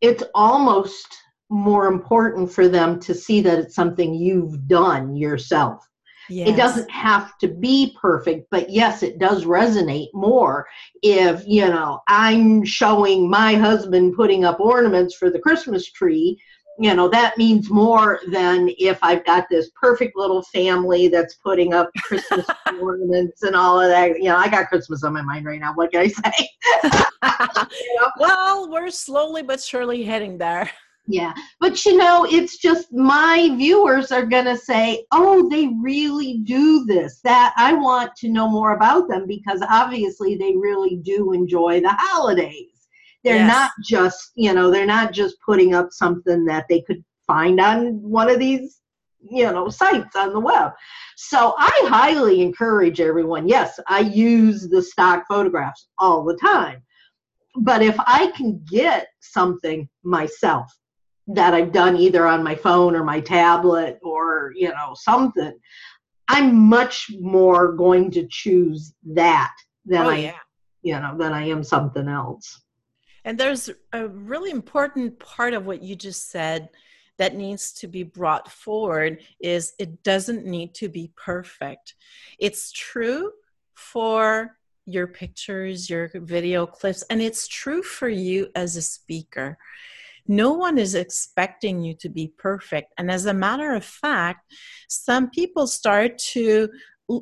It's 0.00 0.22
almost 0.34 1.14
more 1.50 1.86
important 1.86 2.50
for 2.50 2.68
them 2.68 2.98
to 3.00 3.14
see 3.14 3.42
that 3.42 3.58
it's 3.58 3.74
something 3.74 4.14
you've 4.14 4.66
done 4.66 5.14
yourself 5.14 5.86
Yes. 6.28 6.48
It 6.48 6.56
doesn't 6.56 6.90
have 6.90 7.36
to 7.38 7.48
be 7.48 7.96
perfect, 8.00 8.48
but 8.50 8.70
yes, 8.70 9.02
it 9.02 9.18
does 9.18 9.44
resonate 9.44 10.08
more 10.14 10.66
if, 11.02 11.42
you 11.46 11.66
know, 11.66 12.00
I'm 12.08 12.64
showing 12.64 13.28
my 13.28 13.54
husband 13.54 14.14
putting 14.14 14.44
up 14.44 14.60
ornaments 14.60 15.14
for 15.14 15.30
the 15.30 15.38
Christmas 15.38 15.90
tree 15.90 16.38
you 16.78 16.94
know 16.94 17.08
that 17.08 17.36
means 17.36 17.70
more 17.70 18.20
than 18.30 18.70
if 18.78 18.98
i've 19.02 19.24
got 19.24 19.44
this 19.50 19.70
perfect 19.80 20.16
little 20.16 20.42
family 20.42 21.08
that's 21.08 21.34
putting 21.34 21.74
up 21.74 21.90
christmas 22.02 22.46
ornaments 22.80 23.42
and 23.42 23.54
all 23.54 23.80
of 23.80 23.88
that 23.88 24.18
you 24.18 24.24
know 24.24 24.36
i 24.36 24.48
got 24.48 24.68
christmas 24.68 25.04
on 25.04 25.12
my 25.12 25.22
mind 25.22 25.44
right 25.44 25.60
now 25.60 25.72
what 25.74 25.92
can 25.92 26.00
i 26.00 26.08
say 26.08 26.32
you 26.82 28.00
know? 28.00 28.10
well 28.18 28.70
we're 28.70 28.90
slowly 28.90 29.42
but 29.42 29.60
surely 29.60 30.02
heading 30.02 30.38
there 30.38 30.70
yeah 31.06 31.34
but 31.58 31.84
you 31.84 31.96
know 31.96 32.24
it's 32.30 32.58
just 32.58 32.92
my 32.92 33.50
viewers 33.56 34.12
are 34.12 34.24
going 34.24 34.44
to 34.44 34.56
say 34.56 35.04
oh 35.10 35.48
they 35.48 35.68
really 35.82 36.38
do 36.44 36.84
this 36.84 37.20
that 37.24 37.52
i 37.56 37.72
want 37.72 38.14
to 38.14 38.28
know 38.28 38.48
more 38.48 38.74
about 38.76 39.08
them 39.08 39.26
because 39.26 39.60
obviously 39.68 40.36
they 40.36 40.54
really 40.56 40.96
do 41.02 41.32
enjoy 41.32 41.80
the 41.80 41.92
holidays 41.92 42.72
they're 43.24 43.36
yes. 43.36 43.48
not 43.48 43.70
just, 43.84 44.32
you 44.34 44.52
know, 44.52 44.70
they're 44.70 44.86
not 44.86 45.12
just 45.12 45.36
putting 45.44 45.74
up 45.74 45.88
something 45.90 46.44
that 46.46 46.66
they 46.68 46.80
could 46.80 47.04
find 47.26 47.60
on 47.60 48.00
one 48.02 48.28
of 48.28 48.38
these, 48.38 48.80
you 49.20 49.44
know, 49.44 49.68
sites 49.68 50.16
on 50.16 50.32
the 50.32 50.40
web. 50.40 50.72
So 51.16 51.54
I 51.56 51.70
highly 51.84 52.42
encourage 52.42 53.00
everyone. 53.00 53.46
Yes, 53.46 53.78
I 53.86 54.00
use 54.00 54.68
the 54.68 54.82
stock 54.82 55.24
photographs 55.28 55.86
all 55.98 56.24
the 56.24 56.36
time. 56.36 56.82
But 57.60 57.82
if 57.82 57.94
I 58.00 58.32
can 58.34 58.64
get 58.68 59.08
something 59.20 59.88
myself 60.02 60.72
that 61.28 61.54
I've 61.54 61.72
done 61.72 61.96
either 61.96 62.26
on 62.26 62.42
my 62.42 62.54
phone 62.54 62.96
or 62.96 63.04
my 63.04 63.20
tablet 63.20 63.98
or, 64.02 64.52
you 64.56 64.68
know, 64.68 64.94
something, 64.94 65.52
I'm 66.28 66.54
much 66.68 67.10
more 67.20 67.72
going 67.72 68.10
to 68.12 68.26
choose 68.28 68.94
that 69.14 69.54
than 69.84 70.06
oh, 70.06 70.10
I, 70.10 70.16
yeah. 70.16 70.38
you 70.82 70.94
know, 70.94 71.16
than 71.16 71.32
I 71.32 71.48
am 71.48 71.62
something 71.62 72.08
else. 72.08 72.60
And 73.24 73.38
there's 73.38 73.70
a 73.92 74.08
really 74.08 74.50
important 74.50 75.18
part 75.18 75.54
of 75.54 75.66
what 75.66 75.82
you 75.82 75.94
just 75.94 76.30
said 76.30 76.70
that 77.18 77.36
needs 77.36 77.72
to 77.74 77.86
be 77.86 78.02
brought 78.02 78.50
forward 78.50 79.22
is 79.40 79.74
it 79.78 80.02
doesn't 80.02 80.44
need 80.44 80.74
to 80.74 80.88
be 80.88 81.12
perfect. 81.16 81.94
It's 82.38 82.72
true 82.72 83.30
for 83.74 84.56
your 84.86 85.06
pictures, 85.06 85.88
your 85.88 86.10
video 86.14 86.66
clips, 86.66 87.02
and 87.10 87.22
it's 87.22 87.46
true 87.46 87.82
for 87.82 88.08
you 88.08 88.48
as 88.56 88.76
a 88.76 88.82
speaker. 88.82 89.56
No 90.26 90.52
one 90.52 90.78
is 90.78 90.94
expecting 90.94 91.82
you 91.82 91.94
to 92.00 92.08
be 92.08 92.32
perfect. 92.38 92.92
And 92.98 93.10
as 93.10 93.26
a 93.26 93.34
matter 93.34 93.72
of 93.74 93.84
fact, 93.84 94.52
some 94.88 95.30
people 95.30 95.66
start 95.66 96.18
to 96.18 96.68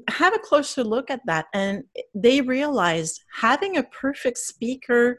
have 0.08 0.34
a 0.34 0.38
closer 0.38 0.84
look 0.84 1.10
at 1.10 1.20
that 1.26 1.46
and 1.54 1.82
they 2.14 2.40
realize 2.40 3.18
having 3.40 3.76
a 3.76 3.82
perfect 3.84 4.38
speaker 4.38 5.18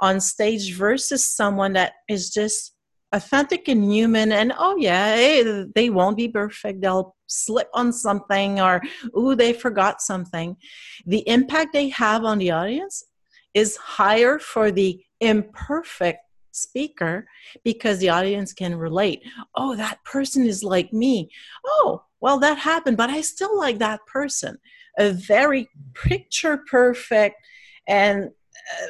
on 0.00 0.20
stage 0.20 0.74
versus 0.76 1.24
someone 1.24 1.72
that 1.72 1.94
is 2.08 2.30
just 2.30 2.74
authentic 3.12 3.68
and 3.68 3.92
human 3.92 4.32
and 4.32 4.52
oh 4.58 4.76
yeah 4.76 5.14
eh, 5.16 5.64
they 5.74 5.90
won't 5.90 6.16
be 6.16 6.28
perfect 6.28 6.80
they'll 6.80 7.14
slip 7.26 7.68
on 7.74 7.92
something 7.92 8.60
or 8.60 8.80
ooh 9.18 9.34
they 9.34 9.52
forgot 9.52 10.00
something 10.00 10.56
the 11.06 11.26
impact 11.28 11.72
they 11.72 11.88
have 11.88 12.24
on 12.24 12.38
the 12.38 12.50
audience 12.50 13.04
is 13.54 13.76
higher 13.76 14.38
for 14.38 14.70
the 14.70 14.98
imperfect 15.20 16.20
speaker 16.54 17.26
because 17.64 17.98
the 17.98 18.08
audience 18.08 18.52
can 18.52 18.74
relate 18.74 19.22
oh 19.54 19.74
that 19.74 20.02
person 20.04 20.46
is 20.46 20.62
like 20.62 20.92
me 20.92 21.30
oh 21.66 22.02
well 22.20 22.38
that 22.38 22.58
happened 22.58 22.96
but 22.96 23.10
i 23.10 23.20
still 23.20 23.56
like 23.58 23.78
that 23.78 24.00
person 24.06 24.56
a 24.98 25.10
very 25.10 25.68
picture 25.94 26.62
perfect 26.70 27.36
and 27.88 28.24
uh, 28.26 28.86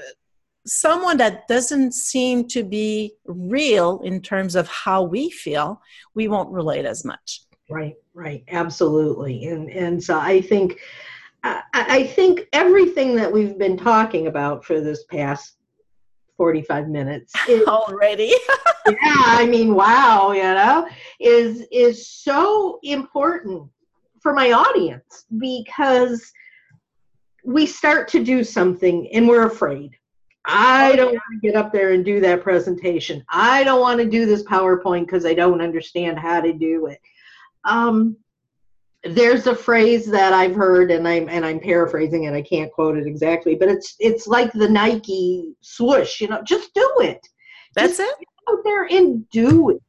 someone 0.66 1.16
that 1.16 1.48
doesn't 1.48 1.92
seem 1.92 2.46
to 2.48 2.62
be 2.62 3.14
real 3.26 4.00
in 4.04 4.20
terms 4.20 4.54
of 4.54 4.68
how 4.68 5.02
we 5.02 5.30
feel, 5.30 5.80
we 6.14 6.28
won't 6.28 6.50
relate 6.50 6.84
as 6.84 7.04
much. 7.04 7.42
Right, 7.68 7.94
right, 8.14 8.44
absolutely. 8.48 9.46
And 9.46 9.70
and 9.70 10.02
so 10.02 10.18
I 10.18 10.40
think 10.40 10.78
I, 11.42 11.62
I 11.72 12.06
think 12.06 12.48
everything 12.52 13.16
that 13.16 13.32
we've 13.32 13.58
been 13.58 13.76
talking 13.76 14.26
about 14.26 14.64
for 14.64 14.80
this 14.80 15.04
past 15.04 15.56
45 16.42 16.88
minutes 16.88 17.32
already 17.68 18.34
yeah 18.88 18.96
i 19.26 19.46
mean 19.46 19.76
wow 19.76 20.32
you 20.32 20.42
know 20.42 20.88
is 21.20 21.64
is 21.70 22.08
so 22.08 22.80
important 22.82 23.62
for 24.20 24.34
my 24.34 24.50
audience 24.50 25.24
because 25.38 26.32
we 27.44 27.64
start 27.64 28.08
to 28.08 28.24
do 28.24 28.42
something 28.42 29.08
and 29.12 29.28
we're 29.28 29.46
afraid 29.46 29.96
I 30.44 30.94
oh, 30.94 30.96
don't 30.96 31.12
want 31.12 31.22
to 31.40 31.46
get 31.46 31.54
up 31.54 31.72
there 31.72 31.92
and 31.92 32.04
do 32.04 32.18
that 32.18 32.42
presentation. 32.42 33.24
I 33.28 33.62
don't 33.62 33.80
want 33.80 34.00
to 34.00 34.10
do 34.10 34.26
this 34.26 34.42
PowerPoint 34.42 35.02
because 35.02 35.24
I 35.24 35.34
don't 35.34 35.60
understand 35.60 36.18
how 36.18 36.40
to 36.40 36.52
do 36.52 36.86
it. 36.86 36.98
Um, 37.64 38.16
there's 39.04 39.46
a 39.46 39.54
phrase 39.54 40.06
that 40.06 40.32
I've 40.32 40.54
heard, 40.54 40.90
and 40.90 41.06
I'm 41.06 41.28
and 41.28 41.44
I'm 41.44 41.60
paraphrasing 41.60 42.24
it. 42.24 42.34
I 42.34 42.42
can't 42.42 42.72
quote 42.72 42.96
it 42.96 43.06
exactly, 43.06 43.54
but 43.54 43.68
it's 43.68 43.94
it's 43.98 44.26
like 44.26 44.52
the 44.52 44.68
Nike 44.68 45.54
swoosh. 45.60 46.20
You 46.20 46.28
know, 46.28 46.42
just 46.42 46.72
do 46.74 46.90
it. 47.00 47.26
That's 47.74 47.98
just 47.98 48.20
it. 48.20 48.28
out 48.50 48.58
there 48.64 48.84
and 48.84 49.28
do 49.30 49.70
it. 49.70 49.82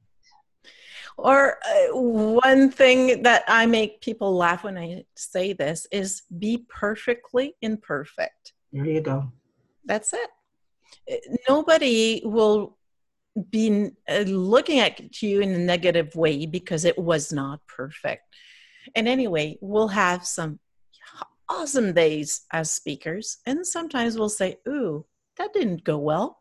Or 1.18 1.58
uh, 1.64 1.96
one 1.96 2.72
thing 2.72 3.22
that 3.22 3.44
I 3.48 3.68
make 3.68 4.02
people 4.02 4.36
laugh 4.36 4.64
when 4.64 4.78
I 4.78 5.06
say 5.16 5.54
this 5.54 5.86
is 5.92 6.24
be 6.40 6.66
perfectly 6.70 7.56
imperfect. 7.62 8.54
There 8.72 8.86
you 8.86 9.02
go. 9.02 9.32
That's 9.86 10.14
it 10.14 10.30
nobody 11.50 12.22
will 12.24 12.78
be 13.50 13.90
uh, 14.10 14.20
looking 14.20 14.80
at 14.80 15.22
you 15.22 15.42
in 15.42 15.52
a 15.52 15.58
negative 15.58 16.16
way 16.16 16.46
because 16.46 16.86
it 16.86 16.98
was 16.98 17.34
not 17.34 17.60
perfect. 17.68 18.24
And 18.96 19.08
anyway, 19.08 19.58
we'll 19.62 19.90
have 19.90 20.26
some 20.26 20.60
awesome 21.50 21.94
days 21.94 22.42
as 22.52 22.72
speakers, 22.72 23.38
and 23.46 23.66
sometimes 23.66 24.18
we'll 24.18 24.30
say, 24.30 24.58
Ooh, 24.68 25.06
that 25.38 25.54
didn't 25.54 25.84
go 25.84 25.98
well. 25.98 26.38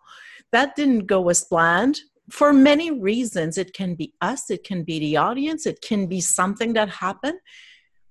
That 0.53 0.77
didn't 0.77 1.07
go 1.07 1.29
as 1.29 1.45
planned. 1.45 2.01
For 2.31 2.53
many 2.53 2.91
reasons, 2.91 3.59
it 3.59 3.75
can 3.75 3.95
be 3.95 4.15
us, 4.21 4.51
it 4.51 4.65
can 4.65 4.85
be 4.85 4.99
the 4.99 5.17
audience, 5.17 5.67
it 5.67 5.81
can 5.83 6.07
be 6.07 6.21
something 6.21 6.73
that 6.75 6.89
happened. 6.89 7.39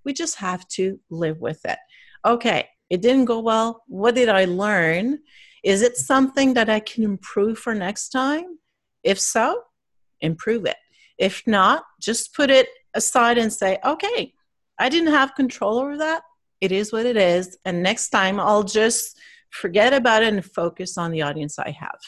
We 0.04 0.14
just 0.14 0.36
have 0.38 0.68
to 0.70 1.00
live 1.10 1.40
with 1.40 1.64
it. 1.66 1.78
Okay, 2.26 2.68
it 2.90 3.02
didn't 3.02 3.26
go 3.26 3.40
well. 3.40 3.84
What 3.88 4.16
did 4.16 4.30
I 4.30 4.46
learn? 4.46 5.20
Is 5.64 5.82
it 5.82 5.96
something 5.98 6.56
that 6.56 6.70
I 6.70 6.80
can 6.80 7.04
improve 7.04 7.60
for 7.60 7.74
next 7.76 8.10
time? 8.10 8.58
If 9.04 9.20
so, 9.20 9.62
improve 10.20 10.66
it. 10.66 10.78
If 11.18 11.44
not, 11.46 11.84
just 12.00 12.34
put 12.34 12.50
it 12.50 12.68
aside 12.94 13.38
and 13.38 13.52
say, 13.52 13.78
okay, 13.86 14.34
I 14.80 14.90
didn't 14.90 15.14
have 15.14 15.36
control 15.36 15.80
over 15.80 15.98
that. 15.98 16.24
It 16.60 16.72
is 16.72 16.92
what 16.92 17.06
it 17.06 17.18
is. 17.18 17.58
And 17.66 17.84
next 17.84 18.10
time 18.10 18.40
I'll 18.40 18.64
just 18.64 19.18
forget 19.50 19.94
about 19.94 20.24
it 20.24 20.34
and 20.34 20.46
focus 20.46 20.98
on 20.98 21.12
the 21.12 21.22
audience 21.24 21.60
I 21.60 21.72
have. 21.72 22.00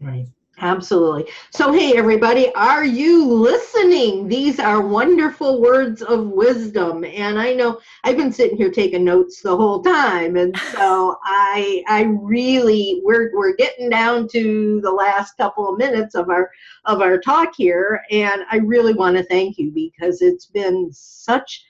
Right. 0.00 0.26
Absolutely. 0.60 1.30
So, 1.50 1.72
hey, 1.72 1.96
everybody, 1.96 2.52
are 2.54 2.84
you 2.84 3.24
listening? 3.24 4.26
These 4.26 4.58
are 4.58 4.84
wonderful 4.84 5.60
words 5.60 6.02
of 6.02 6.26
wisdom. 6.26 7.04
And 7.04 7.38
I 7.38 7.54
know 7.54 7.80
I've 8.02 8.16
been 8.16 8.32
sitting 8.32 8.56
here 8.56 8.70
taking 8.70 9.04
notes 9.04 9.40
the 9.40 9.56
whole 9.56 9.82
time. 9.82 10.36
And 10.36 10.56
so 10.72 11.16
I, 11.22 11.84
I 11.86 12.02
really, 12.20 13.00
we're, 13.04 13.30
we're 13.36 13.54
getting 13.54 13.88
down 13.88 14.26
to 14.32 14.80
the 14.82 14.90
last 14.90 15.36
couple 15.36 15.70
of 15.70 15.78
minutes 15.78 16.16
of 16.16 16.28
our, 16.28 16.50
of 16.86 17.02
our 17.02 17.18
talk 17.18 17.52
here. 17.56 18.02
And 18.10 18.42
I 18.50 18.56
really 18.56 18.94
want 18.94 19.16
to 19.16 19.24
thank 19.24 19.58
you 19.58 19.70
because 19.70 20.22
it's 20.22 20.46
been 20.46 20.88
such 20.92 21.64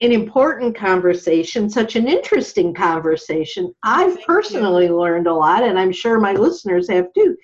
an 0.00 0.12
important 0.12 0.76
conversation, 0.76 1.68
such 1.68 1.96
an 1.96 2.06
interesting 2.06 2.72
conversation. 2.72 3.74
I've 3.82 4.22
personally 4.22 4.88
learned 4.88 5.26
a 5.26 5.34
lot, 5.34 5.64
and 5.64 5.76
I'm 5.76 5.90
sure 5.90 6.20
my 6.20 6.34
listeners 6.34 6.88
have 6.88 7.12
too 7.14 7.36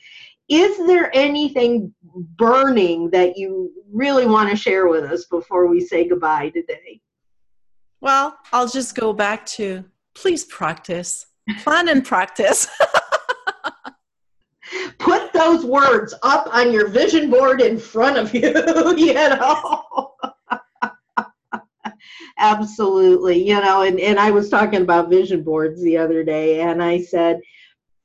is 0.48 0.76
there 0.86 1.10
anything 1.14 1.94
burning 2.36 3.10
that 3.10 3.36
you 3.36 3.72
really 3.92 4.26
want 4.26 4.50
to 4.50 4.56
share 4.56 4.88
with 4.88 5.04
us 5.04 5.24
before 5.26 5.66
we 5.66 5.80
say 5.80 6.06
goodbye 6.06 6.50
today? 6.50 7.00
Well, 8.00 8.36
I'll 8.52 8.68
just 8.68 8.94
go 8.94 9.12
back 9.14 9.46
to 9.46 9.84
please 10.14 10.44
practice, 10.44 11.26
plan 11.62 11.88
and 11.88 12.04
practice. 12.04 12.68
Put 14.98 15.32
those 15.32 15.64
words 15.64 16.14
up 16.22 16.48
on 16.52 16.72
your 16.72 16.88
vision 16.88 17.30
board 17.30 17.60
in 17.60 17.78
front 17.78 18.18
of 18.18 18.34
you, 18.34 18.52
you 18.96 19.14
know. 19.14 20.12
Absolutely, 22.38 23.46
you 23.46 23.54
know, 23.60 23.82
and, 23.82 24.00
and 24.00 24.18
I 24.18 24.30
was 24.30 24.50
talking 24.50 24.82
about 24.82 25.08
vision 25.08 25.42
boards 25.42 25.82
the 25.82 25.96
other 25.96 26.24
day, 26.24 26.60
and 26.60 26.82
I 26.82 27.00
said, 27.00 27.40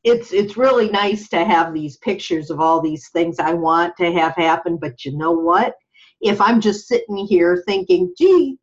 it's 0.10 0.34
it's 0.34 0.58
really 0.58 0.90
nice 0.90 1.30
to 1.30 1.44
have 1.46 1.74
these 1.74 1.98
pictures 1.98 2.50
of 2.50 2.60
all 2.60 2.82
these 2.82 3.10
things 3.10 3.40
I 3.40 3.54
want 3.54 3.96
to 3.98 4.12
have 4.14 4.36
happen, 4.36 4.78
but 4.78 5.06
you 5.06 5.18
know 5.18 5.32
what? 5.32 5.76
If 6.22 6.42
I'm 6.42 6.60
just 6.60 6.88
sitting 6.88 7.18
here 7.18 7.64
thinking, 7.66 8.14
gee, 8.18 8.58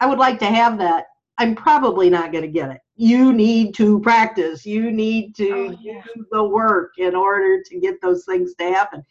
I 0.00 0.06
would 0.06 0.18
like 0.18 0.38
to 0.40 0.46
have 0.46 0.78
that, 0.78 1.06
I'm 1.38 1.54
probably 1.54 2.10
not 2.10 2.32
going 2.32 2.44
to 2.44 2.50
get 2.50 2.70
it. 2.70 2.80
You 2.96 3.32
need 3.32 3.74
to 3.76 4.00
practice. 4.00 4.66
You 4.66 4.92
need 4.92 5.34
to 5.36 5.50
oh, 5.50 5.78
yeah. 5.80 6.02
do 6.14 6.26
the 6.30 6.44
work 6.44 6.92
in 6.98 7.14
order 7.14 7.62
to 7.62 7.80
get 7.80 8.00
those 8.02 8.24
things 8.26 8.54
to 8.56 8.64
happen. 8.64 9.04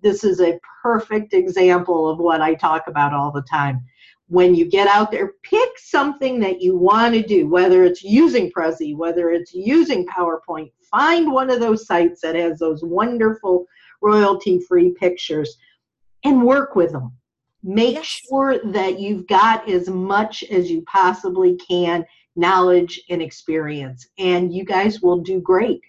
this 0.00 0.24
is 0.24 0.40
a 0.40 0.58
perfect 0.82 1.32
example 1.32 2.08
of 2.08 2.18
what 2.18 2.40
I 2.40 2.54
talk 2.54 2.84
about 2.88 3.12
all 3.12 3.30
the 3.32 3.42
time. 3.42 3.84
When 4.28 4.54
you 4.54 4.64
get 4.64 4.88
out 4.88 5.10
there, 5.10 5.32
pick 5.42 5.70
something 5.76 6.40
that 6.40 6.60
you 6.60 6.76
want 6.76 7.14
to 7.14 7.22
do, 7.22 7.48
whether 7.48 7.84
it's 7.84 8.02
using 8.02 8.50
Prezi, 8.50 8.96
whether 8.96 9.30
it's 9.30 9.52
using 9.52 10.06
PowerPoint. 10.06 10.72
Find 10.92 11.32
one 11.32 11.50
of 11.50 11.58
those 11.58 11.86
sites 11.86 12.20
that 12.20 12.36
has 12.36 12.58
those 12.58 12.84
wonderful 12.84 13.66
royalty 14.00 14.60
free 14.60 14.92
pictures 14.92 15.56
and 16.24 16.44
work 16.44 16.76
with 16.76 16.92
them. 16.92 17.12
Make 17.64 17.94
yes. 17.94 18.06
sure 18.06 18.58
that 18.72 19.00
you've 19.00 19.26
got 19.26 19.68
as 19.68 19.88
much 19.88 20.44
as 20.44 20.70
you 20.70 20.82
possibly 20.82 21.56
can 21.56 22.04
knowledge 22.36 23.00
and 23.10 23.20
experience, 23.20 24.08
and 24.18 24.52
you 24.52 24.64
guys 24.64 25.00
will 25.00 25.18
do 25.18 25.40
great 25.40 25.80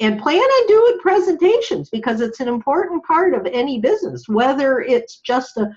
and 0.00 0.20
plan 0.20 0.40
on 0.40 0.66
doing 0.66 0.98
presentations 1.00 1.88
because 1.90 2.20
it's 2.20 2.40
an 2.40 2.48
important 2.48 3.04
part 3.04 3.34
of 3.34 3.46
any 3.46 3.78
business 3.80 4.28
whether 4.28 4.80
it's 4.80 5.18
just 5.20 5.56
a 5.56 5.70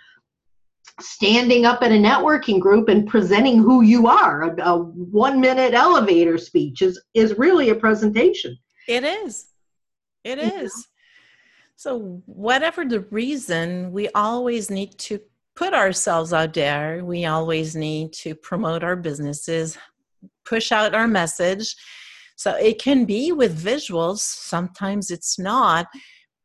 standing 0.99 1.65
up 1.65 1.81
at 1.81 1.91
a 1.91 1.95
networking 1.95 2.59
group 2.59 2.87
and 2.87 3.07
presenting 3.07 3.57
who 3.57 3.81
you 3.81 4.07
are 4.07 4.43
a, 4.43 4.61
a 4.63 4.77
one 4.79 5.39
minute 5.39 5.73
elevator 5.73 6.37
speech 6.37 6.81
is 6.81 7.01
is 7.13 7.37
really 7.37 7.69
a 7.69 7.75
presentation 7.75 8.57
it 8.87 9.03
is. 9.03 9.47
It 10.23 10.39
is. 10.39 10.87
So 11.75 12.21
whatever 12.25 12.85
the 12.85 13.01
reason 13.01 13.91
we 13.91 14.09
always 14.09 14.71
need 14.71 14.97
to 14.99 15.19
put 15.55 15.73
ourselves 15.73 16.33
out 16.33 16.53
there. 16.53 17.03
We 17.03 17.25
always 17.25 17.75
need 17.75 18.13
to 18.13 18.35
promote 18.35 18.83
our 18.83 18.95
businesses 18.95 19.77
push 20.45 20.71
out 20.71 20.95
our 20.95 21.07
message. 21.07 21.75
So 22.37 22.55
it 22.55 22.81
can 22.81 23.05
be 23.05 23.31
with 23.31 23.61
visuals, 23.61 24.19
sometimes 24.19 25.09
it's 25.09 25.39
not, 25.39 25.87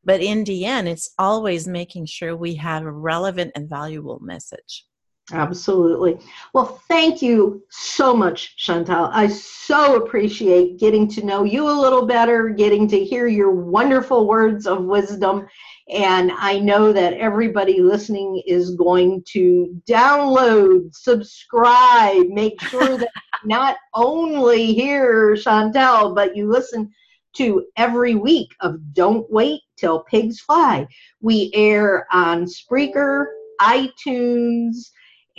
but 0.04 0.20
in 0.20 0.44
the 0.44 0.64
end, 0.64 0.88
it's 0.88 1.12
always 1.18 1.68
making 1.68 2.06
sure 2.06 2.36
we 2.36 2.54
have 2.54 2.84
a 2.84 2.92
relevant 2.92 3.52
and 3.54 3.68
valuable 3.68 4.18
message. 4.20 4.86
Absolutely. 5.32 6.18
Well, 6.54 6.80
thank 6.88 7.22
you 7.22 7.62
so 7.70 8.14
much, 8.14 8.56
Chantal. 8.56 9.08
I 9.12 9.28
so 9.28 9.96
appreciate 9.96 10.78
getting 10.78 11.06
to 11.08 11.24
know 11.24 11.44
you 11.44 11.68
a 11.68 11.80
little 11.80 12.06
better, 12.06 12.48
getting 12.48 12.88
to 12.88 13.04
hear 13.04 13.26
your 13.28 13.52
wonderful 13.52 14.26
words 14.26 14.66
of 14.66 14.84
wisdom. 14.84 15.46
And 15.88 16.32
I 16.32 16.58
know 16.58 16.92
that 16.92 17.14
everybody 17.14 17.80
listening 17.80 18.42
is 18.46 18.74
going 18.74 19.22
to 19.32 19.80
download, 19.88 20.94
subscribe, 20.94 22.26
make 22.28 22.60
sure 22.60 22.98
that 22.98 23.10
not 23.44 23.76
only 23.94 24.74
hear 24.74 25.36
Chantal, 25.36 26.14
but 26.14 26.36
you 26.36 26.50
listen 26.50 26.90
to 27.34 27.66
every 27.76 28.16
week 28.16 28.52
of 28.60 28.92
Don't 28.92 29.30
Wait 29.30 29.60
Till 29.76 30.02
Pigs 30.04 30.40
Fly. 30.40 30.86
We 31.20 31.50
air 31.54 32.06
on 32.12 32.46
Spreaker, 32.46 33.26
iTunes, 33.60 34.90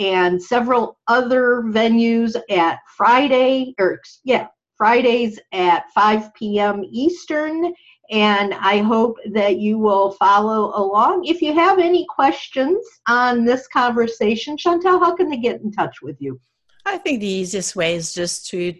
and 0.01 0.41
several 0.41 0.97
other 1.07 1.63
venues 1.67 2.35
at 2.49 2.79
Friday, 2.97 3.75
or 3.79 4.01
yeah, 4.23 4.47
Fridays 4.75 5.39
at 5.51 5.83
5 5.93 6.33
p.m. 6.33 6.83
Eastern. 6.89 7.73
And 8.09 8.53
I 8.55 8.79
hope 8.79 9.17
that 9.31 9.59
you 9.59 9.77
will 9.77 10.11
follow 10.13 10.73
along. 10.75 11.25
If 11.25 11.41
you 11.41 11.53
have 11.53 11.79
any 11.79 12.05
questions 12.09 12.85
on 13.07 13.45
this 13.45 13.67
conversation, 13.67 14.57
Chantal, 14.57 14.99
how 14.99 15.15
can 15.15 15.29
they 15.29 15.37
get 15.37 15.61
in 15.61 15.71
touch 15.71 16.01
with 16.01 16.17
you? 16.19 16.41
I 16.85 16.97
think 16.97 17.19
the 17.19 17.27
easiest 17.27 17.75
way 17.75 17.95
is 17.95 18.11
just 18.13 18.47
to 18.47 18.73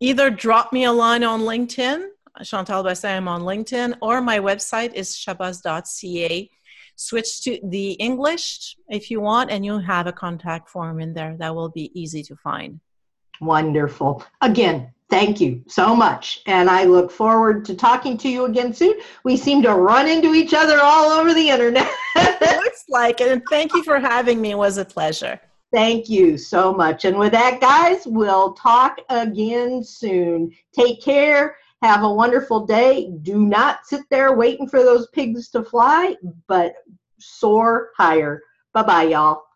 either 0.00 0.30
drop 0.30 0.72
me 0.72 0.84
a 0.84 0.92
line 0.92 1.24
on 1.24 1.40
LinkedIn, 1.40 2.06
Chantal 2.44 2.84
Bosse, 2.84 3.04
I'm 3.04 3.28
on 3.28 3.42
LinkedIn, 3.42 3.96
or 4.00 4.20
my 4.20 4.38
website 4.38 4.94
is 4.94 5.10
chabos.ca. 5.10 6.50
Switch 7.00 7.42
to 7.42 7.60
the 7.62 7.92
English 7.92 8.76
if 8.88 9.08
you 9.08 9.20
want, 9.20 9.52
and 9.52 9.64
you'll 9.64 9.78
have 9.78 10.08
a 10.08 10.12
contact 10.12 10.68
form 10.68 10.98
in 10.98 11.14
there 11.14 11.36
that 11.38 11.54
will 11.54 11.68
be 11.68 11.92
easy 11.98 12.24
to 12.24 12.34
find. 12.34 12.80
Wonderful. 13.40 14.24
Again, 14.40 14.92
thank 15.08 15.40
you 15.40 15.62
so 15.68 15.94
much. 15.94 16.42
And 16.46 16.68
I 16.68 16.84
look 16.84 17.12
forward 17.12 17.64
to 17.66 17.76
talking 17.76 18.18
to 18.18 18.28
you 18.28 18.46
again 18.46 18.74
soon. 18.74 18.94
We 19.22 19.36
seem 19.36 19.62
to 19.62 19.74
run 19.74 20.08
into 20.08 20.34
each 20.34 20.54
other 20.54 20.80
all 20.82 21.12
over 21.12 21.32
the 21.32 21.48
internet. 21.48 21.88
Looks 22.16 22.84
like 22.88 23.20
it. 23.20 23.30
And 23.30 23.42
thank 23.48 23.74
you 23.74 23.84
for 23.84 24.00
having 24.00 24.40
me. 24.40 24.50
It 24.50 24.58
was 24.58 24.78
a 24.78 24.84
pleasure. 24.84 25.40
Thank 25.72 26.08
you 26.08 26.36
so 26.36 26.72
much. 26.72 27.04
And 27.04 27.16
with 27.16 27.30
that, 27.30 27.60
guys, 27.60 28.06
we'll 28.06 28.54
talk 28.54 28.98
again 29.08 29.84
soon. 29.84 30.50
Take 30.72 31.00
care. 31.00 31.58
Have 31.82 32.02
a 32.02 32.12
wonderful 32.12 32.66
day. 32.66 33.10
Do 33.22 33.44
not 33.46 33.86
sit 33.86 34.02
there 34.10 34.36
waiting 34.36 34.68
for 34.68 34.82
those 34.82 35.08
pigs 35.08 35.48
to 35.50 35.62
fly, 35.62 36.16
but 36.46 36.74
soar 37.18 37.90
higher. 37.96 38.42
Bye 38.72 38.82
bye, 38.82 39.02
y'all. 39.04 39.47